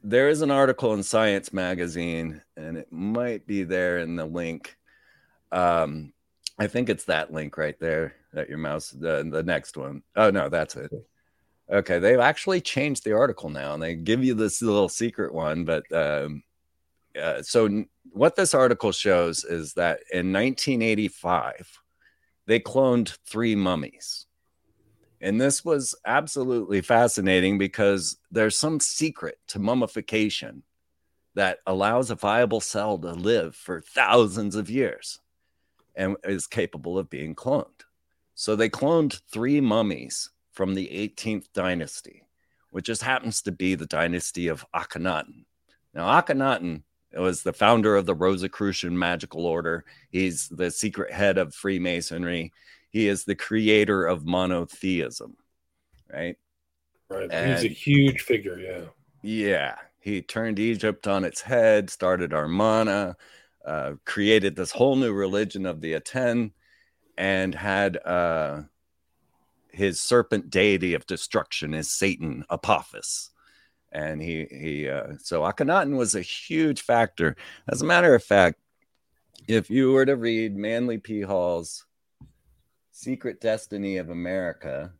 there 0.03 0.29
is 0.29 0.43
an 0.43 0.51
article 0.51 0.93
in 0.93 1.01
Science 1.01 1.51
Magazine, 1.51 2.43
and 2.55 2.77
it 2.77 2.91
might 2.91 3.47
be 3.47 3.63
there 3.63 3.97
in 3.97 4.15
the 4.15 4.27
link. 4.27 4.77
Um, 5.51 6.13
I 6.59 6.67
think 6.67 6.89
it's 6.89 7.05
that 7.05 7.33
link 7.33 7.57
right 7.57 7.79
there 7.79 8.13
that 8.33 8.47
your 8.47 8.59
mouse, 8.59 8.91
the, 8.91 9.27
the 9.27 9.41
next 9.41 9.75
one. 9.75 10.03
Oh, 10.15 10.29
no, 10.29 10.49
that's 10.49 10.75
it. 10.75 10.91
Okay, 11.67 11.97
they've 11.97 12.19
actually 12.19 12.61
changed 12.61 13.05
the 13.05 13.13
article 13.13 13.49
now, 13.49 13.73
and 13.73 13.81
they 13.81 13.95
give 13.95 14.23
you 14.23 14.35
this 14.35 14.61
little 14.61 14.87
secret 14.87 15.33
one. 15.33 15.65
But 15.65 15.91
um, 15.91 16.43
uh, 17.19 17.41
so, 17.41 17.85
what 18.11 18.35
this 18.35 18.53
article 18.53 18.91
shows 18.91 19.45
is 19.45 19.73
that 19.73 20.01
in 20.11 20.31
1985, 20.31 21.79
they 22.45 22.59
cloned 22.59 23.17
three 23.25 23.55
mummies. 23.55 24.27
And 25.25 25.41
this 25.41 25.65
was 25.65 25.95
absolutely 26.05 26.81
fascinating 26.81 27.57
because 27.57 28.17
there's 28.29 28.55
some 28.55 28.79
secret 28.79 29.39
to 29.47 29.57
mummification 29.57 30.61
that 31.33 31.61
allows 31.65 32.11
a 32.11 32.15
viable 32.15 32.61
cell 32.61 32.99
to 32.99 33.11
live 33.11 33.55
for 33.55 33.81
thousands 33.81 34.53
of 34.53 34.69
years 34.69 35.19
and 35.95 36.15
is 36.23 36.45
capable 36.45 36.99
of 36.99 37.09
being 37.09 37.33
cloned. 37.33 37.65
So 38.35 38.55
they 38.55 38.69
cloned 38.69 39.19
three 39.31 39.59
mummies 39.59 40.29
from 40.51 40.75
the 40.75 40.89
18th 40.89 41.47
dynasty, 41.55 42.21
which 42.69 42.85
just 42.85 43.01
happens 43.01 43.41
to 43.41 43.51
be 43.51 43.73
the 43.73 43.87
dynasty 43.87 44.47
of 44.47 44.63
Akhenaten. 44.75 45.45
Now, 45.95 46.21
Akhenaten 46.21 46.83
was 47.15 47.41
the 47.41 47.51
founder 47.51 47.95
of 47.95 48.05
the 48.05 48.13
Rosicrucian 48.13 48.97
magical 48.99 49.47
order. 49.47 49.85
He's 50.11 50.49
the 50.49 50.69
secret 50.69 51.11
head 51.11 51.39
of 51.39 51.55
Freemasonry. 51.55 52.53
He 52.95 53.09
is 53.09 53.25
the 53.25 53.35
creator 53.35 54.05
of 54.05 54.25
monotheism, 54.25 55.35
right? 56.09 56.37
Right. 57.09 57.29
And 57.29 57.51
He's 57.51 57.69
a 57.69 57.73
huge 57.73 58.21
figure, 58.21 58.57
yeah. 58.57 58.85
Yeah. 59.21 59.75
He 59.99 60.21
turned 60.21 60.59
Egypt 60.59 61.05
on 61.05 61.25
its 61.25 61.41
head, 61.41 61.89
started 61.89 62.31
Amarna, 62.31 63.17
uh, 63.65 63.95
created 64.05 64.55
this 64.55 64.71
whole 64.71 64.95
new 64.95 65.11
religion 65.11 65.65
of 65.65 65.81
the 65.81 65.91
Aten, 65.95 66.53
and 67.17 67.53
had 67.53 67.97
uh, 67.97 68.61
his 69.73 69.99
serpent 69.99 70.49
deity 70.49 70.93
of 70.93 71.05
destruction 71.05 71.73
is 71.73 71.91
Satan, 71.91 72.45
Apophis. 72.49 73.29
And 73.91 74.21
he, 74.21 74.47
he 74.49 74.87
uh, 74.87 75.15
so 75.19 75.41
Akhenaten 75.41 75.97
was 75.97 76.15
a 76.15 76.21
huge 76.21 76.81
factor. 76.81 77.35
As 77.67 77.81
a 77.81 77.85
matter 77.85 78.15
of 78.15 78.23
fact, 78.23 78.57
if 79.49 79.69
you 79.69 79.91
were 79.91 80.05
to 80.05 80.15
read 80.15 80.55
Manly 80.55 80.97
P. 80.97 81.19
Hall's 81.19 81.85
Secret 82.97 83.41
Destiny 83.41 83.97
of 83.97 84.09
America, 84.09 84.93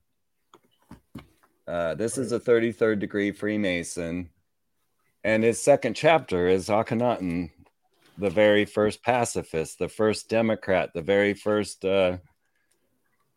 uh, 1.66 1.96
this 1.96 2.18
is 2.18 2.34
a 2.34 2.40
33rd 2.42 3.00
degree 3.00 3.32
Freemason. 3.32 4.30
And 5.24 5.46
his 5.46 5.64
second 5.64 5.96
chapter 5.96 6.50
is 6.50 6.68
Akhenaten, 6.68 7.52
the 8.18 8.30
very 8.30 8.66
first 8.66 9.02
pacifist, 9.02 9.80
the 9.80 9.88
first 9.88 10.28
Democrat, 10.28 10.90
the 10.94 11.02
very 11.02 11.34
first 11.34 11.86
uh, 11.86 12.18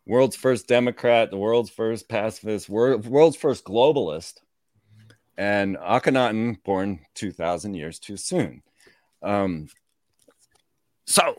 world's 0.05 0.35
first 0.35 0.67
Democrat, 0.67 1.31
the 1.31 1.37
world's 1.37 1.69
first 1.69 2.09
pacifist, 2.09 2.67
world's 2.67 3.37
first 3.37 3.63
globalist, 3.63 4.39
and 5.37 5.77
Akhenaten 5.77 6.61
born 6.65 6.99
2,000 7.15 7.75
years 7.75 7.97
too 7.97 8.17
soon. 8.17 8.61
Um, 9.23 9.69
so 11.05 11.37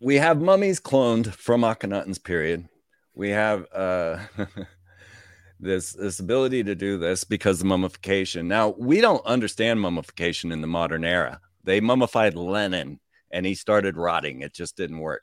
we 0.00 0.16
have 0.16 0.40
mummies 0.40 0.80
cloned 0.80 1.32
from 1.32 1.60
Akhenaten's 1.60 2.18
period. 2.18 2.68
We 3.14 3.30
have 3.30 3.66
uh, 3.72 4.18
this 5.60 5.92
this 5.92 6.20
ability 6.20 6.64
to 6.64 6.74
do 6.74 6.98
this 6.98 7.24
because 7.24 7.60
of 7.60 7.66
mummification. 7.66 8.48
Now 8.48 8.70
we 8.78 9.00
don't 9.00 9.24
understand 9.26 9.80
mummification 9.80 10.52
in 10.52 10.62
the 10.62 10.66
modern 10.66 11.04
era. 11.04 11.40
They 11.64 11.80
mummified 11.80 12.34
Lenin 12.34 12.98
and 13.30 13.44
he 13.44 13.54
started 13.54 13.96
rotting. 13.96 14.40
It 14.40 14.54
just 14.54 14.76
didn't 14.76 14.98
work. 14.98 15.22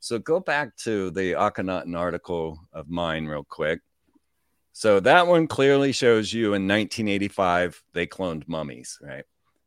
So 0.00 0.18
go 0.18 0.40
back 0.40 0.76
to 0.78 1.10
the 1.10 1.32
Akhenaten 1.32 1.96
article 1.96 2.58
of 2.72 2.88
mine 2.88 3.26
real 3.26 3.44
quick. 3.44 3.80
So 4.72 5.00
that 5.00 5.26
one 5.26 5.46
clearly 5.46 5.92
shows 5.92 6.32
you 6.32 6.48
in 6.48 6.68
1985 6.68 7.82
they 7.94 8.06
cloned 8.06 8.46
mummies, 8.46 8.98
right? 9.00 9.24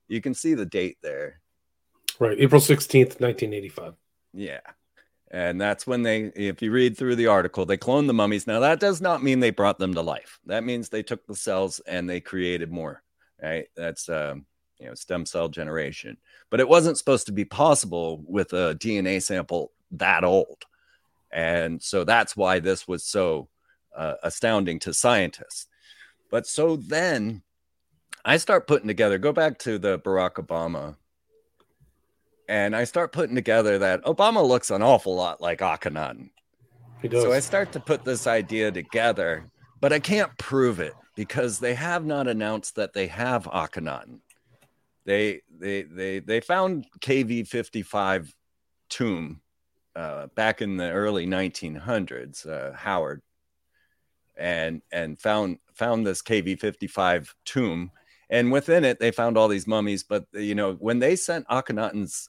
You 0.07 0.21
can 0.21 0.33
see 0.33 0.53
the 0.53 0.65
date 0.65 0.97
there. 1.01 1.41
Right, 2.19 2.37
April 2.39 2.59
16th, 2.59 3.21
1985. 3.21 3.93
Yeah. 4.33 4.61
And 5.31 5.61
that's 5.61 5.85
when 5.85 6.01
they, 6.01 6.31
if 6.35 6.61
you 6.61 6.71
read 6.71 6.97
through 6.97 7.15
the 7.15 7.27
article, 7.27 7.65
they 7.65 7.77
cloned 7.77 8.07
the 8.07 8.13
mummies. 8.13 8.47
Now, 8.47 8.61
that 8.61 8.79
does 8.79 8.99
not 8.99 9.23
mean 9.23 9.39
they 9.39 9.51
brought 9.51 9.77
them 9.77 9.93
to 9.93 10.01
life. 10.01 10.39
That 10.47 10.63
means 10.63 10.89
they 10.89 11.03
took 11.03 11.25
the 11.27 11.35
cells 11.35 11.79
and 11.87 12.09
they 12.09 12.19
created 12.19 12.71
more, 12.71 13.03
right? 13.41 13.67
That's, 13.75 14.09
um, 14.09 14.45
you 14.79 14.87
know, 14.87 14.95
stem 14.95 15.25
cell 15.25 15.47
generation. 15.47 16.17
But 16.49 16.59
it 16.59 16.67
wasn't 16.67 16.97
supposed 16.97 17.27
to 17.27 17.31
be 17.31 17.45
possible 17.45 18.23
with 18.25 18.53
a 18.53 18.75
DNA 18.79 19.21
sample 19.21 19.71
that 19.91 20.23
old. 20.23 20.63
And 21.31 21.81
so 21.81 22.03
that's 22.03 22.35
why 22.35 22.59
this 22.59 22.87
was 22.87 23.03
so 23.03 23.49
uh, 23.95 24.15
astounding 24.23 24.79
to 24.79 24.93
scientists. 24.93 25.67
But 26.31 26.47
so 26.47 26.75
then 26.75 27.43
I 28.25 28.37
start 28.37 28.67
putting 28.67 28.87
together, 28.87 29.17
go 29.17 29.31
back 29.31 29.59
to 29.59 29.77
the 29.77 29.99
Barack 29.99 30.33
Obama, 30.33 30.95
and 32.49 32.75
I 32.75 32.83
start 32.83 33.11
putting 33.11 33.35
together 33.35 33.77
that 33.77 34.03
Obama 34.03 34.45
looks 34.45 34.71
an 34.71 34.81
awful 34.81 35.15
lot 35.15 35.39
like 35.39 35.59
Akhenaten. 35.59 36.31
He 37.01 37.07
does. 37.07 37.23
So 37.23 37.31
I 37.31 37.39
start 37.39 37.71
to 37.73 37.79
put 37.79 38.03
this 38.03 38.27
idea 38.27 38.71
together, 38.71 39.49
but 39.79 39.93
I 39.93 39.99
can't 39.99 40.35
prove 40.37 40.79
it 40.79 40.93
because 41.15 41.59
they 41.59 41.75
have 41.75 42.05
not 42.05 42.27
announced 42.27 42.75
that 42.75 42.93
they 42.93 43.07
have 43.07 43.45
Akhenaten. 43.45 44.19
They 45.05 45.41
they 45.57 45.83
they 45.83 46.19
they 46.19 46.41
found 46.41 46.87
KV 46.99 47.47
fifty 47.47 47.83
five 47.83 48.33
tomb 48.89 49.41
uh, 49.95 50.27
back 50.35 50.61
in 50.61 50.77
the 50.77 50.89
early 50.89 51.27
1900s, 51.27 52.47
uh, 52.47 52.73
Howard, 52.73 53.21
and 54.37 54.81
and 54.91 55.19
found 55.19 55.59
found 55.73 56.05
this 56.05 56.21
KV55 56.21 57.33
tomb, 57.45 57.91
and 58.29 58.51
within 58.51 58.83
it 58.85 58.99
they 58.99 59.11
found 59.11 59.37
all 59.37 59.47
these 59.47 59.67
mummies. 59.67 60.03
But 60.03 60.25
you 60.33 60.55
know 60.55 60.73
when 60.73 60.99
they 60.99 61.15
sent 61.15 61.47
Akhenaten's 61.47 62.28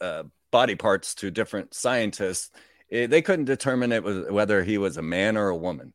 uh, 0.00 0.24
body 0.50 0.74
parts 0.74 1.14
to 1.16 1.30
different 1.30 1.74
scientists, 1.74 2.50
it, 2.88 3.10
they 3.10 3.22
couldn't 3.22 3.44
determine 3.44 3.92
it 3.92 4.02
was 4.02 4.30
whether 4.30 4.62
he 4.62 4.78
was 4.78 4.96
a 4.96 5.02
man 5.02 5.36
or 5.36 5.48
a 5.48 5.56
woman. 5.56 5.92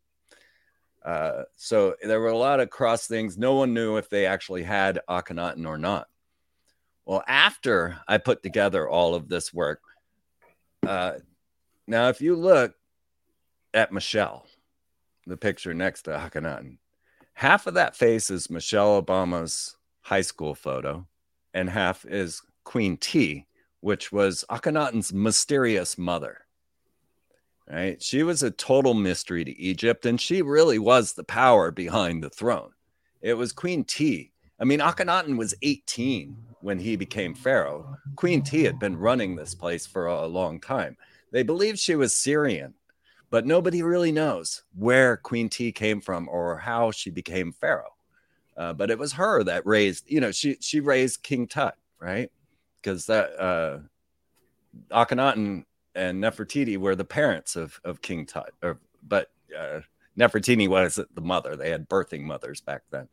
Uh, 1.04 1.44
so 1.56 1.96
there 2.04 2.20
were 2.20 2.30
a 2.30 2.38
lot 2.38 2.60
of 2.60 2.70
cross 2.70 3.06
things. 3.06 3.38
No 3.38 3.54
one 3.56 3.74
knew 3.74 3.98
if 3.98 4.10
they 4.10 4.26
actually 4.26 4.64
had 4.64 5.02
Akhenaten 5.08 5.68
or 5.68 5.78
not. 5.78 6.08
Well, 7.06 7.24
after 7.28 8.00
I 8.08 8.18
put 8.18 8.42
together 8.42 8.90
all 8.90 9.14
of 9.14 9.30
this 9.30 9.54
work, 9.54 9.82
uh, 10.88 11.14
now, 11.88 12.10
if 12.10 12.22
you 12.22 12.36
look 12.36 12.74
at 13.74 13.94
Michelle, 13.94 14.48
the 15.28 15.38
picture 15.38 15.74
next 15.74 16.04
to 16.04 16.12
Akhenaten, 16.12 16.78
half 17.34 17.68
of 17.68 17.76
that 17.76 17.96
face 17.96 18.32
is 18.32 18.50
Michelle 18.50 19.02
Obama's 19.02 19.78
high 20.02 20.22
school 20.22 20.56
photo, 20.56 21.06
and 21.54 21.70
half 21.70 22.06
is 22.06 22.42
Queen 22.64 22.98
Tiye, 22.98 23.46
which 23.86 24.12
was 24.12 24.44
Akhenaten's 24.50 25.14
mysterious 25.14 25.96
mother. 25.96 26.40
Right? 27.70 28.02
She 28.02 28.24
was 28.24 28.42
a 28.42 28.50
total 28.50 28.96
mystery 28.96 29.46
to 29.46 29.60
Egypt, 29.60 30.08
and 30.08 30.20
she 30.20 30.42
really 30.42 30.80
was 30.80 31.14
the 31.14 31.24
power 31.24 31.70
behind 31.70 32.24
the 32.24 32.32
throne. 32.32 32.72
It 33.22 33.36
was 33.36 33.52
Queen 33.52 33.84
Tiye. 33.84 34.32
I 34.60 34.64
mean, 34.64 34.80
Akhenaten 34.80 35.38
was 35.38 35.54
18 35.62 36.36
when 36.62 36.80
he 36.80 36.96
became 36.96 37.36
pharaoh. 37.36 37.96
Queen 38.16 38.42
Tiye 38.42 38.66
had 38.66 38.80
been 38.80 38.98
running 38.98 39.36
this 39.36 39.54
place 39.54 39.86
for 39.86 40.08
a 40.08 40.26
long 40.26 40.60
time. 40.60 40.98
They 41.32 41.44
believe 41.44 41.78
she 41.78 41.96
was 41.96 42.16
Syrian, 42.16 42.74
but 43.30 43.46
nobody 43.46 43.84
really 43.84 44.12
knows 44.12 44.64
where 44.76 45.16
Queen 45.16 45.48
Tiye 45.48 45.76
came 45.76 46.02
from 46.02 46.28
or 46.28 46.58
how 46.58 46.90
she 46.90 47.12
became 47.12 47.52
pharaoh. 47.52 47.94
Uh, 48.58 48.74
but 48.74 48.90
it 48.90 48.98
was 48.98 49.14
her 49.14 49.44
that 49.44 49.64
raised, 49.68 50.06
you 50.10 50.22
know, 50.22 50.32
she 50.32 50.58
she 50.60 50.80
raised 50.80 51.22
King 51.22 51.46
Tut, 51.46 51.78
right? 52.00 52.32
Because 52.86 53.08
that 53.08 53.40
uh, 53.40 53.80
Akhenaten 54.92 55.66
and 55.96 56.24
Nefertiti 56.24 56.78
were 56.78 56.96
the 56.96 57.04
parents 57.04 57.56
of 57.56 57.82
of 57.84 58.02
King 58.02 58.28
Tut, 58.28 58.52
or 58.62 58.80
but 59.02 59.32
uh, 59.58 59.80
Nefertiti 60.18 60.68
was 60.68 60.96
the 60.96 61.22
mother. 61.22 61.56
They 61.56 61.72
had 61.72 61.90
birthing 61.90 62.22
mothers 62.22 62.62
back 62.62 62.84
then. 62.92 63.08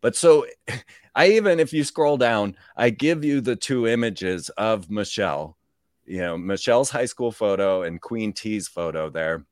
But 0.00 0.16
so 0.16 0.46
I 1.14 1.28
even, 1.28 1.60
if 1.60 1.74
you 1.74 1.84
scroll 1.84 2.16
down, 2.16 2.56
I 2.74 2.90
give 2.90 3.22
you 3.22 3.42
the 3.42 3.56
two 3.56 3.86
images 3.86 4.48
of 4.50 4.90
Michelle, 4.90 5.58
you 6.06 6.18
know, 6.18 6.38
Michelle's 6.38 6.90
high 6.90 7.06
school 7.06 7.32
photo 7.32 7.82
and 7.82 8.00
Queen 8.00 8.32
Tiye's 8.32 8.68
photo 8.68 9.10
there. 9.10 9.44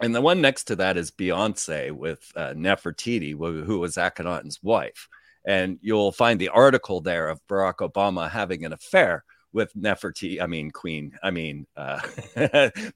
And 0.00 0.14
the 0.14 0.20
one 0.20 0.40
next 0.40 0.64
to 0.64 0.76
that 0.76 0.96
is 0.96 1.10
Beyonce 1.10 1.90
with 1.90 2.32
uh, 2.36 2.54
Nefertiti, 2.54 3.32
who 3.32 3.78
was 3.80 3.96
Akhenaten's 3.96 4.62
wife. 4.62 5.08
And 5.48 5.78
you'll 5.80 6.12
find 6.12 6.38
the 6.38 6.50
article 6.50 7.00
there 7.00 7.28
of 7.28 7.40
Barack 7.48 7.76
Obama 7.76 8.30
having 8.30 8.64
an 8.64 8.72
affair 8.72 9.24
with 9.52 9.72
Nefertiti, 9.74 10.40
I 10.40 10.46
mean 10.46 10.70
Queen, 10.70 11.18
I 11.22 11.30
mean 11.30 11.66
uh, 11.74 12.00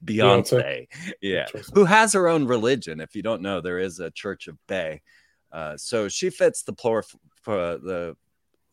Beyonce, 0.05 0.87
yeah, 1.19 1.47
who 1.73 1.83
has 1.83 2.13
her 2.13 2.27
own 2.27 2.45
religion. 2.45 3.01
If 3.01 3.15
you 3.15 3.23
don't 3.23 3.41
know, 3.41 3.59
there 3.59 3.79
is 3.79 3.99
a 3.99 4.11
Church 4.11 4.47
of 4.47 4.55
Bay 4.67 5.01
uh, 5.53 5.77
so 5.77 6.09
she 6.09 6.31
fits 6.31 6.63
the 6.63 6.73
for 7.43 7.77
the 7.77 8.17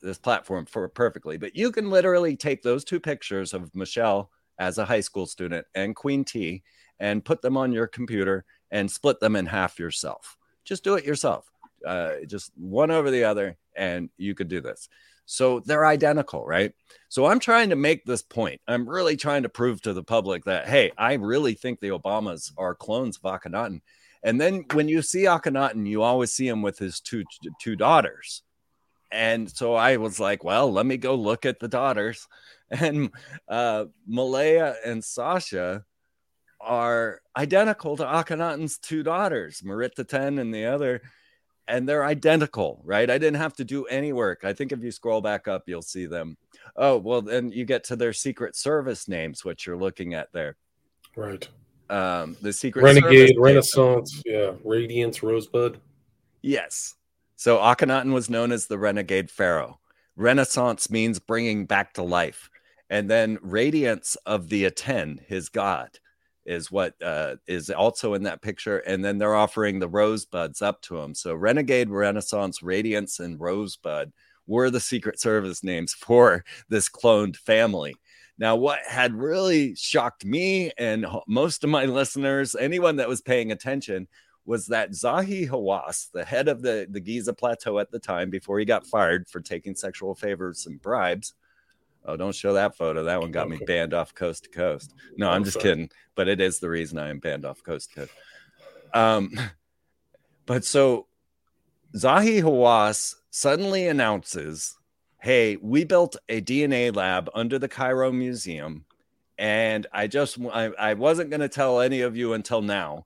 this 0.01 0.18
platform 0.18 0.64
for 0.64 0.89
perfectly. 0.89 1.37
But 1.37 1.55
you 1.55 1.70
can 1.70 1.91
literally 1.91 2.35
take 2.37 2.62
those 2.62 2.85
two 2.85 2.99
pictures 2.99 3.53
of 3.53 3.74
Michelle 3.74 4.31
as 4.59 4.78
a 4.78 4.87
high 4.87 5.01
school 5.01 5.26
student 5.26 5.66
and 5.74 5.95
Queen 5.95 6.24
Tiye 6.24 6.62
and 6.99 7.24
put 7.24 7.43
them 7.43 7.59
on 7.59 7.70
your 7.70 7.87
computer 7.87 8.47
and 8.70 8.91
split 8.91 9.20
them 9.20 9.37
in 9.37 9.45
half 9.45 9.78
yourself. 9.78 10.39
Just 10.64 10.85
do 10.85 10.95
it 10.95 11.05
yourself. 11.05 11.51
Uh, 11.87 12.12
just 12.26 12.51
one 12.57 12.91
over 12.91 13.11
the 13.11 13.24
other, 13.24 13.59
and 13.77 14.11
you 14.16 14.35
could 14.35 14.49
do 14.49 14.61
this. 14.61 14.89
So 15.27 15.61
they're 15.61 15.87
identical, 15.87 16.45
right? 16.45 16.73
So 17.09 17.27
I'm 17.27 17.39
trying 17.39 17.71
to 17.71 17.77
make 17.77 18.05
this 18.05 18.23
point. 18.23 18.61
I'm 18.66 18.89
really 18.89 19.16
trying 19.16 19.45
to 19.45 19.49
prove 19.49 19.81
to 19.83 19.93
the 19.93 20.03
public 20.03 20.45
that, 20.45 20.68
hey, 20.68 20.91
I 20.99 21.14
really 21.14 21.55
think 21.55 21.79
the 21.79 21.91
Obamas 21.91 22.53
are 22.59 22.75
clones 22.75 23.16
of 23.23 23.23
Akhenaten. 23.23 23.81
And 24.23 24.41
then 24.41 24.64
when 24.73 24.89
you 24.89 25.03
see 25.03 25.25
Akhenaten, 25.25 25.87
you 25.87 26.03
always 26.03 26.33
see 26.33 26.49
him 26.49 26.62
with 26.62 26.79
his 26.79 27.01
two 27.01 27.25
two 27.61 27.77
daughters. 27.77 28.43
And 29.12 29.51
so 29.51 29.75
I 29.75 29.97
was 29.97 30.21
like, 30.21 30.45
well, 30.45 30.73
let 30.73 30.87
me 30.87 30.97
go 30.97 31.14
look 31.14 31.47
at 31.47 31.59
the 31.61 31.68
daughters. 31.68 32.27
And 32.73 33.11
uh, 33.49 33.87
Malia 34.07 34.77
and 34.87 35.05
Sasha 35.05 35.85
are 36.61 37.21
identical 37.37 37.97
to 37.97 38.05
Akhenaten's 38.05 38.79
two 38.79 39.03
daughters, 39.03 39.61
Meritaten 39.62 40.41
and 40.41 40.55
the 40.55 40.66
other. 40.66 41.03
And 41.69 41.89
they're 41.89 42.05
identical, 42.05 42.81
right? 42.85 43.09
I 43.09 43.19
didn't 43.19 43.41
have 43.41 43.55
to 43.55 43.65
do 43.65 43.85
any 43.87 44.13
work. 44.13 44.41
I 44.45 44.53
think 44.53 44.73
if 44.73 44.83
you 44.83 44.91
scroll 44.91 45.21
back 45.21 45.47
up, 45.47 45.65
you'll 45.67 45.83
see 45.83 46.07
them. 46.07 46.37
Oh, 46.77 46.99
well, 46.99 47.23
then 47.23 47.53
you 47.53 47.65
get 47.65 47.85
to 47.85 47.97
their 47.97 48.13
Secret 48.13 48.57
Service 48.57 49.07
names, 49.07 49.45
which 49.45 49.67
you're 49.67 49.77
looking 49.77 50.15
at 50.15 50.33
there. 50.33 50.57
Right. 51.17 51.49
Um, 51.89 52.37
the 52.41 52.53
Secret 52.53 52.83
Renegade, 52.83 53.37
Renaissance, 53.39 54.23
yeah, 54.25 54.53
Radiance, 54.65 55.23
Rosebud. 55.23 55.81
Yes. 56.43 56.95
So 57.37 57.59
Akhenaten 57.59 58.13
was 58.13 58.31
known 58.31 58.53
as 58.53 58.67
the 58.67 58.79
renegade 58.79 59.31
pharaoh. 59.31 59.81
Renaissance 60.17 60.91
means 60.91 61.19
bringing 61.19 61.67
back 61.67 61.95
to 61.95 62.03
life. 62.03 62.51
And 62.91 63.09
then 63.09 63.39
radiance 63.41 64.17
of 64.27 64.49
the 64.49 64.65
Aten, 64.65 65.21
his 65.27 65.49
god, 65.49 65.99
is 66.51 66.70
what 66.70 67.01
uh, 67.01 67.36
is 67.46 67.70
also 67.70 68.14
in 68.14 68.24
that 68.24 68.42
picture. 68.42 68.78
And 68.78 69.05
then 69.05 69.18
they're 69.18 69.36
offering 69.36 69.78
the 69.78 69.88
rosebuds 69.88 70.61
up 70.61 70.82
to 70.82 70.98
him. 70.98 71.14
So 71.14 71.34
renegade, 71.34 71.90
renaissance, 71.90 72.61
radiance, 72.61 73.20
and 73.20 73.40
rosebud 73.40 74.12
were 74.48 74.68
the 74.68 74.80
Secret 74.80 75.20
Service 75.20 75.62
names 75.62 75.92
for 75.98 76.44
this 76.68 76.88
cloned 76.88 77.36
family. 77.36 77.94
Now, 78.36 78.57
what 78.57 78.80
had 78.88 79.14
really 79.14 79.74
shocked 79.76 80.24
me 80.24 80.72
and 80.76 81.07
most 81.28 81.62
of 81.62 81.70
my 81.70 81.84
listeners, 81.84 82.57
anyone 82.59 82.96
that 82.96 83.09
was 83.09 83.20
paying 83.20 83.53
attention, 83.53 84.09
was 84.46 84.66
that 84.66 84.90
Zahi 84.90 85.48
Hawass, 85.48 86.11
the 86.11 86.24
head 86.24 86.48
of 86.48 86.62
the, 86.62 86.86
the 86.90 87.01
Giza 87.01 87.32
Plateau 87.32 87.78
at 87.78 87.90
the 87.92 87.98
time, 87.98 88.30
before 88.30 88.59
he 88.59 88.64
got 88.64 88.86
fired 88.86 89.28
for 89.28 89.40
taking 89.40 89.76
sexual 89.76 90.14
favors 90.14 90.66
and 90.66 90.82
bribes. 90.82 91.34
Oh, 92.05 92.16
don't 92.16 92.34
show 92.34 92.55
that 92.55 92.76
photo. 92.76 93.05
That 93.05 93.20
one 93.20 93.30
got 93.30 93.48
me 93.48 93.59
banned 93.66 93.94
off 93.94 94.14
coast 94.14 94.44
to 94.44 94.51
coast. 94.51 94.94
No, 95.16 95.30
I'm, 95.30 95.44
just 95.44 95.61
kidding. 95.61 95.90
But 96.14 96.28
it 96.28 96.40
is 96.40 96.59
the 96.59 96.68
reason 96.68 96.98
I 96.98 97.11
am 97.11 97.18
banned 97.18 97.44
off 97.44 97.62
coast 97.62 97.90
to 97.90 98.01
coast. 98.01 98.12
Um, 98.94 99.30
but 100.46 100.64
so 100.64 101.07
Zahi 101.94 102.42
Hawass 102.42 103.14
suddenly 103.30 103.86
announces, 103.86 104.76
Hey, 105.20 105.57
we 105.61 105.84
built 105.84 106.16
a 106.28 106.40
DNA 106.40 106.94
lab 106.94 107.28
under 107.34 107.59
the 107.59 107.68
Cairo 107.68 108.11
Museum. 108.11 108.86
And 109.36 109.86
I 109.92 110.07
just, 110.07 110.38
I, 110.53 110.70
I 110.78 110.94
wasn't 110.94 111.30
going 111.30 111.40
to 111.40 111.48
tell 111.48 111.80
any 111.80 112.01
of 112.01 112.16
you 112.16 112.32
until 112.32 112.62
now 112.62 113.05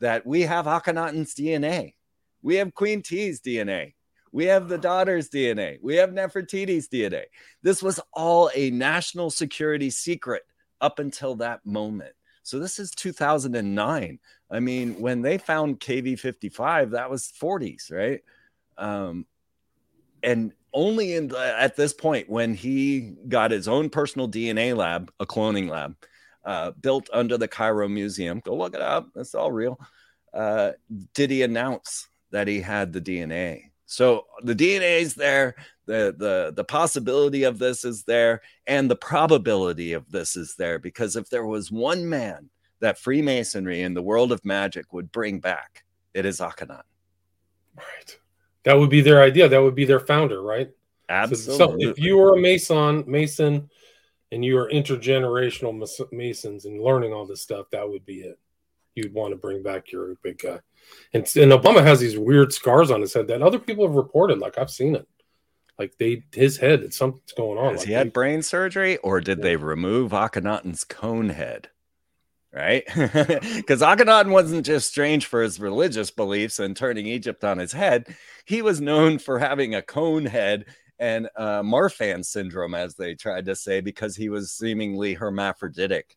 that 0.00 0.26
we 0.26 0.42
have 0.42 0.66
Akhenaten's 0.66 1.34
DNA. 1.34 1.94
We 2.42 2.56
have 2.56 2.74
Queen 2.74 3.02
Tiye's 3.02 3.40
DNA. 3.40 3.94
We 4.34 4.46
have 4.46 4.68
the 4.68 4.78
daughter's 4.78 5.30
DNA. 5.30 5.78
We 5.80 5.94
have 5.94 6.10
Nefertiti's 6.10 6.88
DNA. 6.88 7.26
This 7.62 7.84
was 7.84 8.00
all 8.12 8.50
a 8.52 8.68
national 8.70 9.30
security 9.30 9.90
secret 9.90 10.42
up 10.80 10.98
until 10.98 11.36
that 11.36 11.64
moment. 11.64 12.14
So 12.42 12.58
this 12.58 12.80
is 12.80 12.90
2009. 12.90 14.18
I 14.50 14.60
mean, 14.60 15.00
when 15.00 15.22
they 15.22 15.38
found 15.38 15.78
KV 15.78 16.18
55, 16.18 16.90
that 16.90 17.08
was 17.08 17.32
40s, 17.40 17.92
right? 17.92 18.22
Um, 18.76 19.24
and 20.24 20.52
only 20.72 21.14
in 21.14 21.28
the, 21.28 21.38
at 21.38 21.76
this 21.76 21.94
point, 21.94 22.28
when 22.28 22.54
he 22.54 23.14
got 23.28 23.52
his 23.52 23.68
own 23.68 23.88
personal 23.88 24.28
DNA 24.28 24.76
lab, 24.76 25.12
a 25.20 25.26
cloning 25.26 25.70
lab, 25.70 25.94
uh, 26.44 26.72
built 26.72 27.08
under 27.12 27.38
the 27.38 27.46
Cairo 27.46 27.88
Museum. 27.88 28.40
Go 28.44 28.56
look 28.56 28.74
it 28.74 28.82
up. 28.82 29.10
It's 29.14 29.36
all 29.36 29.52
real. 29.52 29.78
Uh, 30.32 30.72
did 31.14 31.30
he 31.30 31.42
announce 31.42 32.08
that 32.32 32.48
he 32.48 32.60
had 32.60 32.92
the 32.92 33.00
DNA? 33.00 33.70
So 33.94 34.26
the 34.42 34.54
DNA 34.54 35.00
is 35.00 35.14
there. 35.14 35.54
The, 35.86 36.14
the 36.16 36.52
the 36.56 36.64
possibility 36.64 37.44
of 37.44 37.58
this 37.58 37.84
is 37.84 38.04
there 38.04 38.40
and 38.66 38.90
the 38.90 38.96
probability 38.96 39.92
of 39.92 40.10
this 40.10 40.34
is 40.34 40.54
there 40.56 40.78
because 40.78 41.14
if 41.14 41.28
there 41.28 41.44
was 41.44 41.70
one 41.70 42.08
man 42.08 42.48
that 42.80 42.98
freemasonry 42.98 43.82
in 43.82 43.92
the 43.92 44.00
world 44.00 44.32
of 44.32 44.42
magic 44.46 44.94
would 44.94 45.12
bring 45.12 45.40
back 45.40 45.84
it 46.14 46.24
is 46.24 46.40
akhenaten 46.40 46.80
right 47.76 48.18
that 48.62 48.78
would 48.78 48.88
be 48.88 49.02
their 49.02 49.20
idea 49.20 49.46
that 49.46 49.60
would 49.60 49.74
be 49.74 49.84
their 49.84 50.00
founder 50.00 50.40
right 50.40 50.70
absolutely 51.10 51.84
so 51.84 51.90
if 51.90 51.98
you 51.98 52.16
were 52.16 52.34
a 52.34 52.40
mason 52.40 53.04
mason 53.06 53.68
and 54.34 54.44
you 54.44 54.58
are 54.58 54.68
intergenerational 54.68 56.10
masons 56.12 56.64
and 56.64 56.82
learning 56.82 57.12
all 57.12 57.24
this 57.24 57.40
stuff, 57.40 57.66
that 57.70 57.88
would 57.88 58.04
be 58.04 58.22
it. 58.22 58.36
You'd 58.96 59.14
want 59.14 59.30
to 59.32 59.36
bring 59.36 59.62
back 59.62 59.92
your 59.92 60.16
big 60.24 60.38
guy. 60.38 60.58
And, 61.12 61.22
and 61.36 61.52
Obama 61.52 61.82
has 61.82 62.00
these 62.00 62.18
weird 62.18 62.52
scars 62.52 62.90
on 62.90 63.00
his 63.00 63.14
head 63.14 63.28
that 63.28 63.42
other 63.42 63.58
people 63.58 63.86
have 63.86 63.96
reported. 63.96 64.38
Like 64.38 64.58
I've 64.58 64.70
seen 64.70 64.94
it. 64.96 65.06
Like 65.78 65.96
they, 65.98 66.24
his 66.32 66.56
head, 66.56 66.82
it's 66.82 66.96
something's 66.96 67.32
going 67.32 67.58
on. 67.58 67.72
Has 67.72 67.80
like 67.80 67.88
he 67.88 67.94
had 67.94 68.08
they, 68.08 68.10
brain 68.10 68.42
surgery, 68.42 68.96
or 68.98 69.20
did 69.20 69.42
they 69.42 69.56
remove 69.56 70.12
Akhenaten's 70.12 70.84
cone 70.84 71.30
head? 71.30 71.68
Right, 72.52 72.84
because 72.94 73.80
Akhenaten 73.80 74.30
wasn't 74.30 74.64
just 74.64 74.88
strange 74.88 75.26
for 75.26 75.42
his 75.42 75.58
religious 75.58 76.12
beliefs 76.12 76.60
and 76.60 76.76
turning 76.76 77.08
Egypt 77.08 77.42
on 77.42 77.58
his 77.58 77.72
head. 77.72 78.14
He 78.44 78.62
was 78.62 78.80
known 78.80 79.18
for 79.18 79.40
having 79.40 79.74
a 79.74 79.82
cone 79.82 80.24
head 80.24 80.66
and 81.00 81.28
uh, 81.36 81.62
Marfan 81.62 82.24
syndrome, 82.24 82.74
as 82.74 82.94
they 82.94 83.16
tried 83.16 83.46
to 83.46 83.56
say, 83.56 83.80
because 83.80 84.14
he 84.14 84.28
was 84.28 84.52
seemingly 84.52 85.14
hermaphroditic. 85.14 86.16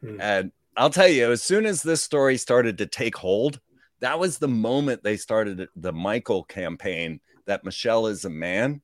Hmm. 0.00 0.20
And 0.20 0.52
I'll 0.76 0.90
tell 0.90 1.08
you, 1.08 1.32
as 1.32 1.42
soon 1.42 1.66
as 1.66 1.82
this 1.82 2.02
story 2.02 2.36
started 2.36 2.78
to 2.78 2.86
take 2.86 3.16
hold, 3.16 3.60
that 4.04 4.18
was 4.18 4.36
the 4.36 4.48
moment 4.48 5.02
they 5.02 5.16
started 5.16 5.66
the 5.76 5.92
Michael 5.92 6.44
campaign 6.44 7.20
that 7.46 7.64
Michelle 7.64 8.06
is 8.06 8.26
a 8.26 8.30
man. 8.30 8.82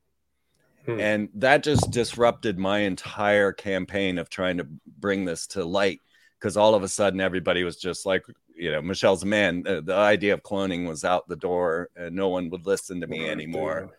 Hmm. 0.86 0.98
And 0.98 1.28
that 1.34 1.62
just 1.62 1.90
disrupted 1.90 2.58
my 2.58 2.78
entire 2.78 3.52
campaign 3.52 4.16
of 4.16 4.30
trying 4.30 4.56
to 4.56 4.66
bring 4.98 5.26
this 5.26 5.46
to 5.48 5.62
light 5.62 6.00
because 6.38 6.56
all 6.56 6.74
of 6.74 6.82
a 6.82 6.88
sudden 6.88 7.20
everybody 7.20 7.64
was 7.64 7.76
just 7.76 8.06
like, 8.06 8.24
you 8.56 8.70
know, 8.70 8.80
Michelle's 8.80 9.22
a 9.22 9.26
man. 9.26 9.62
The, 9.62 9.82
the 9.82 9.94
idea 9.94 10.32
of 10.32 10.42
cloning 10.42 10.88
was 10.88 11.04
out 11.04 11.28
the 11.28 11.36
door 11.36 11.90
and 11.94 12.16
no 12.16 12.30
one 12.30 12.48
would 12.48 12.64
listen 12.64 13.02
to 13.02 13.06
me 13.06 13.28
anymore. 13.28 13.90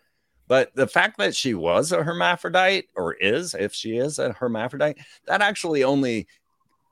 But 0.48 0.74
the 0.74 0.88
fact 0.88 1.18
that 1.18 1.36
she 1.36 1.54
was 1.54 1.92
a 1.92 2.02
hermaphrodite, 2.02 2.88
or 2.96 3.14
is, 3.14 3.54
if 3.54 3.72
she 3.72 3.96
is 3.96 4.18
a 4.18 4.32
hermaphrodite, 4.32 4.98
that 5.26 5.40
actually 5.40 5.84
only 5.84 6.26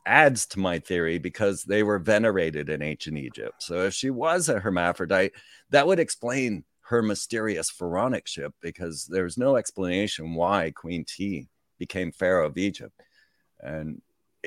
adds 0.07 0.47
to 0.47 0.59
my 0.59 0.79
theory 0.79 1.19
because 1.19 1.63
they 1.63 1.83
were 1.83 1.99
venerated 1.99 2.69
in 2.69 2.83
ancient 2.83 3.19
Egypt. 3.19 3.63
So 3.63 3.85
if 3.85 3.95
she 3.95 4.11
was 4.11 4.49
a 4.49 4.61
hermaphrodite, 4.61 5.33
that 5.71 5.87
would 5.87 5.99
explain 5.99 6.65
her 6.83 7.03
mysterious 7.03 7.71
pharaohicship 7.71 8.51
because 8.61 9.07
there's 9.07 9.39
no 9.39 9.57
explanation 9.57 10.35
why 10.35 10.73
Queen 10.75 11.05
Tiye 11.05 11.47
became 11.79 12.11
pharaoh 12.13 12.47
of 12.47 12.59
Egypt. 12.59 13.01
And 13.61 14.03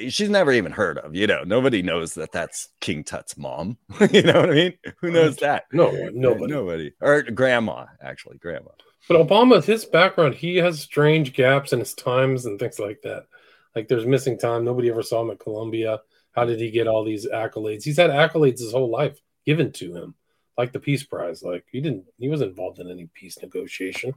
she's 0.09 0.29
never 0.29 0.51
even 0.51 0.71
heard 0.71 0.97
of, 0.97 1.15
you 1.15 1.27
know, 1.27 1.43
nobody 1.45 1.81
knows 1.81 2.13
that 2.15 2.31
that's 2.31 2.69
King 2.81 3.03
Tut's 3.03 3.37
mom. 3.37 3.77
you 4.11 4.23
know 4.23 4.41
what 4.41 4.49
I 4.49 4.53
mean? 4.53 4.73
Who 5.01 5.11
knows 5.11 5.37
that? 5.37 5.65
No, 5.71 5.91
nobody. 6.13 6.51
Nobody. 6.51 6.91
Or 7.01 7.21
grandma, 7.21 7.85
actually, 8.01 8.37
grandma. 8.37 8.71
But 9.07 9.25
Obama, 9.27 9.63
his 9.63 9.85
background, 9.85 10.35
he 10.35 10.57
has 10.57 10.79
strange 10.79 11.33
gaps 11.33 11.73
in 11.73 11.79
his 11.79 11.93
times 11.93 12.45
and 12.45 12.59
things 12.59 12.79
like 12.79 13.01
that. 13.03 13.27
Like 13.76 13.88
there's 13.88 14.05
missing 14.05 14.38
time. 14.38 14.63
Nobody 14.63 14.89
ever 14.89 15.03
saw 15.03 15.21
him 15.21 15.32
at 15.32 15.39
Columbia. 15.39 16.01
How 16.34 16.45
did 16.45 16.59
he 16.59 16.71
get 16.71 16.88
all 16.88 17.03
these 17.03 17.28
accolades? 17.28 17.84
He's 17.84 17.97
had 17.97 18.09
accolades 18.09 18.59
his 18.59 18.71
whole 18.71 18.89
life 18.89 19.19
given 19.45 19.71
to 19.74 19.95
him, 19.95 20.15
like 20.57 20.71
the 20.71 20.80
Peace 20.80 21.03
Prize. 21.03 21.43
Like 21.43 21.65
he 21.71 21.82
didn't, 21.82 22.05
he 22.17 22.30
was 22.30 22.41
involved 22.41 22.80
in 22.80 22.89
any 22.89 23.09
peace 23.13 23.38
negotiation. 23.41 24.13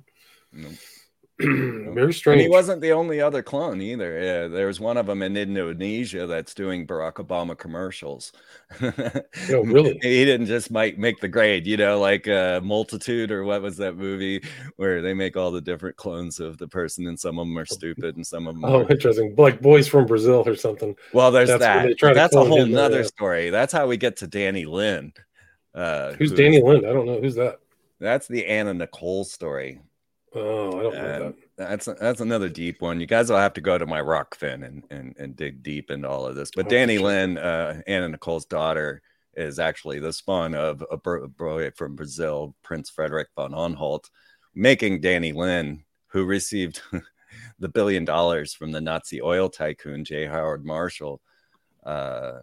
Very 1.39 2.14
strange. 2.14 2.41
And 2.41 2.41
he 2.41 2.49
wasn't 2.49 2.80
the 2.80 2.93
only 2.93 3.20
other 3.20 3.43
clone 3.43 3.82
either. 3.82 4.18
Yeah, 4.18 4.49
there's 4.49 4.80
one 4.80 4.97
of 4.97 5.05
them 5.05 5.20
in 5.20 5.37
Indonesia 5.37 6.26
that's 6.26 6.55
doing 6.55 6.87
Barack 6.87 7.14
Obama 7.14 7.57
commercials. 7.59 8.32
no, 8.80 9.61
really? 9.61 9.99
he 10.03 10.24
didn't 10.24 10.47
just 10.47 10.70
make 10.70 10.99
make 10.99 11.20
the 11.20 11.28
grade, 11.28 11.66
you 11.66 11.76
know, 11.76 12.01
like 12.01 12.26
uh, 12.26 12.62
Multitude 12.62 13.30
or 13.30 13.45
what 13.45 13.61
was 13.61 13.76
that 13.76 13.99
movie 13.99 14.43
where 14.76 15.03
they 15.03 15.12
make 15.12 15.37
all 15.37 15.51
the 15.51 15.61
different 15.61 15.97
clones 15.97 16.41
of 16.41 16.57
the 16.57 16.68
person, 16.68 17.07
and 17.07 17.20
some 17.20 17.39
of 17.39 17.47
them 17.47 17.59
are 17.59 17.66
stupid 17.66 18.16
and 18.16 18.26
some 18.26 18.47
of 18.47 18.55
them. 18.55 18.64
Oh, 18.64 18.80
are... 18.80 18.91
interesting. 18.91 19.34
Like 19.37 19.61
Boys 19.61 19.87
from 19.87 20.07
Brazil 20.07 20.43
or 20.47 20.57
something. 20.57 20.97
Well, 21.12 21.30
there's 21.30 21.51
that's 21.51 21.61
that. 22.01 22.14
That's 22.14 22.34
a 22.34 22.45
whole 22.47 22.64
nother 22.64 23.05
story. 23.05 23.51
That's 23.51 23.74
how 23.74 23.87
we 23.87 23.99
get 23.99 24.16
to 24.18 24.26
Danny 24.26 24.64
Lin. 24.64 25.12
Uh, 25.74 26.12
who's, 26.12 26.30
who's 26.30 26.39
Danny 26.39 26.62
Lin? 26.62 26.87
I 26.87 26.95
don't 26.95 27.05
know. 27.05 27.20
Who's 27.20 27.34
that? 27.34 27.59
That's 28.01 28.26
the 28.26 28.47
Anna 28.47 28.72
Nicole 28.72 29.24
story. 29.24 29.80
Oh, 30.37 30.78
I 30.78 30.82
don't 30.82 30.95
know 30.95 31.18
that. 31.18 31.34
that's 31.57 31.87
that's 31.87 32.20
another 32.20 32.49
deep 32.49 32.80
one. 32.82 33.01
You 33.01 33.07
guys 33.07 33.30
will 33.30 33.39
have 33.39 33.55
to 33.55 33.61
go 33.61 33.78
to 33.78 33.87
my 33.87 34.01
Rokfin 34.01 34.66
and 34.66 34.84
and, 34.91 35.16
and 35.18 35.34
dig 35.37 35.62
deep 35.62 35.91
into 35.91 36.09
all 36.09 36.26
of 36.26 36.37
this. 36.37 36.51
But 36.55 36.66
Oh, 36.66 36.68
Danny 36.68 36.97
sure. 36.97 37.07
Lynn, 37.07 37.39
uh, 37.39 37.80
Anna 37.87 38.09
Nicole's 38.11 38.45
daughter, 38.45 39.03
is 39.34 39.59
actually 39.59 39.99
the 39.99 40.12
spawn 40.12 40.55
of 40.55 40.84
a 40.91 40.97
boy 40.97 41.70
from 41.76 41.97
Brazil, 41.97 42.55
Prince 42.62 42.91
Frederick 42.91 43.28
von 43.37 43.55
Anhalt, 43.55 44.11
making 44.55 45.01
Danny 45.01 45.32
Lynn, 45.32 45.84
who 46.09 46.24
received 46.24 46.82
the 47.59 47.68
billion 47.68 48.05
dollars 48.05 48.55
from 48.55 48.72
the 48.72 48.80
Nazi 48.80 49.22
oil 49.22 49.49
tycoon 49.49 50.05
J. 50.05 50.26
Howard 50.26 50.64
Marshall. 50.64 51.20
Uh, 51.84 52.41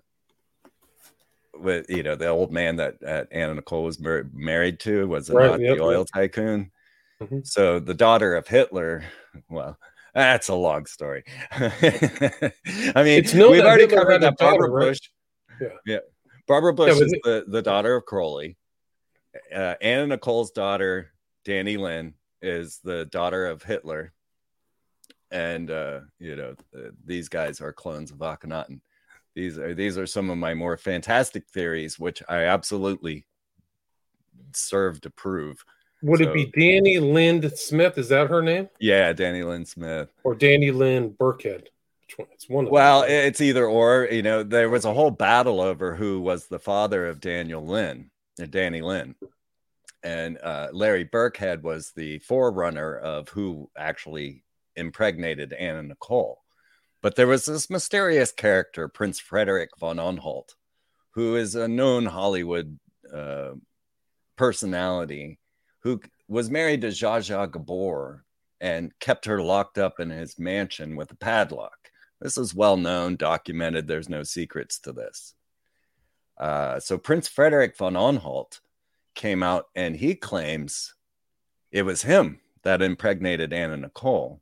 with 1.55 1.87
you 1.89 2.01
know 2.01 2.15
the 2.15 2.27
old 2.27 2.51
man 2.51 2.77
that 2.77 2.95
uh, 3.05 3.25
Anna 3.31 3.53
Nicole 3.55 3.83
was 3.83 3.99
mar- 3.99 4.25
married 4.33 4.79
to 4.81 5.07
was 5.07 5.29
a 5.29 5.33
Right, 5.33 5.51
Nazi 5.51 5.63
yep, 5.65 5.79
oil 5.79 5.99
yep. 5.99 6.07
tycoon. 6.13 6.71
Mhm. 7.23 7.45
So 7.47 7.79
the 7.79 7.93
daughter 7.93 8.35
of 8.35 8.47
Hitler, 8.47 9.03
well, 9.49 9.77
that's 10.13 10.49
a 10.49 10.55
long 10.55 10.85
story. 10.85 11.23
I 11.51 12.51
mean, 13.03 13.23
we've 13.23 13.63
already 13.63 13.83
Hitler 13.83 13.97
covered 13.97 14.21
that 14.21 14.37
Barbara 14.37 14.67
daughter, 14.67 14.71
right? 14.71 14.87
Bush. 14.87 14.99
Yeah. 15.61 15.67
yeah. 15.85 15.99
Barbara 16.47 16.73
Bush 16.73 16.97
but 16.97 17.05
is 17.05 17.13
it- 17.13 17.21
the, 17.23 17.45
the 17.47 17.61
daughter 17.61 17.95
of 17.95 18.05
Crowley. 18.05 18.57
Uh, 19.53 19.73
Anna 19.81 20.07
Nicole's 20.07 20.51
daughter, 20.51 21.11
Danny 21.43 21.77
Lynn, 21.77 22.13
is 22.41 22.79
the 22.83 23.05
daughter 23.05 23.47
of 23.47 23.63
Hitler. 23.63 24.13
And 25.31 25.71
uh, 25.71 26.01
you 26.19 26.35
know, 26.35 26.53
uh, 26.77 26.89
these 27.03 27.29
guys 27.29 27.59
are 27.59 27.73
clones 27.73 28.11
of 28.11 28.17
Akhenaten. 28.17 28.81
These 29.33 29.57
are 29.57 29.73
these 29.73 29.97
are 29.97 30.05
some 30.05 30.29
of 30.29 30.37
my 30.37 30.53
more 30.53 30.77
fantastic 30.77 31.47
theories, 31.49 31.97
which 31.97 32.21
I 32.29 32.43
absolutely 32.43 33.25
serve 34.53 35.01
to 35.01 35.09
prove. 35.09 35.65
Would 36.03 36.19
So- 36.19 36.29
it 36.29 36.33
be 36.33 36.45
Danny 36.45 36.99
Lind 36.99 37.49
Smith? 37.57 37.97
Is 37.97 38.09
that 38.09 38.29
her 38.29 38.41
name? 38.41 38.69
Yeah, 38.79 39.13
Danny 39.13 39.41
Lynn 39.43 39.65
Smith. 39.65 40.09
Or 40.23 40.35
Danny 40.35 40.69
Lynn 40.71 41.09
Birkhead? 41.11 41.69
One? 42.17 42.27
It's 42.33 42.47
one 42.47 42.65
of 42.65 42.71
Well, 42.71 43.01
them. 43.01 43.09
it's 43.09 43.41
either 43.41 43.65
or. 43.65 44.07
You 44.11 44.21
know, 44.21 44.43
there 44.43 44.69
was 44.69 44.85
a 44.85 44.93
whole 44.93 45.09
battle 45.09 45.59
over 45.61 45.95
who 45.95 46.21
was 46.21 46.45
the 46.47 46.59
father 46.59 47.07
of 47.07 47.19
Daniel 47.19 47.65
Lynn, 47.65 48.11
uh, 48.39 48.45
Danny 48.45 48.81
Lynn, 48.81 49.15
and 50.03 50.37
uh, 50.43 50.67
Larry 50.71 51.05
Birkhead 51.05 51.63
was 51.63 51.91
the 51.91 52.19
forerunner 52.19 52.95
of 52.97 53.29
who 53.29 53.71
actually 53.75 54.43
impregnated 54.75 55.53
Anna 55.53 55.81
Nicole. 55.81 56.43
But 57.01 57.15
there 57.15 57.27
was 57.27 57.45
this 57.45 57.69
mysterious 57.69 58.31
character, 58.31 58.87
Prince 58.87 59.19
Frederick 59.19 59.71
von 59.79 59.99
Anhalt, 59.99 60.55
who 61.11 61.35
is 61.35 61.55
a 61.55 61.67
known 61.67 62.05
Hollywood 62.05 62.77
uh, 63.11 63.53
personality 64.35 65.39
who 65.83 66.01
was 66.27 66.49
married 66.49 66.81
to 66.81 66.87
Zsa 66.87 67.19
Zsa 67.19 67.51
Gabor 67.51 68.23
and 68.61 68.97
kept 68.99 69.25
her 69.25 69.41
locked 69.41 69.77
up 69.77 69.99
in 69.99 70.09
his 70.09 70.39
mansion 70.39 70.95
with 70.95 71.11
a 71.11 71.15
padlock. 71.15 71.77
This 72.21 72.37
is 72.37 72.55
well 72.55 72.77
known, 72.77 73.17
documented. 73.17 73.87
There's 73.87 74.07
no 74.07 74.23
secrets 74.23 74.79
to 74.79 74.93
this. 74.93 75.33
Uh, 76.37 76.79
so 76.79 76.97
Prince 76.97 77.27
Frederick 77.27 77.77
von 77.77 77.97
Anhalt 77.97 78.61
came 79.13 79.43
out 79.43 79.65
and 79.75 79.95
he 79.95 80.15
claims 80.15 80.95
it 81.71 81.83
was 81.83 82.01
him 82.01 82.39
that 82.63 82.81
impregnated 82.81 83.51
Anna 83.51 83.77
Nicole. 83.77 84.41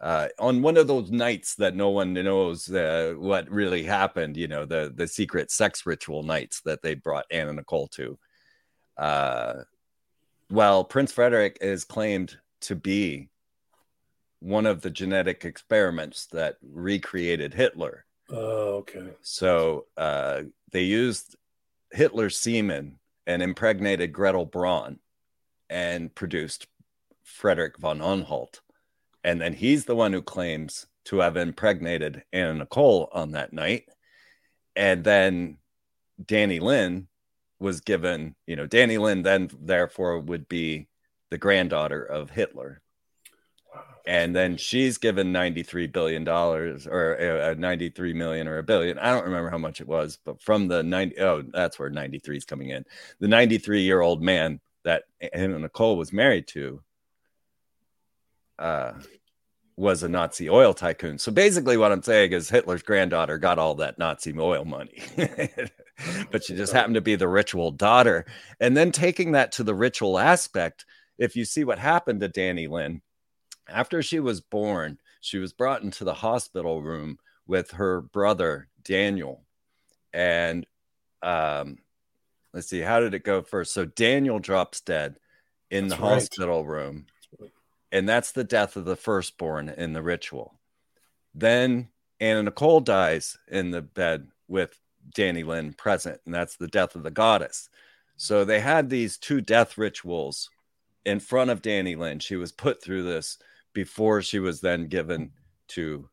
Uh, 0.00 0.28
on 0.38 0.62
one 0.62 0.76
of 0.76 0.86
those 0.86 1.10
nights 1.10 1.56
that 1.56 1.74
no 1.74 1.90
one 1.90 2.14
knows 2.14 2.70
uh, 2.70 3.14
what 3.18 3.50
really 3.50 3.82
happened, 3.82 4.36
you 4.36 4.46
know, 4.46 4.64
the 4.64 4.92
the 4.94 5.08
secret 5.08 5.50
sex 5.50 5.84
ritual 5.84 6.22
nights 6.22 6.60
that 6.64 6.82
they 6.82 6.94
brought 6.94 7.26
Anna 7.30 7.52
Nicole 7.52 7.88
to. 7.88 8.18
Uh, 8.96 9.54
well, 10.50 10.84
Prince 10.84 11.12
Frederick 11.12 11.58
is 11.60 11.84
claimed 11.84 12.38
to 12.62 12.74
be 12.74 13.28
one 14.40 14.66
of 14.66 14.80
the 14.80 14.90
genetic 14.90 15.44
experiments 15.44 16.26
that 16.26 16.56
recreated 16.62 17.54
Hitler. 17.54 18.04
Oh, 18.30 18.76
okay. 18.78 19.10
So 19.22 19.86
uh, 19.96 20.42
they 20.72 20.82
used 20.82 21.36
Hitler's 21.90 22.38
semen 22.38 22.98
and 23.26 23.42
impregnated 23.42 24.12
Gretel 24.12 24.46
Braun 24.46 24.98
and 25.68 26.14
produced 26.14 26.66
Frederick 27.24 27.78
von 27.78 28.00
Anhalt. 28.00 28.60
And 29.24 29.40
then 29.40 29.52
he's 29.52 29.84
the 29.84 29.96
one 29.96 30.12
who 30.12 30.22
claims 30.22 30.86
to 31.06 31.18
have 31.18 31.36
impregnated 31.36 32.22
Anna 32.32 32.54
Nicole 32.54 33.08
on 33.12 33.32
that 33.32 33.52
night. 33.52 33.88
And 34.76 35.02
then 35.04 35.58
Danny 36.24 36.60
Lynn 36.60 37.07
was 37.60 37.80
given, 37.80 38.34
you 38.46 38.56
know, 38.56 38.66
Danny 38.66 38.98
Lynn 38.98 39.22
then 39.22 39.50
therefore 39.60 40.18
would 40.20 40.48
be 40.48 40.88
the 41.30 41.38
granddaughter 41.38 42.02
of 42.02 42.30
Hitler. 42.30 42.80
And 44.06 44.34
then 44.34 44.56
she's 44.56 44.96
given 44.96 45.32
93 45.32 45.88
billion 45.88 46.24
dollars 46.24 46.86
or 46.86 47.20
uh, 47.20 47.54
93 47.58 48.14
million 48.14 48.48
or 48.48 48.58
a 48.58 48.62
billion. 48.62 48.98
I 48.98 49.12
don't 49.12 49.24
remember 49.24 49.50
how 49.50 49.58
much 49.58 49.82
it 49.82 49.88
was 49.88 50.18
but 50.24 50.40
from 50.40 50.68
the 50.68 50.82
90 50.82 51.18
oh 51.20 51.42
that's 51.42 51.78
where 51.78 51.90
93 51.90 52.38
is 52.38 52.44
coming 52.46 52.70
in. 52.70 52.84
The 53.20 53.28
93 53.28 53.82
year 53.82 54.00
old 54.00 54.22
man 54.22 54.60
that 54.84 55.04
Anna 55.32 55.58
nicole 55.58 55.98
was 55.98 56.12
married 56.12 56.46
to 56.48 56.80
uh 58.58 58.92
was 59.76 60.02
a 60.02 60.08
nazi 60.08 60.48
oil 60.48 60.72
tycoon. 60.72 61.18
So 61.18 61.30
basically 61.30 61.76
what 61.76 61.92
i'm 61.92 62.02
saying 62.02 62.32
is 62.32 62.48
hitler's 62.48 62.82
granddaughter 62.82 63.36
got 63.36 63.58
all 63.58 63.74
that 63.74 63.98
nazi 63.98 64.34
oil 64.38 64.64
money 64.64 65.02
but 66.30 66.44
she 66.44 66.54
just 66.54 66.72
happened 66.72 66.94
to 66.94 67.00
be 67.00 67.16
the 67.16 67.28
ritual 67.28 67.70
daughter 67.70 68.24
and 68.60 68.76
then 68.76 68.92
taking 68.92 69.32
that 69.32 69.52
to 69.52 69.64
the 69.64 69.74
ritual 69.74 70.18
aspect 70.18 70.84
if 71.18 71.34
you 71.34 71.44
see 71.44 71.64
what 71.64 71.78
happened 71.78 72.20
to 72.20 72.28
danny 72.28 72.66
lynn 72.66 73.02
after 73.68 74.02
she 74.02 74.20
was 74.20 74.40
born, 74.40 74.98
she 75.20 75.38
was 75.38 75.52
brought 75.52 75.82
into 75.82 76.04
the 76.04 76.14
hospital 76.14 76.82
room 76.82 77.18
with 77.46 77.72
her 77.72 78.00
brother 78.00 78.68
Daniel. 78.82 79.44
And 80.12 80.66
um, 81.22 81.78
let's 82.52 82.68
see, 82.68 82.80
how 82.80 83.00
did 83.00 83.14
it 83.14 83.24
go 83.24 83.42
first? 83.42 83.74
So 83.74 83.84
Daniel 83.84 84.38
drops 84.38 84.80
dead 84.80 85.18
in 85.70 85.88
That's 85.88 85.98
the 85.98 86.06
right. 86.06 86.14
hospital 86.14 86.64
room, 86.64 87.06
and 87.92 88.08
that's 88.08 88.32
the 88.32 88.44
death 88.44 88.76
of 88.76 88.84
the 88.84 88.96
firstborn 88.96 89.68
in 89.68 89.92
the 89.92 90.02
ritual. 90.02 90.54
Then 91.34 91.88
Anna 92.20 92.44
Nicole 92.44 92.80
dies 92.80 93.36
in 93.48 93.70
the 93.70 93.82
bed 93.82 94.28
with 94.48 94.78
Danny 95.14 95.42
Lynn 95.42 95.72
present, 95.74 96.20
and 96.24 96.34
that's 96.34 96.56
the 96.56 96.68
death 96.68 96.94
of 96.94 97.02
the 97.02 97.10
goddess. 97.10 97.68
So 98.16 98.44
they 98.44 98.60
had 98.60 98.90
these 98.90 99.16
two 99.18 99.40
death 99.40 99.78
rituals 99.78 100.50
in 101.04 101.20
front 101.20 101.50
of 101.50 101.62
Danny 101.62 101.94
Lynn. 101.96 102.18
She 102.18 102.36
was 102.36 102.52
put 102.52 102.82
through 102.82 103.04
this 103.04 103.38
before 103.72 104.22
she 104.22 104.38
was 104.40 104.60
then 104.60 104.88
given 104.88 105.32
to 105.68 106.08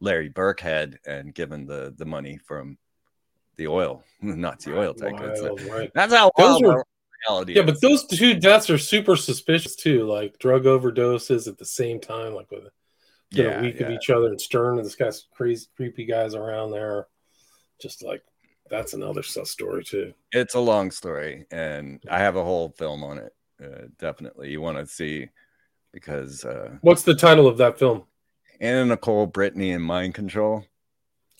Larry 0.00 0.28
Birkhead 0.30 0.98
and 1.06 1.34
given 1.34 1.66
the 1.66 1.92
the 1.96 2.04
money 2.06 2.38
from 2.38 2.78
the 3.56 3.66
oil 3.66 4.04
Nazi 4.22 4.72
oil 4.72 4.94
tycoons. 4.94 5.42
Wild, 5.42 5.60
right. 5.62 5.90
That's 5.94 6.12
how 6.14 6.30
Those 6.38 6.62
wild 6.62 6.64
are- 6.76 6.86
reality 7.28 7.54
Yeah, 7.54 7.62
is. 7.64 7.66
but 7.72 7.80
those 7.82 8.06
two 8.06 8.34
deaths 8.34 8.70
are 8.70 8.78
super 8.78 9.16
suspicious 9.16 9.74
too, 9.76 10.04
like 10.06 10.38
drug 10.38 10.64
overdoses 10.64 11.48
at 11.48 11.58
the 11.58 11.66
same 11.66 12.00
time, 12.00 12.34
like 12.34 12.50
with 12.50 12.64
yeah, 13.30 13.58
a 13.58 13.62
week 13.62 13.80
of 13.80 13.90
each 13.90 14.08
other. 14.10 14.28
And 14.28 14.40
Stern 14.40 14.78
and 14.78 14.86
this 14.86 14.94
guy's 14.96 15.26
crazy, 15.34 15.66
creepy 15.76 16.04
guys 16.06 16.34
around 16.34 16.70
there. 16.70 17.08
Just 17.80 18.02
like 18.02 18.22
that's 18.68 18.94
another 18.94 19.22
sus 19.22 19.50
story 19.50 19.84
too. 19.84 20.12
it's 20.32 20.54
a 20.54 20.60
long 20.60 20.90
story, 20.90 21.46
and 21.50 22.02
I 22.08 22.18
have 22.20 22.36
a 22.36 22.44
whole 22.44 22.70
film 22.70 23.02
on 23.02 23.18
it. 23.18 23.34
Uh, 23.62 23.86
definitely, 23.98 24.50
you 24.50 24.60
want 24.60 24.78
to 24.78 24.86
see 24.86 25.28
because 25.92 26.44
uh, 26.44 26.76
What's 26.82 27.02
the 27.02 27.14
title 27.14 27.46
of 27.46 27.58
that 27.58 27.78
film? 27.78 28.04
Anna 28.60 28.84
Nicole, 28.86 29.26
Britney, 29.26 29.74
and 29.74 29.84
Mind 29.84 30.14
Control. 30.14 30.64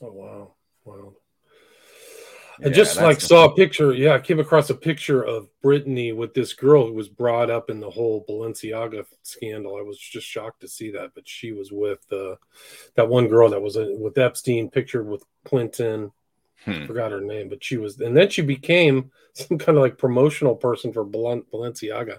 Oh 0.03 0.13
wow, 0.13 0.55
wow. 0.85 1.13
I 2.63 2.69
Yeah, 2.69 2.75
just 2.75 3.01
like 3.01 3.21
saw 3.21 3.47
a 3.47 3.55
picture. 3.55 3.95
Yeah, 3.95 4.15
I 4.15 4.19
came 4.19 4.39
across 4.39 4.69
a 4.69 4.75
picture 4.75 5.23
of 5.23 5.49
Britney 5.65 6.15
with 6.15 6.35
this 6.35 6.53
girl 6.53 6.87
who 6.87 6.93
was 6.93 7.09
brought 7.09 7.51
up 7.51 7.71
in 7.71 7.81
the 7.81 7.89
whole 7.89 8.25
Balenciaga 8.29 9.05
scandal. 9.23 9.77
I 9.77 9.83
was 9.83 9.99
just 9.99 10.27
shocked 10.27 10.61
to 10.61 10.69
see 10.69 10.91
that, 10.91 11.13
but 11.15 11.27
she 11.27 11.53
was 11.53 11.73
with 11.73 12.01
uh, 12.13 12.37
that 12.97 13.09
one 13.09 13.29
girl 13.29 13.49
that 13.51 13.63
was 13.63 13.77
uh, 13.77 13.89
with 13.99 14.19
Epstein, 14.19 14.69
pictured 14.69 15.09
with 15.09 15.25
Clinton. 15.45 16.13
Hmm. 16.65 16.85
Forgot 16.87 17.13
her 17.13 17.21
name, 17.21 17.49
but 17.49 17.65
she 17.65 17.79
was, 17.79 17.99
and 18.01 18.17
then 18.17 18.29
she 18.29 18.43
became 18.43 19.11
some 19.33 19.59
kind 19.59 19.79
of 19.79 19.83
like 19.83 19.99
promotional 19.99 20.55
person 20.55 20.93
for 20.93 21.05
Balen- 21.05 21.47
Balenciaga. 21.53 22.19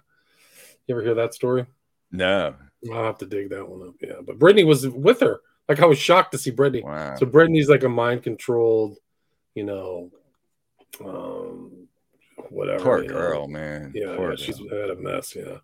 You 0.88 0.96
ever 0.96 1.04
hear 1.04 1.16
that 1.16 1.34
story? 1.34 1.66
No, 2.12 2.56
I'll 2.92 3.04
have 3.04 3.20
to 3.20 3.26
dig 3.26 3.52
that 3.52 3.68
one 3.68 3.88
up. 3.88 3.96
Yeah, 4.02 4.22
but 4.26 4.40
Britney 4.40 4.66
was 4.66 4.88
with 4.88 5.20
her. 5.20 5.42
Like 5.70 5.80
I 5.80 5.86
was 5.86 6.00
shocked 6.00 6.32
to 6.32 6.38
see 6.38 6.52
Britney. 6.52 6.84
wow. 6.84 7.16
So 7.16 7.26
Britney's 7.26 7.70
like 7.70 7.84
a 7.84 7.90
mind 7.90 8.24
controlled, 8.24 8.98
you 9.54 9.64
know, 9.64 10.12
um, 11.06 11.88
whatever. 12.50 12.84
Poor 12.84 13.02
you 13.04 13.08
know. 13.08 13.14
girl, 13.14 13.48
man. 13.48 13.92
Yeah, 13.96 14.18
yeah, 14.20 14.36
she's 14.36 14.60
girl. 14.60 14.82
had 14.82 14.90
a 14.90 14.96
mess. 14.96 15.36
Yeah, 15.36 15.58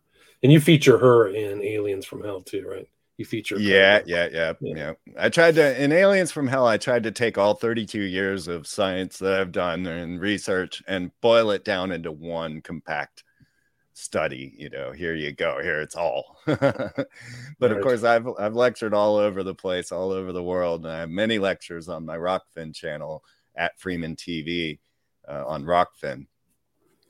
and 0.43 0.51
you 0.51 0.59
feature 0.61 0.97
her 0.97 1.27
in 1.27 1.63
Aliens 1.63 2.05
from 2.05 2.23
Hell 2.23 2.41
too, 2.41 2.65
right? 2.67 2.87
You 3.17 3.25
feature. 3.25 3.57
Yeah, 3.57 4.01
yeah, 4.05 4.29
yeah, 4.31 4.53
Yeah. 4.61 4.75
yeah. 4.75 4.93
I 5.17 5.29
tried 5.29 5.55
to 5.55 5.83
in 5.83 5.91
Aliens 5.91 6.31
from 6.31 6.47
Hell. 6.47 6.67
I 6.67 6.77
tried 6.77 7.03
to 7.03 7.11
take 7.11 7.37
all 7.37 7.55
32 7.55 7.99
years 8.01 8.47
of 8.47 8.67
science 8.67 9.17
that 9.19 9.39
I've 9.39 9.51
done 9.51 9.87
and 9.87 10.21
research 10.21 10.83
and 10.87 11.11
boil 11.21 11.49
it 11.51 11.65
down 11.65 11.91
into 11.91 12.11
one 12.11 12.61
compact 12.61 13.23
study 13.99 14.53
you 14.55 14.69
know 14.69 14.91
here 14.91 15.15
you 15.15 15.31
go 15.31 15.59
here 15.59 15.81
it's 15.81 15.95
all 15.95 16.37
but 16.45 17.07
Right. 17.59 17.71
of 17.71 17.81
course 17.81 18.03
i've 18.03 18.27
i've 18.37 18.53
lectured 18.53 18.93
all 18.93 19.15
over 19.15 19.41
the 19.41 19.55
place 19.55 19.91
all 19.91 20.11
over 20.11 20.31
the 20.31 20.43
world 20.43 20.85
and 20.85 20.93
i 20.93 20.99
have 20.99 21.09
many 21.09 21.39
lectures 21.39 21.89
on 21.89 22.05
my 22.05 22.15
Rokfin 22.15 22.75
channel 22.75 23.23
at 23.55 23.79
freeman 23.79 24.15
tv 24.15 24.77
uh, 25.27 25.43
on 25.47 25.63
Rokfin 25.63 26.27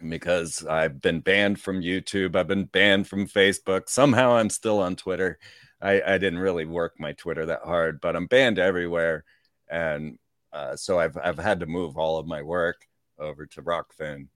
because 0.08 0.66
i've 0.66 1.02
been 1.02 1.20
banned 1.20 1.60
from 1.60 1.82
youtube 1.82 2.38
i've 2.38 2.48
been 2.48 2.64
banned 2.64 3.06
from 3.06 3.28
facebook 3.28 3.90
somehow 3.90 4.32
i'm 4.38 4.50
still 4.50 4.80
on 4.80 4.96
twitter 4.96 5.40
i 5.82 6.02
i 6.02 6.18
didn't 6.18 6.40
really 6.40 6.66
work 6.66 6.94
my 7.00 7.14
twitter 7.14 7.46
that 7.46 7.62
hard 7.64 8.00
but 8.02 8.16
i'm 8.16 8.28
banned 8.28 8.60
everywhere 8.60 9.24
and 9.70 10.18
uh, 10.54 10.76
so 10.76 11.00
i've 11.00 11.18
i've 11.24 11.38
had 11.38 11.60
to 11.60 11.66
move 11.66 11.98
all 11.98 12.18
of 12.18 12.26
my 12.26 12.42
work 12.42 12.88
over 13.20 13.46
to 13.46 13.62
Rokfin 13.62 14.28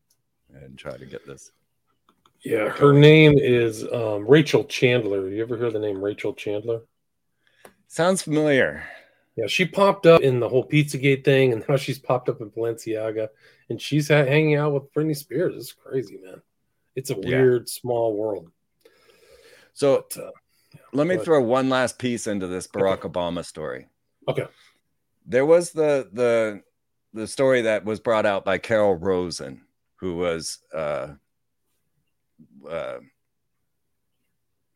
and 0.54 0.78
try 0.78 0.98
to 0.98 1.06
get 1.06 1.26
this 1.26 1.52
Yeah, 2.44 2.70
her 2.70 2.94
name 2.94 3.38
is 3.38 3.84
um, 3.94 4.28
Rachel 4.28 4.64
Chandler. 4.64 5.30
You 5.30 5.42
ever 5.44 5.56
hear 5.58 5.72
the 5.72 5.80
name 5.80 6.04
Rachel 6.04 6.34
Chandler? 6.34 6.82
Sounds 7.88 8.24
familiar. 8.24 8.84
Yeah, 9.36 9.48
she 9.48 9.66
popped 9.66 10.06
up 10.08 10.22
in 10.22 10.40
the 10.40 10.50
whole 10.50 10.68
Pizzagate 10.68 11.24
thing, 11.24 11.54
and 11.54 11.64
now 11.70 11.78
she's 11.78 12.00
popped 12.00 12.28
up 12.28 12.42
in 12.42 12.50
Balenciaga, 12.50 13.30
and 13.70 13.80
she's 13.80 14.08
ha- 14.10 14.26
hanging 14.26 14.56
out 14.56 14.74
with 14.74 14.92
Britney 14.94 15.16
Spears. 15.16 15.56
It's 15.56 15.72
crazy, 15.72 16.18
man. 16.24 16.42
It's 16.96 17.12
a 17.12 17.16
Yeah. 17.16 17.42
weird, 17.42 17.70
small 17.70 18.18
world. 18.18 18.52
So 19.74 20.06
But, 20.10 20.22
uh, 20.22 20.32
let 20.94 21.08
me 21.08 21.16
ahead. 21.16 21.26
throw 21.26 21.42
one 21.42 21.70
last 21.70 22.00
piece 22.00 22.28
into 22.28 22.48
this 22.48 22.68
Barack 22.68 23.00
Obama 23.00 23.46
story. 23.46 23.88
okay, 24.28 24.48
There 25.26 25.46
was 25.46 25.72
the 25.72 26.10
the 26.12 26.62
the 27.14 27.28
story 27.28 27.64
that 27.64 27.84
was 27.86 28.00
brought 28.00 28.26
out 28.26 28.46
by 28.46 28.58
Carol 28.58 28.96
Rosin, 28.96 29.62
who 29.98 30.16
was 30.16 30.60
uh, 30.74 31.10
uh, 32.70 32.98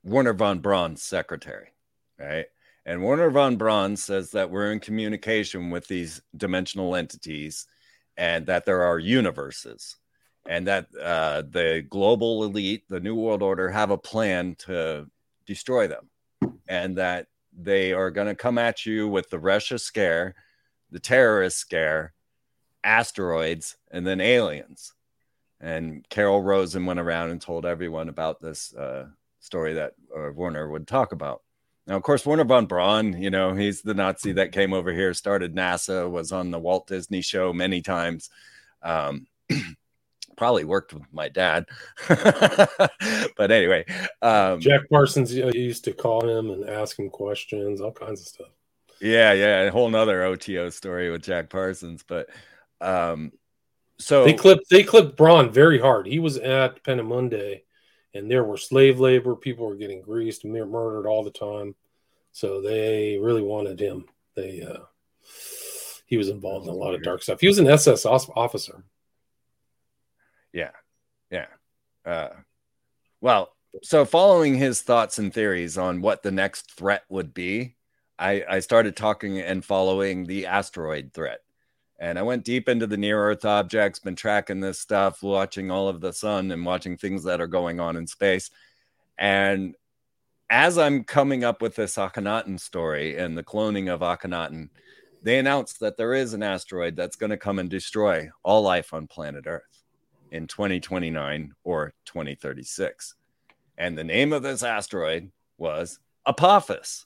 Wernher 0.04 0.34
von 0.34 0.60
Braun's 0.60 1.02
secretary, 1.02 1.70
right? 2.20 2.46
And 2.86 3.04
Wernher 3.04 3.32
von 3.32 3.56
Braun 3.56 3.96
says 3.96 4.32
that 4.32 4.52
we're 4.52 4.72
in 4.72 4.80
communication 4.80 5.72
with 5.72 5.88
these 5.88 6.22
dimensional 6.38 6.96
entities 6.96 7.66
and 8.18 8.46
that 8.46 8.66
there 8.66 8.84
are 8.84 9.00
universes 9.00 9.98
and 10.48 10.68
that 10.68 10.88
uh, 11.02 11.42
the 11.50 11.84
global 11.90 12.44
elite, 12.44 12.84
the 12.88 13.00
New 13.00 13.16
World 13.16 13.42
Order, 13.42 13.70
have 13.70 13.90
a 13.90 13.98
plan 13.98 14.56
to 14.60 15.10
destroy 15.46 15.88
them 15.88 16.10
and 16.68 16.98
that 16.98 17.28
they 17.58 17.94
are 17.94 18.12
going 18.12 18.28
to 18.28 18.36
come 18.36 18.58
at 18.58 18.86
you 18.86 19.08
with 19.08 19.30
the 19.30 19.40
Russia 19.40 19.80
scare, 19.80 20.36
the 20.92 21.00
terrorist 21.00 21.58
scare, 21.58 22.14
asteroids, 22.84 23.78
and 23.92 24.06
then 24.06 24.20
aliens. 24.22 24.94
And 25.62 26.08
Carol 26.10 26.44
Rosin 26.44 26.86
went 26.86 27.00
around 27.00 27.32
and 27.32 27.42
told 27.42 27.66
everyone 27.66 28.10
about 28.10 28.42
this 28.42 28.74
uh, 28.76 29.08
story 29.40 29.74
that 29.76 29.94
uh, 30.16 30.32
Warner 30.32 30.70
would 30.70 30.88
talk 30.88 31.12
about. 31.12 31.42
Now, 31.88 31.96
of 31.96 32.04
course, 32.04 32.26
Wernher 32.26 32.44
von 32.44 32.66
Braun, 32.66 33.22
you 33.22 33.30
know, 33.30 33.54
he's 33.54 33.82
the 33.82 33.94
Nazi 33.94 34.34
that 34.34 34.52
came 34.52 34.74
over 34.74 34.92
here, 34.92 35.14
started 35.14 35.56
NASA, 35.56 36.10
was 36.10 36.32
on 36.32 36.52
the 36.52 36.60
Walt 36.60 36.88
Disney 36.88 37.22
show 37.22 37.54
many 37.54 37.82
times. 37.82 38.30
Um, 38.82 39.28
probably 40.36 40.64
worked 40.64 40.94
with 40.94 41.04
my 41.12 41.30
dad. 41.30 41.66
but 42.08 43.52
anyway, 43.52 43.86
um, 44.22 44.60
Jack 44.60 44.82
Parsons 44.90 45.34
used 45.34 45.84
to 45.86 45.94
call 45.94 46.28
him 46.28 46.52
and 46.52 46.70
ask 46.70 46.98
him 47.00 47.10
questions, 47.10 47.82
all 47.82 47.92
kinds 47.92 48.22
of 48.22 48.28
stuff. 48.28 48.50
yeah, 49.02 49.34
yeah, 49.34 49.62
a 49.62 49.72
whole 49.72 49.90
nother 49.90 50.24
OTO 50.24 50.70
story 50.70 51.10
with 51.12 51.24
Jack 51.24 51.50
Parsons. 51.50 52.04
But 52.08 52.30
um, 52.82 53.32
so 53.98 54.26
They 54.26 54.34
clipped 54.34 54.70
they 54.70 54.84
clipped 54.84 55.18
Braun 55.18 55.52
very 55.52 55.80
hard. 55.80 56.08
He 56.08 56.20
was 56.20 56.38
at 56.38 56.84
Peenemünde, 56.84 57.62
and 58.14 58.30
there 58.30 58.44
were 58.44 58.58
slave 58.58 59.00
labor. 59.00 59.36
People 59.36 59.68
were 59.68 59.76
getting 59.76 60.02
greased 60.02 60.44
and 60.44 60.54
murdered 60.54 61.08
all 61.08 61.24
the 61.24 61.32
time. 61.32 61.76
So 62.32 62.62
they 62.62 63.18
really 63.18 63.42
wanted 63.42 63.80
him. 63.80 64.06
They 64.36 64.62
uh, 64.62 64.84
he 66.06 66.18
was 66.18 66.30
involved 66.30 66.68
in 66.68 66.74
a 66.74 66.78
lot 66.78 66.94
of 66.94 67.04
dark 67.04 67.24
stuff. 67.24 67.40
He 67.40 67.48
was 67.48 67.60
an 67.60 67.68
SS 67.68 68.06
officer. 68.06 68.84
Yeah, 70.56 70.72
yeah. 71.30 71.48
Uh, 72.06 72.30
well, 73.20 73.52
so 73.84 74.06
following 74.06 74.56
his 74.56 74.82
thoughts 74.82 75.20
and 75.20 75.34
theories 75.34 75.78
on 75.78 76.02
what 76.02 76.24
the 76.24 76.32
next 76.32 76.72
threat 76.72 77.04
would 77.10 77.34
be, 77.34 77.76
I, 78.18 78.44
I 78.50 78.60
started 78.62 78.96
talking 78.96 79.40
and 79.40 79.66
following 79.66 80.26
the 80.26 80.46
asteroid 80.46 81.12
threat. 81.14 81.40
And 82.00 82.18
I 82.18 82.22
went 82.24 82.46
deep 82.46 82.70
into 82.70 82.88
the 82.88 82.98
near 82.98 83.22
Earth 83.22 83.44
objects, 83.44 84.00
been 84.00 84.16
tracking 84.16 84.62
this 84.62 84.80
stuff, 84.80 85.22
watching 85.22 85.72
all 85.72 85.90
of 85.90 86.00
the 86.00 86.14
sun 86.14 86.52
and 86.52 86.66
watching 86.66 86.96
things 86.96 87.24
that 87.26 87.42
are 87.42 87.48
going 87.48 87.82
on 87.82 87.98
in 87.98 88.08
space. 88.08 88.50
And 89.18 89.76
as 90.50 90.78
I'm 90.78 91.04
coming 91.04 91.44
up 91.44 91.62
with 91.62 91.76
this 91.76 91.98
Akhenaten 91.98 92.60
story 92.62 93.18
and 93.18 93.38
the 93.38 93.44
cloning 93.44 93.94
of 93.94 94.00
Akhenaten, 94.00 94.70
they 95.22 95.38
announced 95.38 95.82
that 95.82 95.98
there 95.98 96.14
is 96.14 96.34
an 96.34 96.44
asteroid 96.44 96.96
that's 96.96 97.16
going 97.18 97.32
to 97.32 97.38
come 97.38 97.60
and 97.60 97.70
destroy 97.70 98.30
all 98.44 98.62
life 98.62 98.94
on 98.94 99.08
planet 99.08 99.46
Earth 99.48 99.75
in 100.32 100.48
2029 100.48 101.54
or 101.64 101.94
2036. 102.06 103.16
And 103.78 103.98
the 103.98 104.04
name 104.04 104.34
of 104.34 104.44
this 104.44 104.64
asteroid 104.64 105.32
was 105.58 106.00
Apophis, 106.26 107.06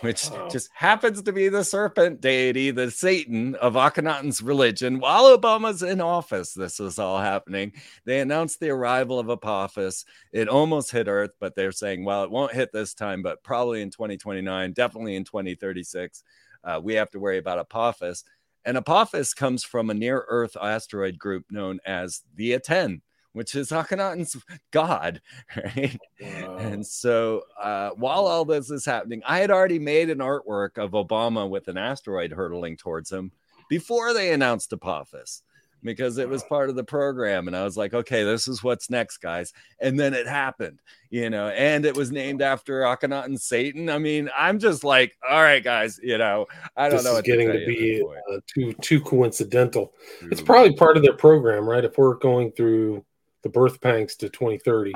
which 0.00 0.30
Wow. 0.30 0.48
just 0.48 0.70
happens 0.74 1.22
to 1.22 1.32
be 1.32 1.48
the 1.48 1.64
serpent 1.64 2.20
deity, 2.20 2.70
the 2.70 2.90
Satan 2.90 3.54
of 3.56 3.74
Akhenaten's 3.74 4.40
religion. 4.42 5.00
While 5.00 5.36
Obama's 5.36 5.82
in 5.82 6.00
office, 6.00 6.54
this 6.54 6.78
was 6.78 6.98
all 6.98 7.18
happening. 7.20 7.72
They 8.04 8.20
announced 8.20 8.60
the 8.60 8.70
arrival 8.70 9.18
of 9.18 9.28
Apophis. 9.28 10.04
It 10.32 10.48
almost 10.48 10.90
hit 10.92 11.08
Earth, 11.08 11.32
but 11.40 11.54
they're 11.54 11.72
saying, 11.72 12.04
well, 12.04 12.22
it 12.24 12.30
won't 12.30 12.52
hit 12.54 12.72
this 12.72 12.94
time, 12.94 13.22
but 13.22 13.42
probably 13.42 13.82
in 13.82 13.90
2029, 13.90 14.72
definitely 14.72 15.16
in 15.16 15.24
2036. 15.24 16.22
Uh, 16.64 16.80
we 16.82 16.94
have 16.94 17.10
to 17.10 17.20
worry 17.20 17.38
about 17.38 17.58
Apophis. 17.58 18.24
And 18.68 18.76
Apophis 18.76 19.32
comes 19.32 19.64
from 19.64 19.88
a 19.88 19.94
near 19.94 20.26
Earth 20.28 20.54
asteroid 20.60 21.18
group 21.18 21.46
known 21.50 21.78
as 21.86 22.20
the 22.34 22.52
Aten, 22.52 23.00
which 23.32 23.54
is 23.54 23.70
Akhenaten's 23.70 24.36
god, 24.72 25.22
right? 25.56 25.98
Wow. 26.20 26.56
And 26.58 26.86
so 26.86 27.44
uh, 27.58 27.92
while 27.96 28.26
all 28.26 28.44
this 28.44 28.70
is 28.70 28.84
happening, 28.84 29.22
I 29.24 29.38
had 29.38 29.50
already 29.50 29.78
made 29.78 30.10
an 30.10 30.18
artwork 30.18 30.76
of 30.76 30.90
Obama 30.90 31.48
with 31.48 31.68
an 31.68 31.78
asteroid 31.78 32.30
hurtling 32.30 32.76
towards 32.76 33.10
him 33.10 33.32
before 33.70 34.12
they 34.12 34.34
announced 34.34 34.70
Apophis 34.74 35.42
because 35.82 36.18
it 36.18 36.28
was 36.28 36.42
part 36.44 36.70
of 36.70 36.76
the 36.76 36.84
program. 36.84 37.46
And 37.46 37.56
I 37.56 37.64
was 37.64 37.76
like, 37.76 37.94
okay, 37.94 38.24
this 38.24 38.48
is 38.48 38.62
what's 38.62 38.90
next, 38.90 39.18
guys. 39.18 39.52
And 39.80 39.98
then 39.98 40.14
it 40.14 40.26
happened, 40.26 40.80
you 41.10 41.30
know, 41.30 41.48
and 41.48 41.84
it 41.84 41.96
was 41.96 42.10
named 42.10 42.42
after 42.42 42.82
Akhenaten 42.82 43.38
Satan. 43.38 43.88
I 43.88 43.98
mean, 43.98 44.28
I'm 44.36 44.58
just 44.58 44.84
like, 44.84 45.16
all 45.28 45.40
right, 45.42 45.62
guys, 45.62 46.00
you 46.02 46.18
know, 46.18 46.46
I 46.76 46.88
don't 46.88 46.98
this 46.98 47.04
know. 47.04 47.14
what 47.14 47.24
getting 47.24 47.48
to, 47.48 47.52
to 47.52 47.64
tell 47.64 47.74
you 47.74 48.14
at 48.26 48.26
be 48.26 48.34
uh, 48.34 48.40
too 48.46 48.72
too 48.80 49.00
coincidental. 49.00 49.92
It's 50.22 50.42
probably 50.42 50.74
part 50.74 50.96
of 50.96 51.02
their 51.02 51.16
program, 51.16 51.68
right? 51.68 51.84
If 51.84 51.98
we're 51.98 52.14
going 52.14 52.52
through 52.52 53.04
the 53.42 53.48
birth 53.48 53.80
pangs 53.80 54.16
to 54.16 54.28
2030, 54.28 54.92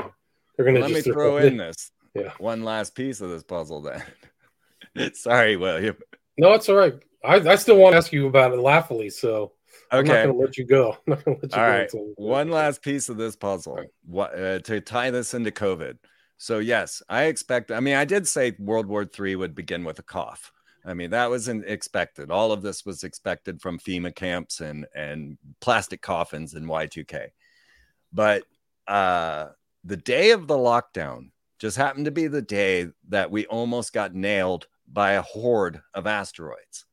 they're 0.57 0.65
going 0.65 0.75
to 0.75 0.83
Let 0.83 0.93
me 0.93 1.01
throw 1.01 1.39
in 1.39 1.57
this. 1.57 1.93
Yeah. 2.15 2.33
One 2.39 2.63
last 2.63 2.95
piece 2.95 3.21
of 3.21 3.31
this 3.31 3.43
puzzle 3.43 3.83
then. 3.83 5.13
Sorry, 5.15 5.57
William. 5.57 5.97
No, 6.37 6.53
it's 6.53 6.69
all 6.69 6.77
right. 6.77 6.95
I, 7.25 7.37
I 7.37 7.57
still 7.57 7.77
want 7.77 7.93
to 7.95 7.99
ask 7.99 8.13
you 8.13 8.27
about 8.27 8.53
it 8.53 8.59
laughfully, 8.59 9.11
so 9.11 9.53
I'm 9.93 10.05
not 10.05 10.13
Okay. 10.13 10.23
going 10.25 10.37
to 10.37 10.41
let 10.43 10.57
you 10.59 10.65
go. 10.65 10.93
I'm 11.07 11.11
not 11.13 11.25
gonna 11.25 11.37
let 11.43 11.53
you 11.53 11.61
All 11.61 11.67
go 11.67 11.73
right. 11.73 11.81
until- 11.83 12.13
One 12.17 12.51
last 12.51 12.83
piece 12.83 13.09
of 13.09 13.17
this 13.17 13.37
puzzle 13.37 13.77
Right. 13.77 13.89
what, 14.05 14.35
uh, 14.39 14.59
to 14.61 14.81
tie 14.81 15.11
this 15.11 15.35
into 15.35 15.51
COVID. 15.51 15.99
So, 16.39 16.59
yes, 16.59 17.03
I 17.09 17.25
expect, 17.25 17.71
I 17.71 17.79
mean, 17.81 17.95
I 17.95 18.05
did 18.05 18.27
say 18.27 18.57
World 18.59 18.87
War 18.87 19.07
III 19.19 19.37
would 19.37 19.55
begin 19.55 19.85
with 19.85 19.99
a 20.01 20.03
cough. 20.03 20.51
I 20.85 20.95
mean, 20.95 21.11
that 21.11 21.31
was 21.31 21.47
expected. 21.47 22.33
All 22.33 22.51
of 22.51 22.63
this 22.63 22.85
was 22.85 23.05
expected 23.05 23.61
from 23.63 23.79
FEMA 23.79 24.13
camps 24.13 24.61
and, 24.61 24.85
and 24.97 25.39
plastic 25.61 26.03
coffins 26.03 26.55
and 26.55 26.67
Y2K. 26.67 27.29
But 28.13 28.43
uh, 28.89 29.51
the 29.85 29.97
day 29.97 30.33
of 30.33 30.49
the 30.49 30.57
lockdown 30.57 31.31
just 31.61 31.77
happened 31.77 32.07
to 32.07 32.11
be 32.11 32.27
the 32.27 32.43
day 32.43 32.89
that 33.11 33.31
we 33.31 33.47
almost 33.47 33.93
got 33.93 34.13
nailed 34.13 34.67
by 34.93 35.13
a 35.13 35.23
horde 35.23 35.81
of 35.95 36.09
asteroids. 36.09 36.85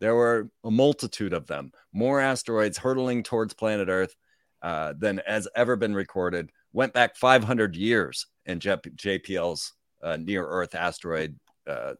There 0.00 0.14
were 0.14 0.50
a 0.64 0.70
multitude 0.70 1.32
of 1.32 1.46
them, 1.46 1.72
more 1.92 2.20
asteroids 2.20 2.78
hurtling 2.78 3.22
towards 3.22 3.54
planet 3.54 3.88
Earth 3.88 4.14
uh, 4.62 4.94
than 4.98 5.20
has 5.26 5.48
ever 5.54 5.76
been 5.76 5.94
recorded. 5.94 6.50
Went 6.72 6.92
back 6.92 7.16
500 7.16 7.76
years 7.76 8.26
in 8.44 8.58
JPL's 8.58 9.72
uh, 10.02 10.16
near 10.16 10.46
Earth 10.46 10.74
asteroid 10.74 11.38
uh, 11.66 11.94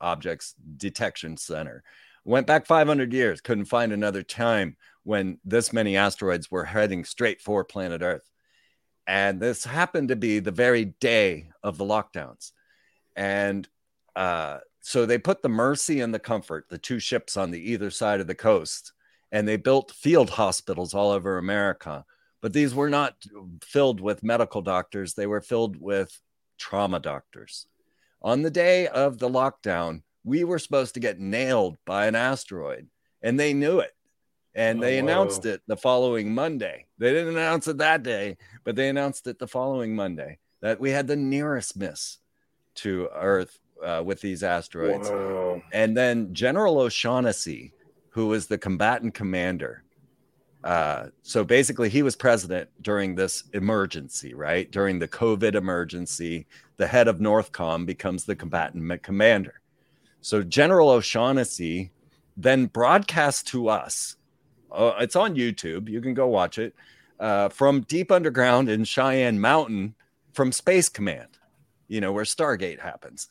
objects 0.00 0.54
detection 0.76 1.36
center. 1.36 1.82
Went 2.24 2.46
back 2.46 2.66
500 2.66 3.12
years, 3.12 3.40
couldn't 3.40 3.66
find 3.66 3.92
another 3.92 4.22
time 4.22 4.76
when 5.04 5.38
this 5.44 5.72
many 5.72 5.96
asteroids 5.96 6.50
were 6.50 6.64
heading 6.64 7.04
straight 7.04 7.40
for 7.40 7.64
planet 7.64 8.02
Earth. 8.02 8.28
And 9.06 9.38
this 9.38 9.64
happened 9.64 10.08
to 10.08 10.16
be 10.16 10.40
the 10.40 10.50
very 10.50 10.86
day 10.86 11.50
of 11.62 11.78
the 11.78 11.84
lockdowns. 11.84 12.50
And 13.14 13.68
uh, 14.16 14.58
so 14.86 15.04
they 15.04 15.18
put 15.18 15.42
the 15.42 15.48
Mercy 15.48 16.00
and 16.00 16.14
the 16.14 16.18
Comfort, 16.18 16.66
the 16.68 16.78
two 16.78 16.98
ships 16.98 17.36
on 17.36 17.50
the 17.50 17.72
either 17.72 17.90
side 17.90 18.20
of 18.20 18.26
the 18.26 18.34
coast, 18.34 18.92
and 19.32 19.46
they 19.46 19.56
built 19.56 19.92
field 19.92 20.30
hospitals 20.30 20.94
all 20.94 21.10
over 21.10 21.38
America 21.38 22.04
but 22.46 22.52
these 22.52 22.76
were 22.76 22.88
not 22.88 23.16
um, 23.36 23.58
filled 23.60 24.00
with 24.00 24.22
medical 24.22 24.62
doctors, 24.62 25.14
they 25.14 25.26
were 25.26 25.40
filled 25.40 25.80
with 25.80 26.16
trauma 26.58 27.00
doctors. 27.00 27.66
On 28.22 28.42
the 28.42 28.52
day 28.52 28.86
of 28.86 29.18
the 29.18 29.28
lockdown, 29.28 30.02
we 30.22 30.44
were 30.44 30.60
supposed 30.60 30.94
to 30.94 31.00
get 31.00 31.18
nailed 31.18 31.76
by 31.84 32.06
an 32.06 32.14
asteroid, 32.14 32.86
and 33.20 33.38
they 33.38 33.52
knew 33.52 33.80
it. 33.80 33.92
And 34.54 34.78
oh, 34.78 34.82
they 34.82 34.96
oh, 34.96 35.00
announced 35.00 35.44
it 35.44 35.60
the 35.66 35.76
following 35.76 36.34
Monday. 36.34 36.86
They 36.98 37.12
didn't 37.12 37.36
announce 37.36 37.66
it 37.66 37.78
that 37.78 38.04
day, 38.04 38.36
but 38.62 38.76
they 38.76 38.88
announced 38.88 39.26
it 39.26 39.40
the 39.40 39.48
following 39.48 39.96
Monday 39.96 40.38
that 40.62 40.80
we 40.80 40.90
had 40.90 41.08
the 41.08 41.16
nearest 41.16 41.76
miss 41.76 42.18
to 42.76 43.08
Earth 43.12 43.58
uh, 43.84 44.02
with 44.04 44.20
these 44.20 44.42
asteroids. 44.42 45.08
Wow. 45.08 45.62
And 45.72 45.96
then 45.96 46.32
General 46.32 46.78
O'Shaughnessy, 46.78 47.72
who 48.10 48.28
was 48.28 48.46
the 48.46 48.58
combatant 48.58 49.14
commander, 49.14 49.82
uh, 50.66 51.10
so 51.22 51.44
basically, 51.44 51.88
he 51.88 52.02
was 52.02 52.16
president 52.16 52.68
during 52.82 53.14
this 53.14 53.44
emergency, 53.52 54.34
right? 54.34 54.68
During 54.72 54.98
the 54.98 55.06
COVID 55.06 55.54
emergency, 55.54 56.46
the 56.76 56.88
head 56.88 57.06
of 57.06 57.18
Northcom 57.18 57.86
becomes 57.86 58.24
the 58.24 58.34
combatant 58.34 59.00
commander. 59.04 59.60
So 60.22 60.42
General 60.42 60.90
O'Shaughnessy 60.90 61.92
then 62.36 62.66
broadcasts 62.66 63.44
to 63.44 63.68
us. 63.68 64.16
Uh, 64.72 64.92
it's 64.98 65.14
on 65.14 65.36
YouTube. 65.36 65.88
You 65.88 66.00
can 66.00 66.14
go 66.14 66.26
watch 66.26 66.58
it 66.58 66.74
uh, 67.20 67.48
from 67.48 67.82
deep 67.82 68.10
underground 68.10 68.68
in 68.68 68.82
Cheyenne 68.82 69.38
Mountain 69.38 69.94
from 70.32 70.50
Space 70.50 70.88
Command, 70.88 71.38
you 71.86 72.00
know, 72.00 72.12
where 72.12 72.24
Stargate 72.24 72.80
happens 72.80 73.28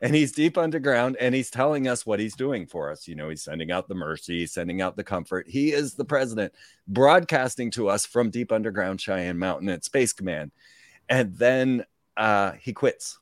and 0.00 0.14
he's 0.14 0.32
deep 0.32 0.56
underground 0.56 1.16
and 1.18 1.34
he's 1.34 1.50
telling 1.50 1.88
us 1.88 2.06
what 2.06 2.20
he's 2.20 2.36
doing 2.36 2.66
for 2.66 2.90
us. 2.90 3.08
You 3.08 3.14
know, 3.14 3.28
he's 3.28 3.42
sending 3.42 3.70
out 3.70 3.88
the 3.88 3.94
mercy, 3.94 4.46
sending 4.46 4.80
out 4.80 4.96
the 4.96 5.04
comfort. 5.04 5.48
He 5.48 5.72
is 5.72 5.94
the 5.94 6.04
president 6.04 6.52
broadcasting 6.86 7.70
to 7.72 7.88
us 7.88 8.06
from 8.06 8.30
deep 8.30 8.52
underground 8.52 9.00
Cheyenne 9.00 9.38
Mountain 9.38 9.68
at 9.68 9.84
Space 9.84 10.12
Command. 10.12 10.52
And 11.08 11.34
then 11.36 11.84
uh, 12.16 12.52
he 12.52 12.72
quits, 12.72 13.18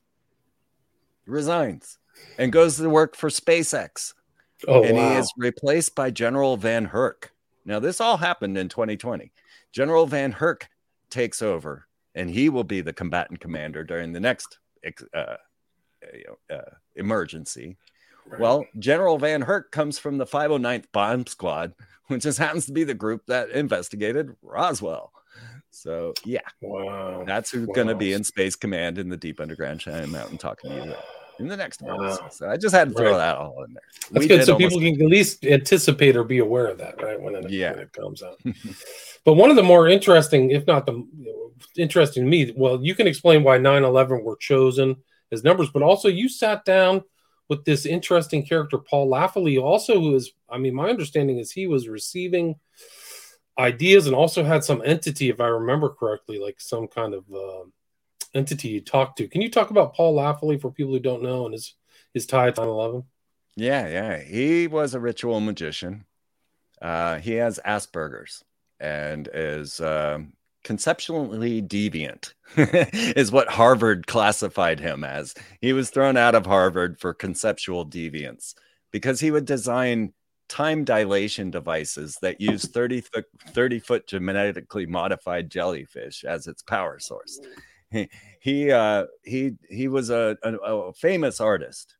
resigns, 1.27 1.99
and 2.39 2.53
goes 2.53 2.77
to 2.77 2.91
work 2.91 3.17
for 3.17 3.31
SpaceX. 3.31 4.13
Oh, 4.69 4.83
and 4.83 4.97
wow. 4.97 5.11
he 5.11 5.17
is 5.17 5.33
replaced 5.37 5.95
by 5.95 6.11
General 6.11 6.59
VanHerck. 6.59 7.31
Now, 7.65 7.79
this 7.79 8.01
all 8.01 8.17
happened 8.17 8.57
in 8.57 8.69
2020. 8.69 9.33
General 9.73 10.09
VanHerck 10.09 10.63
takes 11.11 11.43
over, 11.43 11.87
and 12.15 12.31
he 12.31 12.49
will 12.49 12.65
be 12.65 12.81
the 12.81 12.93
combatant 12.93 13.41
commander 13.41 13.85
during 13.85 14.13
the 14.13 14.21
next 14.21 14.59
uh, 15.15 15.37
uh, 16.51 16.71
emergency. 16.95 17.77
Right. 18.29 18.41
Well, 18.41 18.67
General 18.79 19.19
VanHerck 19.19 19.71
comes 19.71 19.99
from 19.99 20.19
the 20.19 20.27
509th 20.27 20.87
Bomb 20.93 21.27
Squad, 21.27 21.75
which 22.09 22.23
just 22.23 22.39
happens 22.39 22.67
to 22.67 22.73
be 22.73 22.85
the 22.85 22.95
group 22.95 23.23
that 23.27 23.51
investigated 23.51 24.35
Roswell. 24.43 25.13
So, 25.71 26.15
yeah, 26.25 26.41
wow, 26.63 27.25
that's 27.27 27.51
who's 27.51 27.67
wow. 27.67 27.75
going 27.75 27.89
to 27.89 27.95
be 27.95 28.15
in 28.15 28.25
Space 28.25 28.57
Command 28.57 28.97
in 28.97 29.11
the 29.11 29.17
deep 29.17 29.41
underground 29.41 29.83
Cheyenne 29.83 30.11
Mountain 30.11 30.39
talking 30.39 30.71
to 30.71 30.77
you 30.77 30.95
in 31.39 31.49
the 31.49 31.57
next. 31.57 31.83
Wow. 31.83 32.31
So, 32.31 32.49
I 32.49 32.57
just 32.57 32.75
had 32.75 32.89
to 32.89 32.95
throw 32.95 33.11
right. 33.11 33.19
that 33.19 33.37
all 33.37 33.63
in 33.63 33.75
there. 33.75 33.83
That's 34.11 34.25
we 34.25 34.29
good, 34.29 34.47
so 34.47 34.57
people 34.57 34.81
can 34.81 34.95
at 34.95 35.09
least 35.09 35.45
anticipate 35.45 36.17
or 36.17 36.25
be 36.25 36.39
aware 36.39 36.67
of 36.67 36.79
that, 36.79 37.03
right? 37.03 37.21
When 37.21 37.35
it, 37.35 37.51
yeah. 37.51 37.73
when 37.73 37.81
it 37.81 37.93
comes 37.93 38.23
out. 38.23 38.41
but 39.25 39.35
one 39.35 39.51
of 39.51 39.57
the 39.57 39.63
more 39.63 39.87
interesting, 39.87 40.51
if 40.51 40.67
not 40.67 40.87
the 40.87 41.07
interesting 41.77 42.25
to 42.25 42.29
me, 42.29 42.55
well, 42.57 42.83
you 42.83 42.95
can 42.95 43.07
explain 43.07 43.43
why 43.43 43.59
9 43.59 43.85
11 43.85 44.25
were 44.25 44.37
chosen 44.37 44.97
his 45.31 45.45
numbers, 45.45 45.71
but 45.71 45.83
also 45.83 46.09
you 46.09 46.29
sat 46.29 46.65
down 46.65 47.03
with 47.49 47.65
this 47.65 47.87
interesting 47.87 48.45
character, 48.45 48.79
Paul 48.79 49.09
Laffoley, 49.09 49.61
also 49.61 50.01
who 50.01 50.15
is, 50.15 50.33
I 50.51 50.59
mean, 50.59 50.75
my 50.75 50.89
understanding 50.89 51.39
is 51.39 51.53
he 51.53 51.67
was 51.67 51.89
receiving 51.89 52.57
ideas 53.59 54.07
and 54.07 54.17
also 54.17 54.45
had 54.45 54.65
some 54.65 54.83
entity, 54.85 55.31
if 55.31 55.41
I 55.41 55.47
remember 55.47 55.89
correctly, 55.89 56.39
like 56.39 56.61
some 56.61 56.89
kind 56.89 57.15
of 57.15 57.25
uh, 57.33 57.65
entity 58.35 58.69
you 58.69 58.81
talked 58.81 59.19
to. 59.19 59.29
Can 59.29 59.43
you 59.43 59.51
talk 59.51 59.71
about 59.71 59.95
Paul 59.95 60.17
Laffoley 60.17 60.61
for 60.61 60.71
people 60.71 60.93
who 60.93 61.01
don't 61.01 61.23
know 61.23 61.47
and 61.47 61.55
his 61.55 61.75
his 62.13 62.27
tie 62.27 62.51
to 62.51 62.61
9/11? 62.61 63.05
Yeah, 63.57 63.89
yeah, 63.89 64.19
he 64.19 64.67
was 64.67 64.95
a 64.95 65.01
ritual 65.01 65.41
magician. 65.41 66.05
Uh, 66.81 67.19
he 67.19 67.33
has 67.33 67.59
Asperger's 67.65 68.45
and 68.79 69.29
is 69.33 69.81
um, 69.81 70.35
conceptually 70.67 71.63
deviant 71.63 72.35
is 72.57 73.31
what 73.31 73.49
Harvard 73.49 74.09
classified 74.09 74.81
him 74.81 75.05
as. 75.05 75.33
He 75.61 75.73
was 75.73 75.91
thrown 75.91 76.17
out 76.17 76.35
of 76.35 76.45
Harvard 76.45 76.99
for 76.99 77.15
conceptual 77.15 77.87
deviance 77.87 78.53
because 78.91 79.21
he 79.21 79.31
would 79.31 79.45
design 79.45 80.13
time 80.49 80.83
dilation 80.83 81.53
devices 81.53 82.19
that 82.21 82.41
use 82.41 82.67
30 82.67 83.01
foot, 83.03 83.27
30 83.51 83.79
foot 83.79 84.07
genetically 84.09 84.87
modified 84.87 85.51
jellyfish 85.51 86.25
as 86.25 86.49
its 86.49 86.63
power 86.63 86.99
source. 86.99 87.39
He 87.93 88.11
he 88.41 88.73
uh, 88.73 89.07
he, 89.23 89.53
he 89.71 89.87
was 89.87 90.11
a, 90.11 90.37
a, 90.43 90.53
a 90.57 90.93
famous 90.95 91.41
artist 91.41 91.95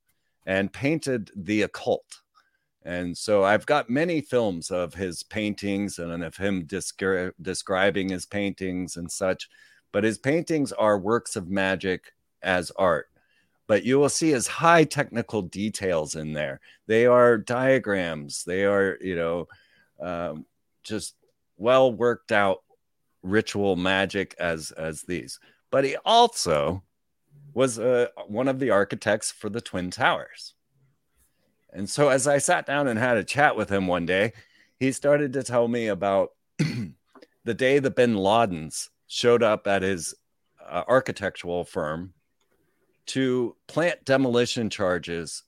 and 0.45 0.73
painted 0.73 1.31
the 1.37 1.63
occult 1.63 2.21
and 2.87 3.19
so 3.19 3.43
I've 3.43 3.67
got 3.67 3.91
many 3.91 4.21
films 4.21 4.71
of 4.71 4.95
his 4.95 5.25
paintings 5.25 5.99
and 5.99 6.23
of 6.23 6.37
him 6.37 6.67
descri- 6.67 7.33
describing 7.43 8.11
his 8.11 8.27
paintings 8.27 8.97
and 8.97 9.11
such. 9.11 9.49
But 9.91 10.05
his 10.05 10.19
paintings 10.19 10.71
are 10.71 10.97
works 10.97 11.35
of 11.35 11.49
magic 11.49 12.13
as 12.43 12.71
art. 12.77 13.09
But 13.67 13.83
you 13.83 13.99
will 13.99 14.09
see 14.09 14.31
his 14.31 14.47
high 14.47 14.85
technical 14.85 15.43
details 15.43 16.15
in 16.15 16.33
there. 16.33 16.61
They 16.87 17.07
are 17.07 17.37
diagrams. 17.37 18.45
They 18.45 18.65
are, 18.65 18.99
you 19.01 19.17
know, 19.17 19.49
um, 20.01 20.47
just 20.85 21.17
well 21.57 21.93
worked 21.93 22.31
out 22.31 22.63
ritual 23.25 23.75
magic 23.75 24.37
as 24.39 24.71
as 24.71 25.03
these. 25.03 25.41
But 25.73 25.83
he 25.83 25.97
also 26.05 26.85
was 27.53 27.81
uh, 27.81 28.09
one 28.29 28.47
of 28.47 28.61
the 28.61 28.71
architects 28.71 29.33
for 29.33 29.49
the 29.49 29.61
Twin 29.61 29.91
Towers. 29.91 30.55
And 31.77 31.91
so 31.91 32.09
as 32.09 32.27
I 32.27 32.39
sat 32.39 32.65
down 32.65 32.89
and 32.89 32.99
had 32.99 33.19
a 33.19 33.25
chat 33.25 33.55
with 33.55 33.71
him 33.71 33.87
one 33.87 34.07
day, 34.07 34.33
he 34.81 34.93
started 34.93 35.35
to 35.35 35.43
tell 35.43 35.69
me 35.69 35.89
about 35.89 36.31
the 37.45 37.55
day 37.55 37.79
the 37.79 37.91
bin 37.91 38.15
Ladens 38.15 38.89
showed 39.07 39.43
up 39.43 39.67
at 39.67 39.83
his 39.83 40.15
uh, 40.67 40.85
architectural 40.89 41.65
firm 41.65 42.15
to 43.09 43.57
plant 43.67 44.07
demolition 44.07 44.71
charges 44.71 45.43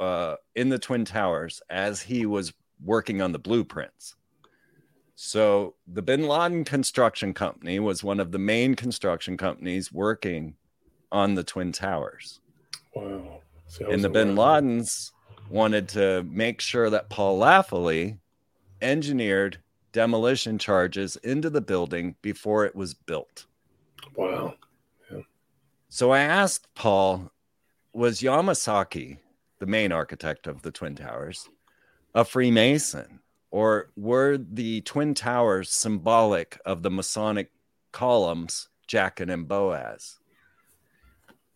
uh, 0.00 0.36
in 0.54 0.70
the 0.70 0.78
Twin 0.78 1.04
Towers 1.04 1.60
as 1.68 2.00
he 2.00 2.24
was 2.24 2.54
working 2.82 3.20
on 3.20 3.32
the 3.32 3.38
blueprints. 3.38 4.16
So 5.14 5.74
the 5.86 6.02
Bin 6.02 6.26
Laden 6.26 6.64
Construction 6.64 7.34
Company 7.34 7.78
was 7.78 8.02
one 8.02 8.18
of 8.18 8.32
the 8.32 8.38
main 8.38 8.74
construction 8.74 9.36
companies 9.36 9.92
working 9.92 10.56
on 11.12 11.34
the 11.34 11.44
Twin 11.44 11.70
Towers. 11.70 12.40
Wow 12.96 13.42
and 13.80 14.04
the 14.04 14.08
Bin 14.08 14.34
Ladens 14.34 15.12
wanted 15.48 15.88
to 15.90 16.22
make 16.24 16.60
sure 16.60 16.90
that 16.90 17.10
Paul 17.10 17.38
Laffoley 17.38 18.18
engineered 18.80 19.58
demolition 19.92 20.58
charges 20.58 21.16
into 21.16 21.50
the 21.50 21.60
building 21.60 22.16
before 22.22 22.64
it 22.64 22.74
was 22.74 22.94
built. 22.94 23.46
Wow. 24.16 24.54
Yeah. 25.10 25.20
So 25.88 26.10
I 26.10 26.20
asked 26.20 26.74
Paul, 26.74 27.30
was 27.92 28.20
Yamasaki, 28.20 29.18
the 29.58 29.66
main 29.66 29.92
architect 29.92 30.46
of 30.46 30.62
the 30.62 30.70
Twin 30.72 30.96
Towers, 30.96 31.48
a 32.14 32.24
Freemason? 32.24 33.20
Or 33.50 33.90
were 33.96 34.38
the 34.38 34.80
Twin 34.80 35.12
Towers 35.12 35.70
symbolic 35.70 36.58
of 36.64 36.82
the 36.82 36.90
Masonic 36.90 37.50
columns, 37.92 38.70
Jachin 38.88 39.30
and 39.30 39.46
Boaz? 39.46 40.18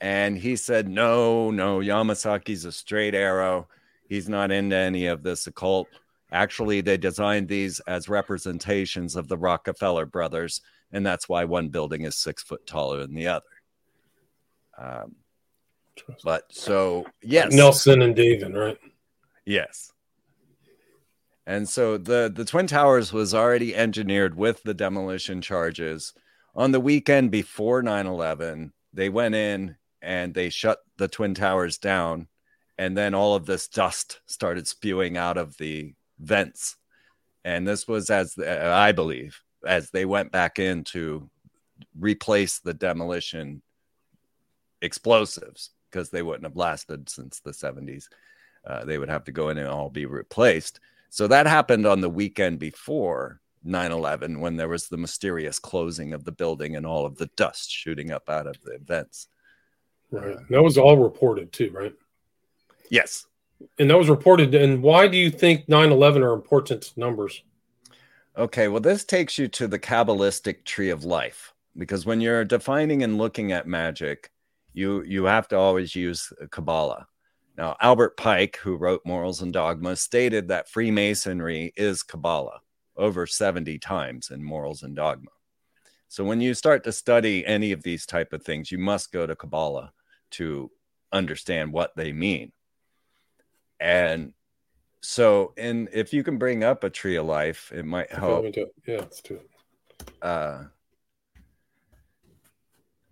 And 0.01 0.36
he 0.36 0.57
said, 0.57 0.88
No, 0.88 1.51
no, 1.51 1.78
Yamasaki's 1.78 2.64
a 2.64 2.72
straight 2.72 3.14
arrow. 3.14 3.68
He's 4.09 4.28
not 4.28 4.51
into 4.51 4.76
any 4.76 5.07
of 5.07 5.22
this 5.22 5.47
occult. 5.47 5.88
Actually, 6.32 6.80
they 6.80 6.97
designed 6.97 7.49
these 7.49 7.80
as 7.80 8.09
representations 8.09 9.16
of 9.16 9.28
the 9.28 9.38
Rockefeller 9.38 10.07
brothers, 10.07 10.61
and 10.92 11.05
that's 11.05 11.28
why 11.28 11.44
one 11.44 11.68
building 11.68 12.03
is 12.03 12.16
six 12.16 12.42
foot 12.42 12.66
taller 12.66 13.01
than 13.01 13.14
the 13.14 13.28
other. 13.28 13.44
Um, 14.78 15.16
but 16.24 16.44
so, 16.51 17.07
yes. 17.22 17.53
Nelson 17.53 18.03
and 18.03 18.14
David, 18.14 18.55
right? 18.55 18.78
Yes. 19.44 19.92
And 21.47 21.68
so 21.68 21.97
the, 21.97 22.30
the 22.34 22.44
Twin 22.44 22.66
Towers 22.66 23.12
was 23.12 23.32
already 23.32 23.74
engineered 23.74 24.36
with 24.36 24.62
the 24.64 24.74
demolition 24.74 25.40
charges. 25.40 26.12
On 26.57 26.72
the 26.72 26.80
weekend 26.80 27.30
before 27.30 27.82
9 27.82 28.07
11, 28.07 28.72
they 28.92 29.09
went 29.09 29.34
in 29.34 29.76
and 30.03 30.34
they 30.34 30.51
shut 30.51 30.78
the 30.99 31.09
twin 31.09 31.34
towers 31.34 31.78
down 31.78 32.28
and 32.78 32.97
then 32.97 33.14
all 33.14 33.34
of 33.34 33.47
this 33.47 33.68
dust 33.68 34.20
started 34.26 34.68
spewing 34.68 35.16
out 35.16 35.38
of 35.38 35.57
the 35.57 35.94
vents. 36.18 36.76
And 37.44 37.66
this 37.66 37.88
was 37.88 38.11
as 38.11 38.36
i 38.38 38.92
believe 38.92 39.40
as 39.66 39.90
they 39.90 40.05
went 40.05 40.32
back 40.32 40.59
in 40.59 40.84
to 40.84 41.30
replace 41.99 42.59
the 42.59 42.74
demolition 42.74 43.62
explosives 44.82 45.70
because 45.90 46.11
they 46.11 46.22
wouldn't 46.22 46.44
have 46.44 46.57
lasted 46.57 47.09
since 47.09 47.40
the 47.40 47.53
70s 47.53 48.09
uh, 48.66 48.84
they 48.84 48.99
would 48.99 49.09
have 49.09 49.24
to 49.24 49.32
go 49.32 49.49
in 49.49 49.59
and 49.59 49.68
all 49.68 49.88
be 49.88 50.07
replaced. 50.07 50.80
So 51.11 51.28
that 51.28 51.47
happened 51.47 51.86
on 51.86 52.01
the 52.01 52.11
weekend 52.11 52.59
before 52.59 53.40
9/11 53.64 54.40
when 54.40 54.57
there 54.57 54.68
was 54.68 54.88
the 54.88 54.97
mysterious 54.97 55.59
closing 55.59 56.12
of 56.12 56.24
the 56.24 56.32
building 56.32 56.76
and 56.76 56.84
all 56.84 57.07
of 57.07 57.16
the 57.16 57.30
dust 57.36 57.70
shooting 57.70 58.11
up 58.11 58.28
out 58.28 58.47
of 58.47 58.61
the 58.62 58.78
vents. 58.82 59.28
Right. 60.11 60.36
That 60.50 60.62
was 60.62 60.78
all 60.78 60.96
reported 60.96 61.52
too, 61.52 61.70
right? 61.72 61.94
Yes. 62.90 63.26
And 63.78 63.90
that 63.90 63.98
was 63.98 64.09
reported. 64.09 64.54
And 64.54 64.82
why 64.82 65.09
do 65.09 65.16
you 65.16 65.30
think 65.30 65.68
9 65.68 65.90
11 65.90 66.22
are 66.22 66.32
important 66.32 66.92
numbers? 66.96 67.42
Okay, 68.36 68.68
well, 68.68 68.80
this 68.80 69.04
takes 69.04 69.38
you 69.38 69.48
to 69.48 69.66
the 69.66 69.78
Kabbalistic 69.78 70.64
tree 70.64 70.90
of 70.90 71.04
life 71.04 71.54
because 71.76 72.04
when 72.04 72.20
you're 72.20 72.44
defining 72.44 73.02
and 73.02 73.18
looking 73.18 73.52
at 73.52 73.66
magic, 73.66 74.30
you 74.74 75.02
you 75.04 75.24
have 75.24 75.48
to 75.48 75.57
always 75.57 75.94
use 75.94 76.32
Kabbalah. 76.50 77.07
Now, 77.57 77.76
Albert 77.80 78.18
Pike, 78.18 78.59
who 78.59 78.76
wrote 78.76 79.07
Morals 79.07 79.40
and 79.40 79.52
Dogma, 79.52 79.96
stated 79.96 80.48
that 80.48 80.68
Freemasonry 80.68 81.72
is 81.76 82.02
Kabbalah 82.02 82.61
over 82.96 83.26
70 83.26 83.78
times 83.78 84.30
in 84.30 84.42
Morals 84.42 84.82
and 84.82 84.94
Dogma. 84.94 85.30
So 86.09 86.22
when 86.22 86.40
you 86.40 86.52
start 86.52 86.84
to 86.84 86.92
study 86.92 87.44
any 87.46 87.72
of 87.72 87.82
these 87.82 88.04
type 88.04 88.32
of 88.32 88.42
things, 88.42 88.70
you 88.70 88.78
must 88.78 89.12
go 89.12 89.26
to 89.26 89.34
Kabbalah 89.34 89.92
to 90.33 90.70
understand 91.12 91.72
what 91.72 91.97
they 91.97 92.12
mean. 92.12 92.53
And 93.81 94.33
so, 95.03 95.53
and 95.57 95.89
if 95.93 96.12
you 96.12 96.22
can 96.22 96.39
bring 96.39 96.64
up 96.64 96.85
a 96.85 96.91
tree 96.91 97.16
of 97.16 97.27
life, 97.27 97.70
it 97.72 97.85
might 97.85 98.11
help. 98.11 98.45
Yeah, 98.87 98.99
let's 98.99 99.20
do 99.20 99.35
it. 99.35 99.51
Uh, 100.22 100.64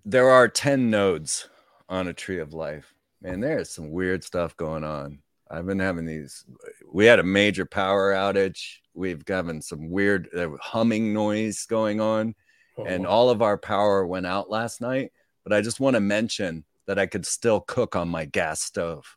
there 0.05 0.31
are 0.31 0.49
10 0.49 0.91
nodes 0.91 1.49
on 1.89 2.09
a 2.09 2.13
tree 2.13 2.41
of 2.41 2.53
life. 2.53 2.95
Man, 3.23 3.41
there's 3.41 3.71
some 3.71 3.91
weird 3.91 4.23
stuff 4.25 4.57
going 4.57 4.85
on. 4.85 5.21
I've 5.51 5.67
been 5.67 5.79
having 5.79 6.05
these. 6.05 6.45
We 6.93 7.07
had 7.07 7.21
a 7.21 7.25
major 7.25 7.65
power 7.65 8.13
outage. 8.13 8.79
We've 8.95 9.25
gotten 9.25 9.63
some 9.63 9.91
weird 9.91 10.29
humming 10.61 11.13
noise 11.13 11.65
going 11.67 12.01
on, 12.01 12.35
oh, 12.79 12.85
and 12.85 13.07
all 13.07 13.31
of 13.31 13.43
our 13.43 13.57
power 13.57 14.07
went 14.07 14.27
out 14.27 14.51
last 14.51 14.81
night. 14.81 15.13
But 15.43 15.53
I 15.53 15.61
just 15.61 15.81
want 15.81 15.95
to 15.95 16.01
mention 16.01 16.65
that 16.87 16.99
I 16.99 17.07
could 17.07 17.27
still 17.27 17.61
cook 17.61 17.97
on 17.97 18.09
my 18.09 18.25
gas 18.25 18.61
stove. 18.61 19.17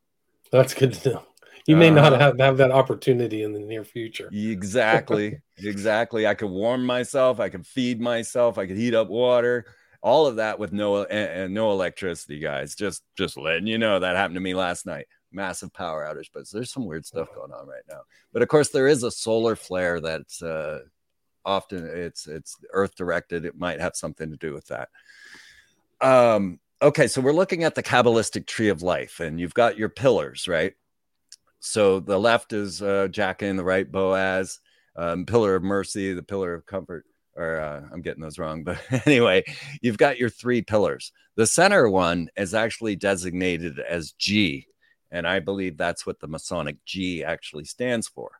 That's 0.51 0.73
good 0.73 0.93
to 0.93 1.09
know. 1.09 1.23
You 1.67 1.75
may 1.75 1.89
uh, 1.89 1.93
not 1.93 2.19
have, 2.19 2.39
have 2.39 2.57
that 2.57 2.71
opportunity 2.71 3.43
in 3.43 3.51
the 3.51 3.59
near 3.59 3.83
future. 3.83 4.29
Exactly. 4.31 5.41
exactly. 5.57 6.25
I 6.25 6.33
could 6.33 6.49
warm 6.49 6.85
myself. 6.85 7.41
I 7.41 7.49
could 7.49 7.67
feed 7.67 7.99
myself. 7.99 8.57
I 8.57 8.67
could 8.67 8.77
heat 8.77 8.95
up 8.95 9.09
water. 9.09 9.65
All 10.01 10.27
of 10.27 10.37
that 10.37 10.59
with 10.59 10.71
no 10.71 11.03
and 11.03 11.53
no 11.53 11.71
electricity, 11.71 12.39
guys. 12.39 12.75
Just 12.75 13.03
just 13.17 13.35
letting 13.35 13.67
you 13.67 13.77
know 13.77 13.99
that 13.99 14.15
happened 14.15 14.35
to 14.35 14.41
me 14.41 14.53
last 14.53 14.85
night. 14.85 15.07
Massive 15.31 15.73
power 15.73 16.05
outage, 16.05 16.29
but 16.33 16.49
there's 16.49 16.71
some 16.71 16.85
weird 16.85 17.05
stuff 17.05 17.27
going 17.35 17.51
on 17.51 17.67
right 17.67 17.81
now. 17.89 18.01
But 18.31 18.43
of 18.43 18.47
course, 18.47 18.69
there 18.69 18.87
is 18.87 19.03
a 19.03 19.11
solar 19.11 19.57
flare 19.57 19.99
that's 19.99 20.41
uh, 20.41 20.81
often 21.43 21.85
it's 21.91 22.27
it's 22.27 22.55
Earth 22.71 22.95
directed. 22.95 23.43
It 23.43 23.57
might 23.57 23.81
have 23.81 23.95
something 23.95 24.29
to 24.29 24.37
do 24.37 24.53
with 24.53 24.67
that. 24.67 24.89
Um. 25.99 26.59
Okay, 26.79 27.07
so 27.07 27.21
we're 27.21 27.33
looking 27.33 27.63
at 27.63 27.73
the 27.73 27.81
Kabbalistic 27.81 28.45
tree 28.45 28.69
of 28.69 28.83
life, 28.83 29.19
and 29.19 29.39
you've 29.39 29.55
got 29.55 29.79
your 29.79 29.89
pillars, 29.89 30.47
right? 30.47 30.73
So 31.59 31.99
the 31.99 32.19
left 32.19 32.53
is 32.53 32.83
uh, 32.83 33.07
Jachin, 33.09 33.57
the 33.57 33.63
right 33.63 33.91
Boaz, 33.91 34.59
um, 34.95 35.25
pillar 35.25 35.55
of 35.55 35.63
mercy, 35.63 36.13
the 36.13 36.21
pillar 36.21 36.53
of 36.53 36.67
comfort. 36.67 37.05
Or 37.35 37.59
uh, 37.59 37.81
I'm 37.91 38.03
getting 38.03 38.21
those 38.21 38.37
wrong, 38.37 38.63
but 38.63 38.79
anyway, 39.07 39.43
you've 39.81 39.97
got 39.97 40.19
your 40.19 40.29
three 40.29 40.61
pillars. 40.61 41.11
The 41.35 41.47
center 41.47 41.89
one 41.89 42.29
is 42.37 42.53
actually 42.53 42.95
designated 42.95 43.79
as 43.79 44.11
G, 44.11 44.67
and 45.09 45.27
I 45.27 45.39
believe 45.39 45.77
that's 45.77 46.05
what 46.05 46.19
the 46.19 46.27
Masonic 46.27 46.77
G 46.85 47.23
actually 47.23 47.65
stands 47.65 48.07
for. 48.07 48.39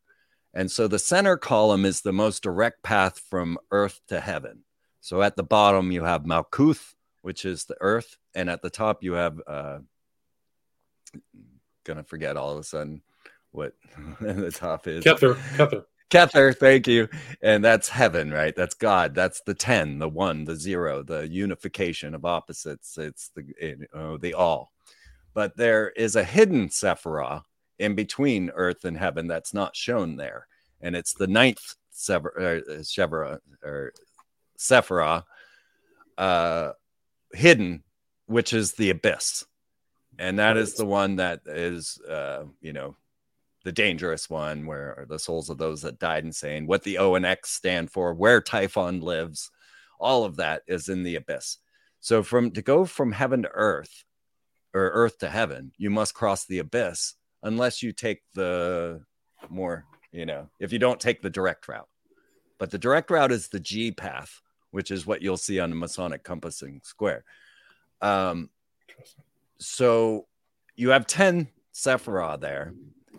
And 0.53 0.69
so 0.69 0.87
the 0.87 0.99
center 0.99 1.37
column 1.37 1.85
is 1.85 2.01
the 2.01 2.13
most 2.13 2.43
direct 2.43 2.83
path 2.83 3.19
from 3.31 3.57
earth 3.71 3.99
to 4.09 4.19
heaven. 4.19 4.63
So 5.01 5.23
at 5.23 5.37
the 5.37 5.43
bottom, 5.43 5.91
you 5.91 6.03
have 6.03 6.23
Malkuth, 6.23 6.93
which 7.23 7.45
is 7.45 7.65
the 7.65 7.77
earth, 7.81 8.17
and 8.37 8.49
at 8.49 8.61
the 8.61 8.69
top, 8.69 9.03
you 9.03 9.13
have, 9.13 9.41
uh, 9.47 9.79
gonna 11.83 12.03
forget 12.03 12.37
all 12.37 12.51
of 12.51 12.59
a 12.59 12.63
sudden, 12.63 13.01
what 13.51 13.73
the 14.21 14.51
top 14.51 14.87
is. 14.87 15.03
Kether, 15.03 15.35
Kether. 15.55 15.85
Kether, 16.09 16.55
thank 16.55 16.87
you. 16.87 17.09
And 17.41 17.65
that's 17.65 17.89
heaven, 17.89 18.31
right? 18.31 18.55
That's 18.55 18.75
God. 18.75 19.13
That's 19.15 19.41
the 19.41 19.53
10, 19.53 19.99
the 19.99 20.07
one, 20.07 20.45
the 20.45 20.55
zero, 20.55 21.03
the 21.03 21.27
unification 21.27 22.15
of 22.15 22.25
opposites. 22.25 22.97
It's 22.97 23.29
the 23.35 24.17
the 24.21 24.33
all. 24.33 24.71
But 25.33 25.57
there 25.57 25.89
is 25.89 26.15
a 26.15 26.23
hidden 26.23 26.69
Sephirah 26.69 27.41
in 27.79 27.95
between 27.95 28.51
earth 28.51 28.85
and 28.85 28.97
heaven 28.97 29.27
that's 29.27 29.53
not 29.53 29.75
shown 29.75 30.15
there. 30.15 30.47
And 30.81 30.95
it's 30.95 31.13
the 31.13 31.27
ninth 31.27 31.75
Sephirah 31.93 33.33
uh, 33.33 33.67
or 33.67 33.93
Sephirah 34.57 35.23
uh, 36.17 36.71
hidden, 37.33 37.83
which 38.27 38.53
is 38.53 38.73
the 38.73 38.91
abyss. 38.91 39.45
And 40.19 40.39
that 40.39 40.57
is 40.57 40.75
the 40.75 40.85
one 40.85 41.17
that 41.17 41.41
is, 41.45 41.99
uh, 42.07 42.45
you 42.61 42.73
know, 42.73 42.95
the 43.63 43.71
dangerous 43.71 44.29
one, 44.29 44.65
where 44.65 45.05
the 45.09 45.19
souls 45.19 45.49
of 45.49 45.57
those 45.57 45.81
that 45.81 45.99
died 45.99 46.23
insane, 46.23 46.67
what 46.67 46.83
the 46.83 46.99
O 46.99 47.15
and 47.15 47.25
X 47.25 47.51
stand 47.51 47.91
for, 47.91 48.13
where 48.13 48.41
Typhon 48.41 49.01
lives, 49.01 49.51
all 49.99 50.23
of 50.23 50.37
that 50.37 50.61
is 50.67 50.89
in 50.89 51.03
the 51.03 51.15
abyss. 51.15 51.57
So 51.99 52.23
from 52.23 52.51
to 52.51 52.61
go 52.61 52.85
from 52.85 53.11
heaven 53.11 53.43
to 53.43 53.49
earth 53.53 54.05
or 54.73 54.89
earth 54.93 55.17
to 55.19 55.29
heaven, 55.29 55.71
you 55.77 55.89
must 55.89 56.13
cross 56.13 56.45
the 56.45 56.59
abyss 56.59 57.15
unless 57.43 57.83
you 57.83 57.91
take 57.91 58.21
the 58.33 59.01
more, 59.49 59.85
you 60.11 60.25
know, 60.25 60.49
if 60.59 60.71
you 60.71 60.79
don't 60.79 60.99
take 60.99 61.21
the 61.21 61.29
direct 61.29 61.67
route. 61.67 61.89
But 62.57 62.71
the 62.71 62.77
direct 62.77 63.11
route 63.11 63.31
is 63.31 63.49
the 63.49 63.59
G 63.59 63.91
path, 63.91 64.41
which 64.71 64.91
is 64.91 65.05
what 65.05 65.21
you'll 65.21 65.37
see 65.37 65.59
on 65.59 65.69
the 65.69 65.75
Masonic 65.75 66.23
compassing 66.23 66.81
square. 66.83 67.23
Um, 68.01 68.49
so 69.59 70.27
you 70.75 70.89
have 70.89 71.07
10 71.07 71.47
Sephiroth 71.73 72.41
there 72.41 72.73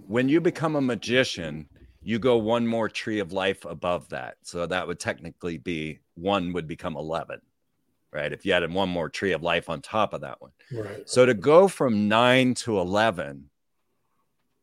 when 0.08 0.28
you 0.28 0.40
become 0.40 0.74
a 0.74 0.80
magician, 0.80 1.68
you 2.02 2.18
go 2.18 2.38
one 2.38 2.66
more 2.66 2.88
tree 2.88 3.18
of 3.18 3.32
life 3.32 3.64
above 3.66 4.08
that. 4.08 4.38
So 4.42 4.66
that 4.66 4.86
would 4.86 4.98
technically 4.98 5.58
be 5.58 6.00
one 6.14 6.54
would 6.54 6.66
become 6.66 6.96
11, 6.96 7.40
right? 8.10 8.32
If 8.32 8.46
you 8.46 8.54
added 8.54 8.72
one 8.72 8.88
more 8.88 9.10
tree 9.10 9.32
of 9.32 9.42
life 9.42 9.68
on 9.68 9.82
top 9.82 10.14
of 10.14 10.22
that 10.22 10.40
one. 10.40 10.52
Right. 10.72 11.08
So 11.08 11.26
to 11.26 11.34
go 11.34 11.68
from 11.68 12.08
nine 12.08 12.54
to 12.54 12.78
11 12.78 13.50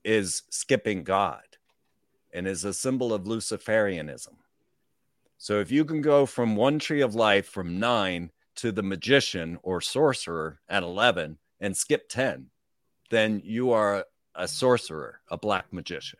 is 0.03 0.41
skipping 0.49 1.03
God 1.03 1.43
and 2.33 2.47
is 2.47 2.65
a 2.65 2.73
symbol 2.73 3.13
of 3.13 3.25
Luciferianism. 3.25 4.33
So 5.37 5.59
if 5.59 5.71
you 5.71 5.85
can 5.85 6.01
go 6.01 6.25
from 6.25 6.55
one 6.55 6.79
tree 6.79 7.01
of 7.01 7.13
life 7.13 7.45
from 7.45 7.79
nine 7.79 8.31
to 8.55 8.71
the 8.71 8.83
magician 8.83 9.57
or 9.63 9.81
sorcerer 9.81 10.59
at 10.69 10.83
11 10.83 11.37
and 11.59 11.75
skip 11.75 12.09
10, 12.09 12.47
then 13.09 13.41
you 13.43 13.71
are 13.71 14.05
a 14.35 14.47
sorcerer, 14.47 15.21
a 15.29 15.37
black 15.37 15.71
magician. 15.71 16.19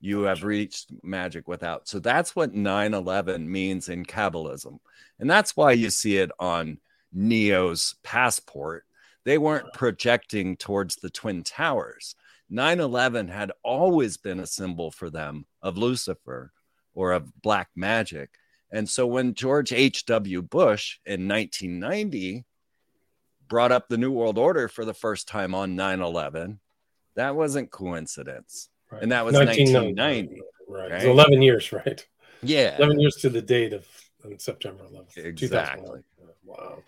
You 0.00 0.22
have 0.22 0.44
reached 0.44 0.92
magic 1.02 1.48
without. 1.48 1.88
So 1.88 1.98
that's 1.98 2.36
what 2.36 2.54
9 2.54 2.94
11 2.94 3.50
means 3.50 3.88
in 3.88 4.04
Kabbalism. 4.04 4.78
And 5.18 5.28
that's 5.28 5.56
why 5.56 5.72
you 5.72 5.90
see 5.90 6.18
it 6.18 6.30
on 6.38 6.78
Neo's 7.12 7.96
passport. 8.04 8.84
They 9.24 9.38
weren't 9.38 9.64
uh-huh. 9.64 9.78
projecting 9.78 10.56
towards 10.56 10.96
the 10.96 11.10
Twin 11.10 11.42
Towers. 11.42 12.14
9 12.50 12.80
11 12.80 13.28
had 13.28 13.52
always 13.62 14.16
been 14.16 14.40
a 14.40 14.46
symbol 14.46 14.90
for 14.90 15.10
them 15.10 15.46
of 15.62 15.76
Lucifer 15.76 16.52
or 16.94 17.12
of 17.12 17.42
black 17.42 17.68
magic. 17.74 18.30
And 18.70 18.88
so 18.88 19.06
when 19.06 19.34
George 19.34 19.72
H.W. 19.72 20.42
Bush 20.42 20.98
in 21.06 21.28
1990 21.28 22.44
brought 23.48 23.72
up 23.72 23.88
the 23.88 23.96
New 23.96 24.12
World 24.12 24.38
Order 24.38 24.68
for 24.68 24.84
the 24.84 24.94
first 24.94 25.26
time 25.26 25.54
on 25.54 25.74
9 25.74 26.00
11, 26.00 26.60
that 27.14 27.34
wasn't 27.34 27.70
coincidence. 27.70 28.68
Right. 28.90 29.02
And 29.02 29.12
that 29.12 29.24
was 29.24 29.34
1990. 29.34 30.42
Right. 30.68 30.90
right? 30.90 31.04
11 31.04 31.42
years, 31.42 31.72
right? 31.72 32.06
Yeah. 32.42 32.76
11 32.78 33.00
years 33.00 33.16
to 33.16 33.30
the 33.30 33.42
date 33.42 33.72
of 33.72 33.86
September 34.38 34.84
11th. 34.84 35.16
Exactly. 35.16 36.00
Wow. 36.44 36.82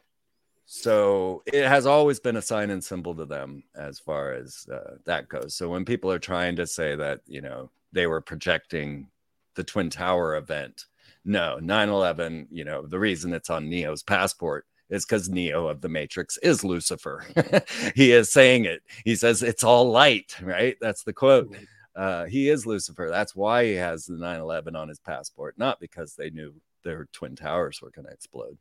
So 0.66 1.42
it 1.46 1.66
has 1.66 1.84
always 1.84 2.20
been 2.20 2.36
a 2.36 2.42
sign 2.42 2.70
and 2.70 2.82
symbol 2.82 3.14
to 3.16 3.24
them 3.24 3.64
as 3.74 3.98
far 3.98 4.34
as 4.34 4.68
uh, 4.72 4.98
that 5.04 5.28
goes. 5.28 5.54
So 5.54 5.68
when 5.68 5.84
people 5.84 6.12
are 6.12 6.20
trying 6.20 6.54
to 6.56 6.66
say 6.66 6.94
that, 6.94 7.22
you 7.26 7.40
know, 7.40 7.70
they 7.92 8.06
were 8.06 8.20
projecting 8.20 9.08
the 9.56 9.64
Twin 9.64 9.90
Tower 9.90 10.36
event, 10.36 10.84
no, 11.24 11.58
9 11.60 11.88
11, 11.88 12.48
you 12.50 12.64
know, 12.64 12.86
the 12.86 12.98
reason 12.98 13.32
it's 13.32 13.50
on 13.50 13.68
Neo's 13.68 14.02
passport 14.02 14.66
is 14.88 15.04
because 15.04 15.28
Neo 15.28 15.68
of 15.68 15.80
the 15.80 15.88
Matrix 15.88 16.36
is 16.38 16.64
Lucifer. 16.64 17.24
he 17.94 18.12
is 18.12 18.32
saying 18.32 18.64
it. 18.64 18.82
He 19.04 19.14
says 19.14 19.42
it's 19.42 19.64
all 19.64 19.90
light, 19.90 20.36
right? 20.42 20.76
That's 20.80 21.04
the 21.04 21.12
quote. 21.12 21.54
Uh, 21.94 22.24
he 22.24 22.48
is 22.48 22.66
Lucifer. 22.66 23.08
That's 23.10 23.36
why 23.36 23.64
he 23.64 23.74
has 23.74 24.06
the 24.06 24.16
9 24.16 24.40
11 24.40 24.76
on 24.76 24.88
his 24.88 24.98
passport, 24.98 25.56
not 25.58 25.80
because 25.80 26.14
they 26.14 26.30
knew 26.30 26.54
their 26.82 27.06
twin 27.12 27.36
towers 27.36 27.80
were 27.80 27.90
going 27.90 28.06
to 28.06 28.12
explode. 28.12 28.56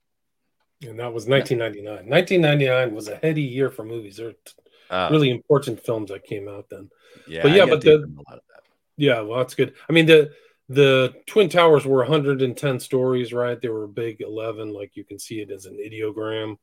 And 0.81 0.99
that 0.99 1.13
was 1.13 1.27
1999. 1.27 2.09
1999 2.09 2.95
was 2.95 3.07
a 3.07 3.17
heady 3.17 3.41
year 3.41 3.69
for 3.69 3.83
movies. 3.83 4.17
There 4.17 4.27
were 4.27 4.35
uh, 4.89 5.09
really 5.11 5.29
important 5.29 5.83
films 5.83 6.09
that 6.09 6.23
came 6.23 6.47
out 6.47 6.69
then. 6.69 6.89
Yeah, 7.27 7.43
but 7.43 7.51
yeah, 7.51 7.65
but 7.65 7.81
the 7.81 8.11
yeah, 8.95 9.21
well, 9.21 9.39
that's 9.39 9.55
good. 9.55 9.73
I 9.89 9.93
mean 9.93 10.05
the 10.05 10.31
the 10.69 11.15
Twin 11.25 11.49
Towers 11.49 11.85
were 11.85 11.97
110 11.97 12.79
stories, 12.79 13.33
right? 13.33 13.59
They 13.59 13.69
were 13.69 13.85
a 13.85 13.89
big 13.89 14.21
11, 14.21 14.71
like 14.71 14.95
you 14.95 15.03
can 15.03 15.17
see 15.17 15.41
it 15.41 15.49
as 15.49 15.65
an 15.65 15.77
ideogram. 15.77 16.57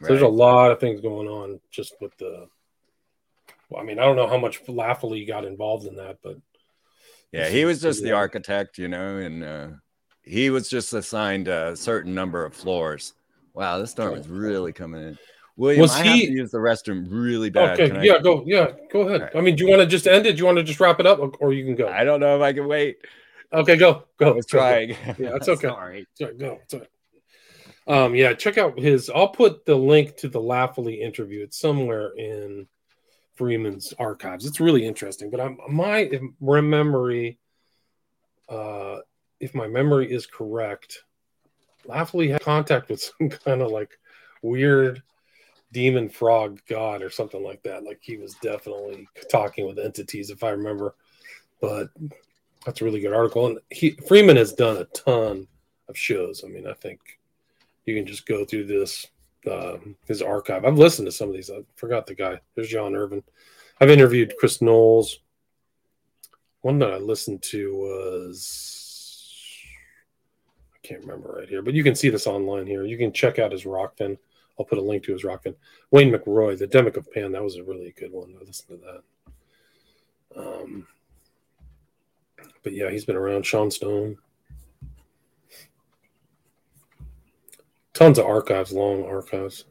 So 0.00 0.08
there's 0.08 0.22
a 0.22 0.28
lot 0.28 0.72
of 0.72 0.80
things 0.80 1.00
going 1.00 1.28
on 1.28 1.60
just 1.70 1.94
with 2.00 2.16
the. 2.18 2.48
Well, 3.68 3.80
I 3.80 3.84
mean, 3.84 4.00
I 4.00 4.04
don't 4.04 4.16
know 4.16 4.26
how 4.26 4.36
much 4.36 4.64
Laffoley 4.66 5.26
got 5.26 5.44
involved 5.44 5.86
in 5.86 5.94
that, 5.96 6.18
but 6.22 6.38
yeah, 7.30 7.48
he 7.48 7.64
was 7.64 7.80
just 7.80 8.02
the 8.02 8.12
architect, 8.12 8.78
you 8.78 8.88
know, 8.88 9.18
and 9.18 9.44
uh, 9.44 9.68
he 10.22 10.50
was 10.50 10.68
just 10.68 10.92
assigned 10.92 11.46
a 11.46 11.76
certain 11.76 12.14
number 12.14 12.44
of 12.44 12.54
floors. 12.54 13.14
Wow, 13.54 13.78
this 13.78 13.92
storm 13.92 14.14
is 14.14 14.28
really 14.28 14.72
coming 14.72 15.02
in. 15.02 15.18
William, 15.56 15.82
was 15.82 15.94
I 15.94 16.02
he... 16.02 16.08
have 16.08 16.18
to 16.18 16.32
use 16.32 16.50
the 16.50 16.58
restroom 16.58 17.06
really 17.10 17.50
bad. 17.50 17.78
Okay, 17.78 18.06
yeah, 18.06 18.18
go, 18.18 18.42
yeah, 18.44 18.72
go 18.90 19.02
ahead. 19.02 19.22
Right. 19.22 19.36
I 19.36 19.40
mean, 19.40 19.54
do 19.54 19.64
you 19.64 19.70
want 19.70 19.82
to 19.82 19.86
just 19.86 20.06
end 20.06 20.26
it? 20.26 20.32
Do 20.32 20.38
you 20.38 20.46
want 20.46 20.58
to 20.58 20.64
just 20.64 20.80
wrap 20.80 20.98
it 20.98 21.06
up, 21.06 21.20
or 21.40 21.52
you 21.52 21.64
can 21.64 21.76
go? 21.76 21.88
I 21.88 22.04
don't 22.04 22.20
know 22.20 22.36
if 22.36 22.42
I 22.42 22.52
can 22.52 22.66
wait. 22.66 22.98
Okay, 23.52 23.76
go, 23.76 24.04
go. 24.16 24.30
I 24.30 24.34
was 24.34 24.46
trying. 24.46 24.90
Yeah, 24.90 25.36
it's 25.36 25.48
okay. 25.48 25.68
Sorry. 25.68 26.06
Sorry, 26.14 26.34
go. 26.34 26.58
Sorry. 26.68 26.86
Um, 27.86 28.14
yeah, 28.14 28.32
check 28.32 28.58
out 28.58 28.78
his. 28.78 29.10
I'll 29.10 29.28
put 29.28 29.66
the 29.66 29.74
link 29.74 30.16
to 30.18 30.28
the 30.28 30.40
Laffoley 30.40 31.00
interview. 31.00 31.42
It's 31.42 31.58
somewhere 31.58 32.12
in 32.16 32.66
Freeman's 33.34 33.92
archives. 33.98 34.46
It's 34.46 34.60
really 34.60 34.86
interesting. 34.86 35.30
But 35.30 35.40
I'm 35.40 35.58
my 35.68 36.08
memory, 36.40 37.38
uh, 38.48 38.98
if 39.40 39.54
my 39.54 39.66
memory 39.66 40.10
is 40.10 40.26
correct, 40.26 41.02
Laffoley 41.86 42.30
had 42.30 42.40
contact 42.40 42.88
with 42.88 43.00
some 43.18 43.28
kind 43.28 43.62
of 43.62 43.70
like 43.70 43.98
weird 44.42 45.02
demon 45.72 46.08
frog 46.08 46.60
god 46.68 47.02
or 47.02 47.10
something 47.10 47.42
like 47.42 47.62
that. 47.64 47.84
Like 47.84 47.98
he 48.00 48.16
was 48.16 48.34
definitely 48.34 49.08
talking 49.30 49.66
with 49.66 49.78
entities, 49.78 50.30
if 50.30 50.44
I 50.44 50.50
remember. 50.50 50.94
But 51.60 51.88
that's 52.64 52.80
a 52.80 52.84
really 52.84 53.00
good 53.00 53.14
article. 53.14 53.46
And 53.46 53.58
he 53.70 53.92
Freeman 54.06 54.36
has 54.36 54.52
done 54.52 54.76
a 54.78 54.84
ton 54.86 55.46
of 55.88 55.96
shows. 55.96 56.42
I 56.44 56.48
mean, 56.48 56.66
I 56.66 56.74
think 56.74 57.00
you 57.84 57.94
can 57.94 58.06
just 58.06 58.26
go 58.26 58.44
through 58.44 58.66
this 58.66 59.06
uh, 59.50 59.78
his 60.06 60.22
archive. 60.22 60.64
I've 60.64 60.78
listened 60.78 61.06
to 61.06 61.12
some 61.12 61.28
of 61.28 61.34
these. 61.34 61.50
I 61.50 61.62
forgot 61.74 62.06
the 62.06 62.14
guy. 62.14 62.40
There's 62.54 62.68
John 62.68 62.94
Irvin. 62.94 63.22
I've 63.80 63.90
interviewed 63.90 64.34
Chris 64.38 64.62
Knowles. 64.62 65.18
One 66.60 66.78
that 66.78 66.92
I 66.92 66.98
listened 66.98 67.42
to 67.42 67.74
was 67.74 69.58
I 70.74 70.86
can't 70.86 71.00
remember 71.00 71.36
right 71.38 71.48
here, 71.48 71.62
but 71.62 71.74
you 71.74 71.82
can 71.82 71.96
see 71.96 72.08
this 72.08 72.28
online 72.28 72.66
here. 72.66 72.84
You 72.84 72.96
can 72.96 73.12
check 73.12 73.38
out 73.38 73.52
his 73.52 73.64
Rokfin. 73.64 74.16
I'll 74.58 74.66
put 74.66 74.78
a 74.78 74.82
link 74.82 75.02
to 75.04 75.12
his 75.12 75.24
Rokfin. 75.24 75.56
Wayne 75.90 76.12
McRoy, 76.12 76.56
the 76.56 76.68
Demic 76.68 76.96
of 76.96 77.10
Pan. 77.10 77.32
That 77.32 77.42
was 77.42 77.56
a 77.56 77.64
really 77.64 77.92
good 77.98 78.12
one. 78.12 78.36
I 78.40 78.44
listened 78.44 78.80
to 78.80 78.86
that. 78.86 80.40
Um, 80.40 80.86
but 82.62 82.72
yeah, 82.72 82.90
he's 82.90 83.04
been 83.04 83.16
around. 83.16 83.44
Sean 83.44 83.70
Stone. 83.70 84.18
Tons 87.94 88.18
of 88.18 88.26
archives, 88.26 88.72
long 88.72 89.04
archives. 89.04 89.64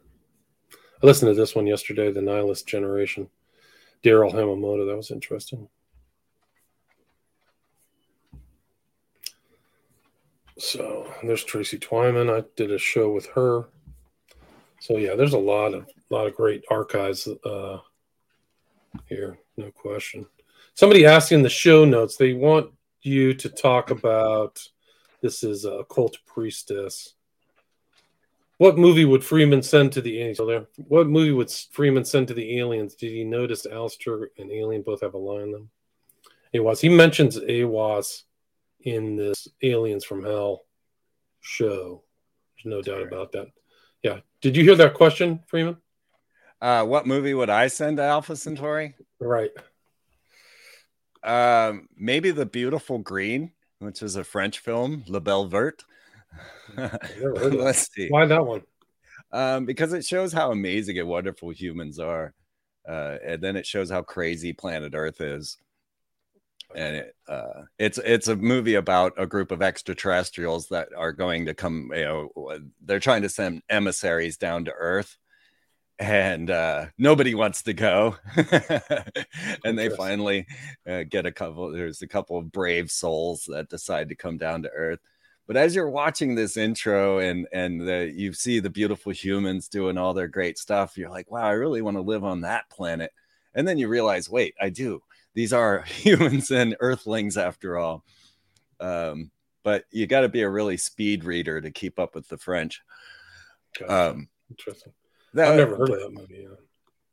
I 1.02 1.06
listened 1.06 1.30
to 1.30 1.34
this 1.34 1.54
one 1.54 1.66
yesterday, 1.66 2.12
The 2.12 2.22
Nihilist 2.22 2.66
Generation. 2.66 3.28
Darrell 4.02 4.32
Hamamoto. 4.32 4.86
That 4.86 4.96
was 4.96 5.10
interesting. 5.10 5.68
So 10.58 11.12
there's 11.24 11.44
Tracy 11.44 11.78
Twyman. 11.78 12.32
I 12.32 12.44
did 12.56 12.70
a 12.70 12.78
show 12.78 13.10
with 13.10 13.26
her. 13.28 13.64
So 14.80 14.96
yeah, 14.96 15.14
there's 15.14 15.32
a 15.32 15.38
lot 15.38 15.74
of 15.74 15.88
lot 16.10 16.26
of 16.26 16.34
great 16.34 16.64
archives 16.70 17.26
uh, 17.44 17.78
here, 19.06 19.38
no 19.56 19.70
question. 19.70 20.26
Somebody 20.74 21.06
asked 21.06 21.32
in 21.32 21.42
the 21.42 21.48
show 21.48 21.84
notes 21.84 22.16
they 22.16 22.32
want 22.32 22.70
you 23.02 23.34
to 23.34 23.48
talk 23.48 23.90
about 23.90 24.60
this 25.20 25.44
is 25.44 25.64
a 25.64 25.84
cult 25.88 26.18
priestess. 26.26 27.14
What 28.58 28.78
movie 28.78 29.04
would 29.04 29.24
Freeman 29.24 29.62
send 29.62 29.92
to 29.92 30.00
the 30.00 30.20
aliens? 30.20 30.38
there. 30.38 30.66
What 30.76 31.08
movie 31.08 31.32
would 31.32 31.50
Freeman 31.50 32.04
send 32.04 32.28
to 32.28 32.34
the 32.34 32.58
aliens? 32.58 32.94
Did 32.94 33.10
he 33.10 33.24
notice 33.24 33.66
Aleister 33.66 34.26
and 34.38 34.52
Alien 34.52 34.82
both 34.82 35.00
have 35.00 35.14
a 35.14 35.18
line 35.18 35.42
in 35.42 35.50
them? 35.52 35.70
Aiwass. 36.54 36.80
He 36.80 36.88
mentions 36.88 37.38
Aiwass 37.38 38.22
in 38.80 39.16
this 39.16 39.48
Aliens 39.62 40.04
from 40.04 40.22
Hell 40.22 40.62
show. 41.40 42.04
There's 42.56 42.70
no 42.70 42.82
doubt 42.82 43.02
about 43.02 43.32
that. 43.32 43.48
Yeah. 44.02 44.18
Did 44.40 44.56
you 44.56 44.64
hear 44.64 44.76
that 44.76 44.94
question, 44.94 45.40
Freeman? 45.46 45.76
Uh, 46.60 46.84
what 46.84 47.06
movie 47.06 47.34
would 47.34 47.50
I 47.50 47.66
send 47.66 47.96
to 47.96 48.04
Alpha 48.04 48.36
Centauri? 48.36 48.94
Right. 49.18 49.50
Um, 51.22 51.88
maybe 51.96 52.30
The 52.30 52.46
Beautiful 52.46 52.98
Green, 52.98 53.52
which 53.78 54.02
is 54.02 54.16
a 54.16 54.24
French 54.24 54.58
film, 54.58 55.04
La 55.06 55.20
Belle 55.20 55.46
Verte. 55.46 55.84
Let's 56.76 57.92
see. 57.92 58.08
Why 58.08 58.26
that 58.26 58.46
one? 58.46 58.62
Um, 59.32 59.64
because 59.64 59.92
it 59.92 60.04
shows 60.04 60.32
how 60.32 60.50
amazing 60.50 60.98
and 60.98 61.08
wonderful 61.08 61.50
humans 61.50 61.98
are. 61.98 62.34
Uh, 62.88 63.16
and 63.24 63.40
then 63.42 63.56
it 63.56 63.66
shows 63.66 63.90
how 63.90 64.02
crazy 64.02 64.52
planet 64.52 64.92
Earth 64.94 65.20
is. 65.20 65.56
And 66.74 66.96
it, 66.96 67.16
uh, 67.28 67.62
it's 67.78 67.98
it's 67.98 68.28
a 68.28 68.36
movie 68.36 68.74
about 68.74 69.12
a 69.18 69.26
group 69.26 69.50
of 69.50 69.62
extraterrestrials 69.62 70.68
that 70.68 70.88
are 70.96 71.12
going 71.12 71.46
to 71.46 71.54
come. 71.54 71.90
You 71.94 72.04
know, 72.04 72.58
they're 72.82 72.98
trying 72.98 73.22
to 73.22 73.28
send 73.28 73.62
emissaries 73.68 74.38
down 74.38 74.64
to 74.64 74.72
Earth, 74.72 75.18
and 75.98 76.50
uh, 76.50 76.86
nobody 76.98 77.34
wants 77.34 77.62
to 77.62 77.72
go. 77.72 78.16
and 79.64 79.78
they 79.78 79.88
finally 79.90 80.46
uh, 80.86 81.04
get 81.08 81.26
a 81.26 81.32
couple. 81.32 81.70
There's 81.70 82.02
a 82.02 82.08
couple 82.08 82.38
of 82.38 82.52
brave 82.52 82.90
souls 82.90 83.44
that 83.48 83.68
decide 83.68 84.08
to 84.08 84.14
come 84.14 84.36
down 84.36 84.62
to 84.62 84.70
Earth. 84.70 85.00
But 85.46 85.56
as 85.56 85.74
you're 85.74 85.90
watching 85.90 86.34
this 86.34 86.56
intro 86.56 87.18
and 87.18 87.46
and 87.52 87.80
the, 87.80 88.12
you 88.14 88.32
see 88.32 88.60
the 88.60 88.70
beautiful 88.70 89.12
humans 89.12 89.68
doing 89.68 89.98
all 89.98 90.14
their 90.14 90.28
great 90.28 90.58
stuff, 90.58 90.96
you're 90.96 91.10
like, 91.10 91.30
wow, 91.30 91.44
I 91.44 91.52
really 91.52 91.82
want 91.82 91.96
to 91.96 92.02
live 92.02 92.24
on 92.24 92.42
that 92.42 92.68
planet. 92.70 93.12
And 93.54 93.66
then 93.66 93.78
you 93.78 93.88
realize, 93.88 94.30
wait, 94.30 94.54
I 94.60 94.70
do. 94.70 95.02
These 95.34 95.52
are 95.52 95.82
humans 95.86 96.50
and 96.50 96.76
Earthlings 96.80 97.36
after 97.36 97.76
all. 97.76 98.04
Um, 98.80 99.30
but 99.62 99.84
you 99.90 100.06
got 100.06 100.22
to 100.22 100.28
be 100.28 100.42
a 100.42 100.48
really 100.48 100.76
speed 100.76 101.24
reader 101.24 101.60
to 101.60 101.70
keep 101.70 101.98
up 101.98 102.14
with 102.14 102.28
the 102.28 102.38
French. 102.38 102.82
Gotcha. 103.78 104.10
Um, 104.10 104.28
Interesting. 104.50 104.92
That, 105.34 105.48
I've 105.52 105.56
never 105.56 105.76
heard 105.76 105.90
of 105.90 106.00
that 106.00 106.12
movie. 106.12 106.46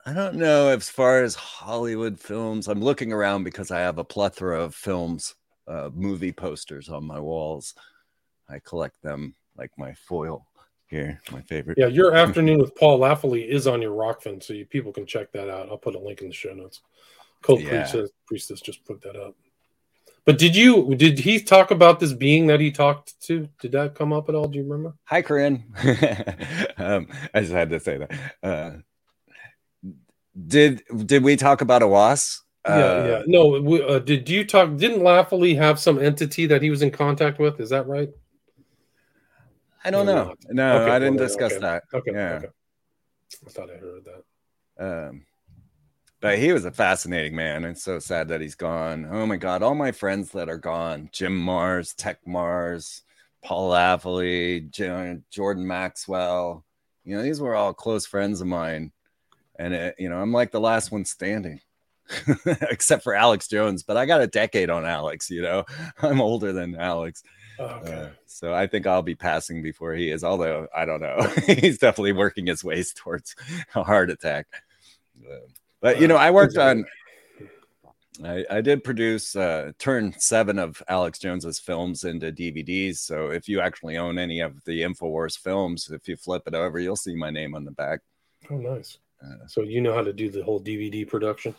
I 0.05 0.13
don't 0.13 0.35
know 0.35 0.69
as 0.69 0.89
far 0.89 1.23
as 1.23 1.35
Hollywood 1.35 2.19
films. 2.19 2.67
I'm 2.67 2.81
looking 2.81 3.13
around 3.13 3.43
because 3.43 3.69
I 3.69 3.79
have 3.79 3.97
a 3.97 4.03
plethora 4.03 4.59
of 4.59 4.73
films, 4.73 5.35
uh, 5.67 5.89
movie 5.93 6.31
posters 6.31 6.89
on 6.89 7.05
my 7.05 7.19
walls. 7.19 7.75
I 8.49 8.59
collect 8.59 9.01
them 9.03 9.35
like 9.57 9.71
my 9.77 9.93
foil 9.93 10.47
here, 10.87 11.21
my 11.31 11.41
favorite. 11.41 11.77
Yeah, 11.77 11.87
your 11.87 12.15
afternoon 12.15 12.59
with 12.59 12.75
Paul 12.75 12.99
Laffoley 12.99 13.47
is 13.47 13.67
on 13.67 13.81
your 13.81 13.95
Rokfin, 13.95 14.41
so 14.41 14.53
you 14.53 14.65
people 14.65 14.91
can 14.91 15.05
check 15.05 15.31
that 15.33 15.49
out. 15.49 15.69
I'll 15.69 15.77
put 15.77 15.95
a 15.95 15.99
link 15.99 16.21
in 16.21 16.29
the 16.29 16.33
show 16.33 16.53
notes. 16.53 16.81
Cult 17.41 17.61
yeah. 17.61 17.69
Priestess, 17.69 18.09
Priestess 18.25 18.61
just 18.61 18.83
put 18.85 19.01
that 19.01 19.15
up. 19.15 19.35
But 20.25 20.37
did 20.37 20.55
you 20.55 20.95
did 20.95 21.19
he 21.19 21.39
talk 21.39 21.71
about 21.71 21.99
this 21.99 22.13
being 22.13 22.47
that 22.47 22.59
he 22.59 22.71
talked 22.71 23.19
to? 23.21 23.49
Did 23.59 23.71
that 23.71 23.95
come 23.95 24.13
up 24.13 24.29
at 24.29 24.35
all? 24.35 24.47
Do 24.47 24.57
you 24.57 24.63
remember? 24.63 24.93
Hi, 25.05 25.21
Corinne. 25.21 25.63
um, 26.77 27.07
I 27.33 27.41
just 27.41 27.51
had 27.51 27.69
to 27.71 27.79
say 27.79 27.97
that. 27.97 28.11
Uh, 28.43 28.71
did 30.47 30.83
did 31.05 31.23
we 31.23 31.35
talk 31.35 31.61
about 31.61 31.81
Aiwass? 31.81 32.41
Yeah, 32.67 32.73
uh, 32.73 33.07
yeah. 33.07 33.21
No, 33.25 33.77
uh, 33.77 33.99
did 33.99 34.29
you 34.29 34.45
talk? 34.45 34.75
Didn't 34.77 34.99
Laffoley 34.99 35.55
have 35.57 35.79
some 35.79 35.99
entity 35.99 36.45
that 36.47 36.61
he 36.61 36.69
was 36.69 36.81
in 36.81 36.91
contact 36.91 37.39
with? 37.39 37.59
Is 37.59 37.69
that 37.69 37.87
right? 37.87 38.09
I 39.83 39.91
don't 39.91 40.05
know. 40.05 40.35
No, 40.49 40.81
okay, 40.81 40.91
I 40.91 40.99
didn't 40.99 41.15
well, 41.15 41.27
discuss 41.27 41.53
okay. 41.53 41.61
that. 41.61 41.83
Okay, 41.93 42.11
yeah. 42.13 42.33
okay. 42.33 42.47
I 43.47 43.49
thought 43.49 43.69
I 43.69 43.77
heard 43.77 44.05
that. 44.05 45.07
Um, 45.07 45.25
but 46.21 46.37
he 46.37 46.51
was 46.51 46.65
a 46.65 46.71
fascinating 46.71 47.35
man. 47.35 47.63
It's 47.63 47.83
so 47.83 47.99
sad 47.99 48.27
that 48.27 48.41
he's 48.41 48.55
gone. 48.55 49.07
Oh 49.09 49.25
my 49.25 49.37
God. 49.37 49.63
All 49.63 49.75
my 49.75 49.91
friends 49.91 50.31
that 50.31 50.49
are 50.49 50.57
gone 50.57 51.09
Jim 51.11 51.39
Marrs, 51.39 51.95
Texe 51.95 52.25
Marrs, 52.27 53.01
Paul 53.43 53.71
Laffoley, 53.71 54.69
Jordan 55.29 55.67
Maxwell. 55.67 56.65
You 57.05 57.15
know, 57.15 57.23
these 57.23 57.39
were 57.39 57.55
all 57.55 57.73
close 57.73 58.05
friends 58.05 58.41
of 58.41 58.47
mine. 58.47 58.91
And, 59.57 59.73
it, 59.73 59.95
you 59.97 60.09
know, 60.09 60.17
I'm 60.17 60.31
like 60.31 60.51
the 60.51 60.59
last 60.59 60.91
one 60.91 61.05
standing, 61.05 61.61
except 62.45 63.03
for 63.03 63.13
Alex 63.13 63.47
Jones. 63.47 63.83
But 63.83 63.97
I 63.97 64.05
got 64.05 64.21
a 64.21 64.27
decade 64.27 64.69
on 64.69 64.85
Alex, 64.85 65.29
you 65.29 65.41
know, 65.41 65.65
I'm 66.01 66.21
older 66.21 66.51
than 66.51 66.75
Alex. 66.75 67.23
Okay. 67.59 67.93
Uh, 67.93 68.09
so 68.25 68.53
I 68.53 68.67
think 68.67 68.87
I'll 68.87 69.01
be 69.01 69.15
passing 69.15 69.61
before 69.61 69.93
he 69.93 70.11
is, 70.11 70.23
although 70.23 70.67
I 70.75 70.85
don't 70.85 71.01
know. 71.01 71.21
He's 71.45 71.77
definitely 71.77 72.13
working 72.13 72.45
his 72.45 72.63
ways 72.63 72.93
towards 72.93 73.35
a 73.75 73.83
heart 73.83 74.09
attack. 74.09 74.47
Uh, 75.29 75.39
but 75.81 75.99
you 75.99 76.07
know, 76.07 76.17
I 76.17 76.31
worked 76.31 76.57
on. 76.57 76.85
I, 78.23 78.45
I 78.49 78.61
did 78.61 78.83
produce 78.83 79.33
uh, 79.35 79.71
turn 79.79 80.13
seven 80.17 80.59
of 80.59 80.83
Alex 80.89 81.19
Jones's 81.19 81.57
films 81.57 82.03
into 82.03 82.33
DVDs. 82.33 82.97
So 82.97 83.31
if 83.31 83.47
you 83.47 83.61
actually 83.61 83.97
own 83.97 84.17
any 84.17 84.41
of 84.41 84.61
the 84.65 84.81
Infowars 84.81 85.37
films, 85.37 85.89
if 85.89 86.07
you 86.09 86.17
flip 86.17 86.43
it 86.45 86.53
over, 86.53 86.79
you'll 86.79 86.97
see 86.97 87.15
my 87.15 87.29
name 87.29 87.55
on 87.55 87.63
the 87.63 87.71
back. 87.71 88.01
Oh, 88.51 88.57
nice. 88.57 88.97
Uh, 89.23 89.47
so 89.47 89.61
you 89.61 89.79
know 89.79 89.93
how 89.93 90.01
to 90.01 90.11
do 90.11 90.29
the 90.29 90.43
whole 90.43 90.59
DVD 90.59 91.07
production? 91.07 91.55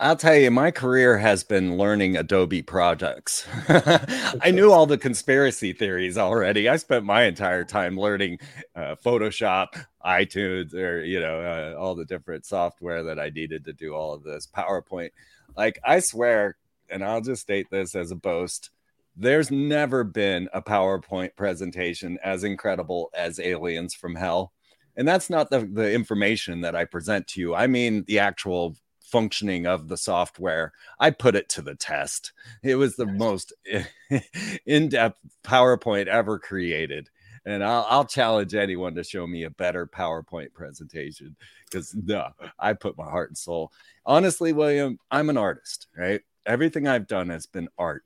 I'll 0.00 0.16
tell 0.16 0.34
you, 0.34 0.50
my 0.50 0.72
career 0.72 1.18
has 1.18 1.44
been 1.44 1.76
learning 1.76 2.16
Adobe 2.16 2.62
products. 2.62 3.46
I 3.68 4.50
knew 4.52 4.72
all 4.72 4.86
the 4.86 4.98
conspiracy 4.98 5.72
theories 5.72 6.18
already. 6.18 6.68
I 6.68 6.76
spent 6.78 7.04
my 7.04 7.22
entire 7.24 7.64
time 7.64 7.96
learning 7.96 8.40
uh, 8.74 8.96
Photoshop, 8.96 9.68
iTunes, 10.04 10.74
or 10.74 11.04
you 11.04 11.20
know, 11.20 11.40
uh, 11.40 11.78
all 11.78 11.94
the 11.94 12.04
different 12.04 12.44
software 12.44 13.04
that 13.04 13.20
I 13.20 13.28
needed 13.28 13.64
to 13.66 13.72
do 13.72 13.94
all 13.94 14.12
of 14.12 14.24
this. 14.24 14.48
PowerPoint, 14.48 15.10
like 15.56 15.78
I 15.84 16.00
swear, 16.00 16.56
and 16.90 17.04
I'll 17.04 17.20
just 17.20 17.42
state 17.42 17.68
this 17.70 17.94
as 17.94 18.10
a 18.10 18.16
boast: 18.16 18.70
there's 19.16 19.52
never 19.52 20.02
been 20.02 20.48
a 20.52 20.60
PowerPoint 20.60 21.36
presentation 21.36 22.18
as 22.24 22.42
incredible 22.42 23.10
as 23.14 23.38
Aliens 23.38 23.94
from 23.94 24.16
Hell. 24.16 24.52
And 24.96 25.06
that's 25.06 25.30
not 25.30 25.50
the, 25.50 25.60
the 25.60 25.92
information 25.92 26.60
that 26.62 26.76
I 26.76 26.84
present 26.84 27.26
to 27.28 27.40
you. 27.40 27.54
I 27.54 27.66
mean 27.66 28.04
the 28.06 28.20
actual 28.20 28.76
functioning 29.14 29.64
of 29.64 29.86
the 29.86 29.96
software. 29.96 30.72
I 30.98 31.10
put 31.10 31.36
it 31.36 31.48
to 31.50 31.62
the 31.62 31.76
test. 31.76 32.32
It 32.64 32.74
was 32.74 32.96
the 32.96 33.06
most 33.06 33.52
in 34.66 34.88
depth 34.88 35.20
PowerPoint 35.44 36.08
ever 36.08 36.36
created. 36.40 37.10
And 37.46 37.62
I'll, 37.62 37.86
I'll, 37.88 38.04
challenge 38.06 38.56
anyone 38.56 38.96
to 38.96 39.04
show 39.04 39.24
me 39.24 39.44
a 39.44 39.50
better 39.50 39.86
PowerPoint 39.86 40.52
presentation 40.52 41.36
because 41.64 41.94
no, 41.94 42.30
I 42.58 42.72
put 42.72 42.98
my 42.98 43.08
heart 43.08 43.30
and 43.30 43.38
soul. 43.38 43.70
Honestly, 44.04 44.52
William, 44.52 44.98
I'm 45.12 45.30
an 45.30 45.36
artist, 45.36 45.86
right? 45.96 46.22
Everything 46.44 46.88
I've 46.88 47.06
done 47.06 47.28
has 47.28 47.46
been 47.46 47.68
art. 47.78 48.02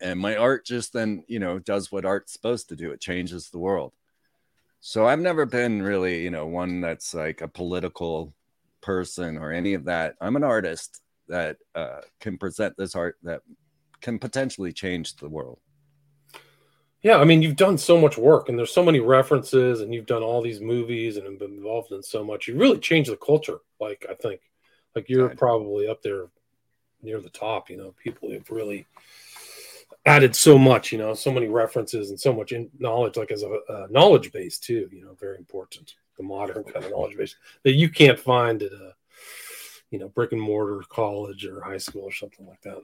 And 0.00 0.18
my 0.18 0.34
art 0.34 0.66
just 0.66 0.92
then, 0.92 1.22
you 1.28 1.38
know, 1.38 1.60
does 1.60 1.92
what 1.92 2.04
art's 2.04 2.32
supposed 2.32 2.68
to 2.70 2.76
do 2.76 2.90
it 2.90 3.00
changes 3.00 3.48
the 3.48 3.60
world. 3.60 3.92
So 4.80 5.06
I've 5.06 5.20
never 5.20 5.46
been 5.46 5.82
really, 5.82 6.24
you 6.24 6.30
know, 6.30 6.46
one 6.46 6.80
that's 6.80 7.14
like 7.14 7.42
a 7.42 7.48
political 7.48 8.34
person 8.86 9.36
or 9.36 9.52
any 9.52 9.74
of 9.74 9.84
that. 9.84 10.14
I'm 10.20 10.36
an 10.36 10.44
artist 10.44 11.02
that 11.26 11.56
uh, 11.74 12.02
can 12.20 12.38
present 12.38 12.76
this 12.78 12.94
art 12.94 13.16
that 13.24 13.42
can 14.00 14.20
potentially 14.20 14.72
change 14.72 15.16
the 15.16 15.28
world. 15.28 15.58
Yeah, 17.02 17.18
I 17.18 17.24
mean, 17.24 17.42
you've 17.42 17.56
done 17.56 17.78
so 17.78 18.00
much 18.00 18.16
work, 18.16 18.48
and 18.48 18.56
there's 18.56 18.72
so 18.72 18.84
many 18.84 19.00
references, 19.00 19.80
and 19.80 19.92
you've 19.92 20.06
done 20.06 20.22
all 20.22 20.40
these 20.40 20.60
movies 20.60 21.16
and 21.16 21.38
been 21.38 21.54
involved 21.54 21.90
in 21.90 22.02
so 22.02 22.24
much. 22.24 22.46
You 22.46 22.56
really 22.56 22.78
changed 22.78 23.10
the 23.10 23.16
culture. 23.16 23.58
Like 23.80 24.06
I 24.08 24.14
think, 24.14 24.40
like 24.94 25.08
you're 25.08 25.30
probably 25.30 25.88
up 25.88 26.00
there 26.02 26.26
near 27.02 27.20
the 27.20 27.28
top. 27.28 27.68
You 27.68 27.78
know, 27.78 27.94
people 28.02 28.30
have 28.30 28.48
really 28.50 28.86
added 30.04 30.36
so 30.36 30.56
much. 30.56 30.92
You 30.92 30.98
know, 30.98 31.12
so 31.14 31.32
many 31.32 31.48
references 31.48 32.10
and 32.10 32.20
so 32.20 32.32
much 32.32 32.52
in 32.52 32.70
knowledge, 32.78 33.16
like 33.16 33.32
as 33.32 33.42
a, 33.42 33.58
a 33.68 33.88
knowledge 33.90 34.30
base 34.30 34.58
too. 34.60 34.88
You 34.92 35.04
know, 35.04 35.14
very 35.14 35.38
important 35.38 35.96
the 36.16 36.22
modern 36.22 36.64
kind 36.64 36.84
of 36.84 36.90
knowledge 36.90 37.16
base 37.16 37.36
that 37.62 37.72
you 37.72 37.88
can't 37.88 38.18
find 38.18 38.62
at 38.62 38.72
a 38.72 38.94
you 39.90 39.98
know 39.98 40.08
brick 40.08 40.32
and 40.32 40.40
mortar 40.40 40.82
college 40.88 41.44
or 41.44 41.60
high 41.60 41.78
school 41.78 42.02
or 42.02 42.12
something 42.12 42.46
like 42.46 42.60
that. 42.62 42.82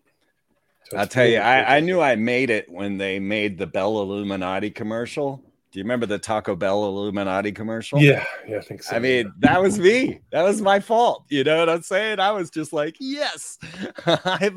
So 0.84 0.96
I'll 0.98 1.06
tell 1.06 1.26
you, 1.26 1.38
I, 1.38 1.76
I 1.76 1.80
knew 1.80 2.00
I 2.00 2.16
made 2.16 2.50
it 2.50 2.68
when 2.68 2.98
they 2.98 3.18
made 3.18 3.56
the 3.56 3.66
Bell 3.66 4.00
Illuminati 4.00 4.70
commercial. 4.70 5.42
Do 5.70 5.78
you 5.78 5.84
remember 5.84 6.04
the 6.04 6.18
Taco 6.18 6.54
Bell 6.54 6.84
Illuminati 6.84 7.50
commercial? 7.50 7.98
Yeah, 7.98 8.26
yeah, 8.46 8.58
I 8.58 8.60
think 8.60 8.82
so. 8.82 8.94
I 8.94 8.98
mean, 8.98 9.32
that 9.38 9.62
was 9.62 9.78
me. 9.78 10.20
That 10.30 10.42
was 10.42 10.60
my 10.60 10.80
fault. 10.80 11.24
You 11.30 11.44
know 11.44 11.60
what 11.60 11.70
I'm 11.70 11.82
saying? 11.82 12.20
I 12.20 12.30
was 12.32 12.50
just 12.50 12.74
like, 12.74 12.96
yes, 13.00 13.58
I've 14.06 14.54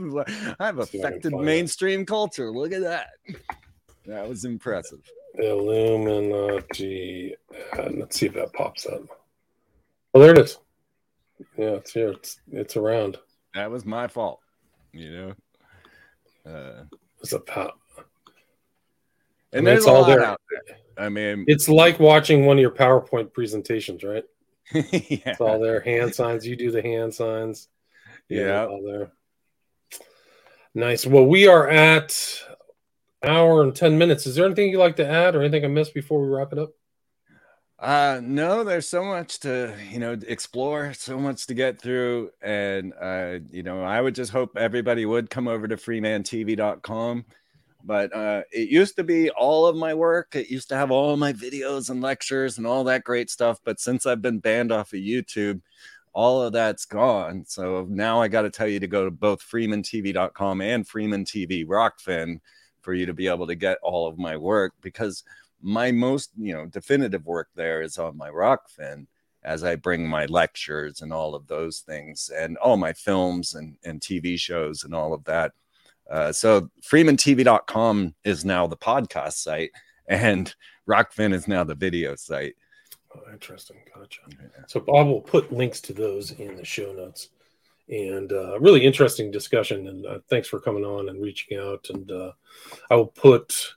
I've 0.59 0.79
affected 0.79 1.33
mainstream 1.33 2.05
culture. 2.05 2.51
Look 2.51 2.73
at 2.73 2.81
that. 2.81 3.11
That 4.05 4.27
was 4.27 4.43
impressive. 4.43 4.99
Illuminati. 5.37 7.35
Uh, 7.77 7.89
let's 7.97 8.19
see 8.19 8.27
if 8.27 8.33
that 8.33 8.53
pops 8.53 8.85
up. 8.85 9.01
Oh, 10.13 10.19
there 10.19 10.31
it 10.31 10.39
is. 10.39 10.57
Yeah, 11.57 11.71
it's 11.71 11.91
here. 11.91 12.09
It's 12.09 12.39
it's 12.51 12.77
around. 12.77 13.17
That 13.53 13.69
was 13.69 13.85
my 13.85 14.07
fault. 14.07 14.39
You 14.93 15.11
know. 16.45 16.51
Uh, 16.51 16.83
it's 17.21 17.33
a 17.33 17.39
pop. 17.39 17.79
And, 19.51 19.67
and 19.67 19.77
it's 19.77 19.87
all 19.87 20.05
there. 20.05 20.19
there. 20.19 20.37
I 20.97 21.09
mean, 21.09 21.45
it's 21.47 21.67
like 21.67 21.99
watching 21.99 22.45
one 22.45 22.57
of 22.57 22.61
your 22.61 22.71
PowerPoint 22.71 23.33
presentations, 23.33 24.03
right? 24.03 24.23
yeah. 24.73 24.81
It's 25.25 25.41
all 25.41 25.59
there. 25.59 25.81
Hand 25.81 26.13
signs. 26.13 26.45
You 26.45 26.55
do 26.55 26.71
the 26.71 26.81
hand 26.81 27.13
signs. 27.13 27.67
Yeah. 28.29 28.65
All 28.65 28.83
there. 28.83 29.11
Nice. 30.73 31.05
Well, 31.05 31.25
we 31.25 31.47
are 31.47 31.69
at 31.69 32.17
hour 33.25 33.63
and 33.63 33.75
10 33.75 33.97
minutes. 33.97 34.25
Is 34.25 34.35
there 34.35 34.45
anything 34.45 34.69
you'd 34.69 34.79
like 34.79 34.95
to 34.97 35.07
add 35.07 35.35
or 35.35 35.41
anything 35.41 35.65
I 35.65 35.67
missed 35.67 35.93
before 35.93 36.21
we 36.21 36.27
wrap 36.27 36.53
it 36.53 36.59
up? 36.59 36.71
Uh 37.77 38.21
no, 38.23 38.63
there's 38.63 38.87
so 38.87 39.03
much 39.03 39.39
to, 39.41 39.75
you 39.91 39.99
know, 39.99 40.17
explore, 40.27 40.93
so 40.93 41.19
much 41.19 41.45
to 41.47 41.53
get 41.53 41.79
through 41.81 42.31
and 42.41 42.93
uh 43.01 43.39
you 43.51 43.63
know, 43.63 43.83
I 43.83 43.99
would 43.99 44.15
just 44.15 44.31
hope 44.31 44.55
everybody 44.57 45.05
would 45.05 45.29
come 45.29 45.47
over 45.49 45.67
to 45.67 45.75
freemantv.com. 45.75 47.25
But 47.83 48.15
uh 48.15 48.43
it 48.51 48.69
used 48.69 48.95
to 48.95 49.03
be 49.03 49.29
all 49.29 49.65
of 49.67 49.75
my 49.75 49.93
work. 49.93 50.35
It 50.35 50.49
used 50.49 50.69
to 50.69 50.77
have 50.77 50.89
all 50.89 51.17
my 51.17 51.33
videos 51.33 51.89
and 51.89 52.01
lectures 52.01 52.57
and 52.57 52.65
all 52.65 52.85
that 52.85 53.03
great 53.03 53.29
stuff, 53.29 53.59
but 53.65 53.79
since 53.81 54.05
I've 54.05 54.21
been 54.21 54.39
banned 54.39 54.71
off 54.71 54.93
of 54.93 54.99
YouTube, 54.99 55.61
all 56.13 56.41
of 56.41 56.53
that's 56.53 56.85
gone. 56.85 57.43
So 57.45 57.85
now 57.89 58.21
I 58.21 58.29
got 58.29 58.43
to 58.43 58.49
tell 58.49 58.69
you 58.69 58.79
to 58.79 58.87
go 58.87 59.03
to 59.03 59.11
both 59.11 59.41
freemantv.com 59.41 60.61
and 60.61 60.87
Freeman 60.87 61.25
TV 61.25 61.65
Rokfin 61.65 62.39
for 62.85 62.93
you 62.93 63.07
to 63.07 63.13
be 63.13 63.27
able 63.27 63.47
to 63.47 63.55
get 63.55 63.79
all 63.81 64.07
of 64.07 64.19
my 64.19 64.37
work 64.37 64.73
because 64.81 65.23
my 65.61 65.91
most 65.91 66.29
you 66.37 66.53
know 66.53 66.67
definitive 66.67 67.25
work 67.25 67.49
there 67.55 67.81
is 67.81 67.97
on 67.97 68.15
my 68.15 68.29
Rokfin 68.29 69.07
as 69.43 69.63
I 69.63 69.75
bring 69.75 70.07
my 70.07 70.25
lectures 70.27 71.01
and 71.01 71.11
all 71.11 71.35
of 71.35 71.47
those 71.47 71.79
things 71.79 72.29
and 72.35 72.57
all 72.57 72.77
my 72.77 72.93
films 72.93 73.55
and, 73.55 73.75
and 73.83 73.99
TV 73.99 74.39
shows 74.39 74.83
and 74.83 74.95
all 74.95 75.13
of 75.13 75.23
that. 75.25 75.51
Uh, 76.09 76.31
so 76.31 76.69
freemantv.com 76.81 78.15
is 78.23 78.45
now 78.45 78.65
the 78.67 78.77
podcast 78.77 79.33
site 79.33 79.71
and 80.07 80.53
Rokfin 80.87 81.33
is 81.33 81.47
now 81.47 81.63
the 81.63 81.75
video 81.75 82.15
site. 82.15 82.55
Oh, 83.15 83.21
interesting. 83.31 83.77
Gotcha. 83.95 84.21
So 84.67 84.79
Bob 84.79 85.07
will 85.07 85.21
put 85.21 85.51
links 85.51 85.79
to 85.81 85.93
those 85.93 86.31
in 86.31 86.55
the 86.55 86.65
show 86.65 86.91
notes 86.93 87.29
and 87.89 88.31
uh, 88.31 88.59
really 88.59 88.83
interesting 88.83 89.31
discussion. 89.31 89.87
And 89.87 90.05
uh, 90.05 90.19
thanks 90.29 90.47
for 90.47 90.59
coming 90.59 90.83
on 90.83 91.09
and 91.09 91.21
reaching 91.21 91.57
out. 91.57 91.87
And 91.89 92.11
uh, 92.11 92.31
I 92.89 92.95
will 92.95 93.07
put, 93.07 93.75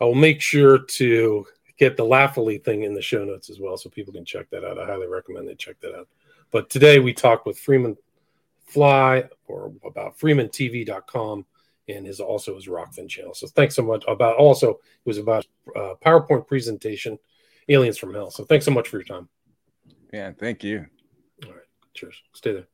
I 0.00 0.04
will 0.04 0.14
make 0.14 0.40
sure 0.40 0.78
to 0.78 1.46
get 1.76 1.96
the 1.96 2.04
Laffoley 2.04 2.62
thing 2.62 2.82
in 2.82 2.94
the 2.94 3.02
show 3.02 3.24
notes 3.24 3.50
as 3.50 3.60
well, 3.60 3.76
so 3.76 3.90
people 3.90 4.12
can 4.12 4.24
check 4.24 4.48
that 4.50 4.64
out. 4.64 4.78
I 4.78 4.86
highly 4.86 5.06
recommend 5.06 5.48
they 5.48 5.54
check 5.54 5.80
that 5.80 5.94
out. 5.94 6.08
But 6.50 6.70
today 6.70 6.98
we 6.98 7.12
talked 7.12 7.46
with 7.46 7.58
Freeman 7.58 7.96
Fly 8.64 9.24
or 9.46 9.72
about 9.84 10.18
FreemanTV.com 10.18 11.44
and 11.88 12.06
his 12.06 12.20
also 12.20 12.54
his 12.54 12.66
Rokfin 12.66 13.08
channel. 13.08 13.34
So 13.34 13.46
thanks 13.46 13.74
so 13.74 13.82
much 13.82 14.04
about 14.08 14.36
also 14.36 14.70
it 14.70 14.78
was 15.04 15.18
about 15.18 15.46
uh, 15.76 15.94
PowerPoint 16.04 16.46
presentation, 16.46 17.18
Aliens 17.68 17.98
from 17.98 18.14
Hell. 18.14 18.30
So 18.30 18.44
thanks 18.44 18.64
so 18.64 18.70
much 18.70 18.88
for 18.88 18.96
your 18.96 19.04
time. 19.04 19.28
Yeah, 20.12 20.32
thank 20.38 20.62
you. 20.64 20.86
All 21.44 21.52
right, 21.52 21.66
cheers. 21.92 22.22
Stay 22.32 22.52
there. 22.52 22.73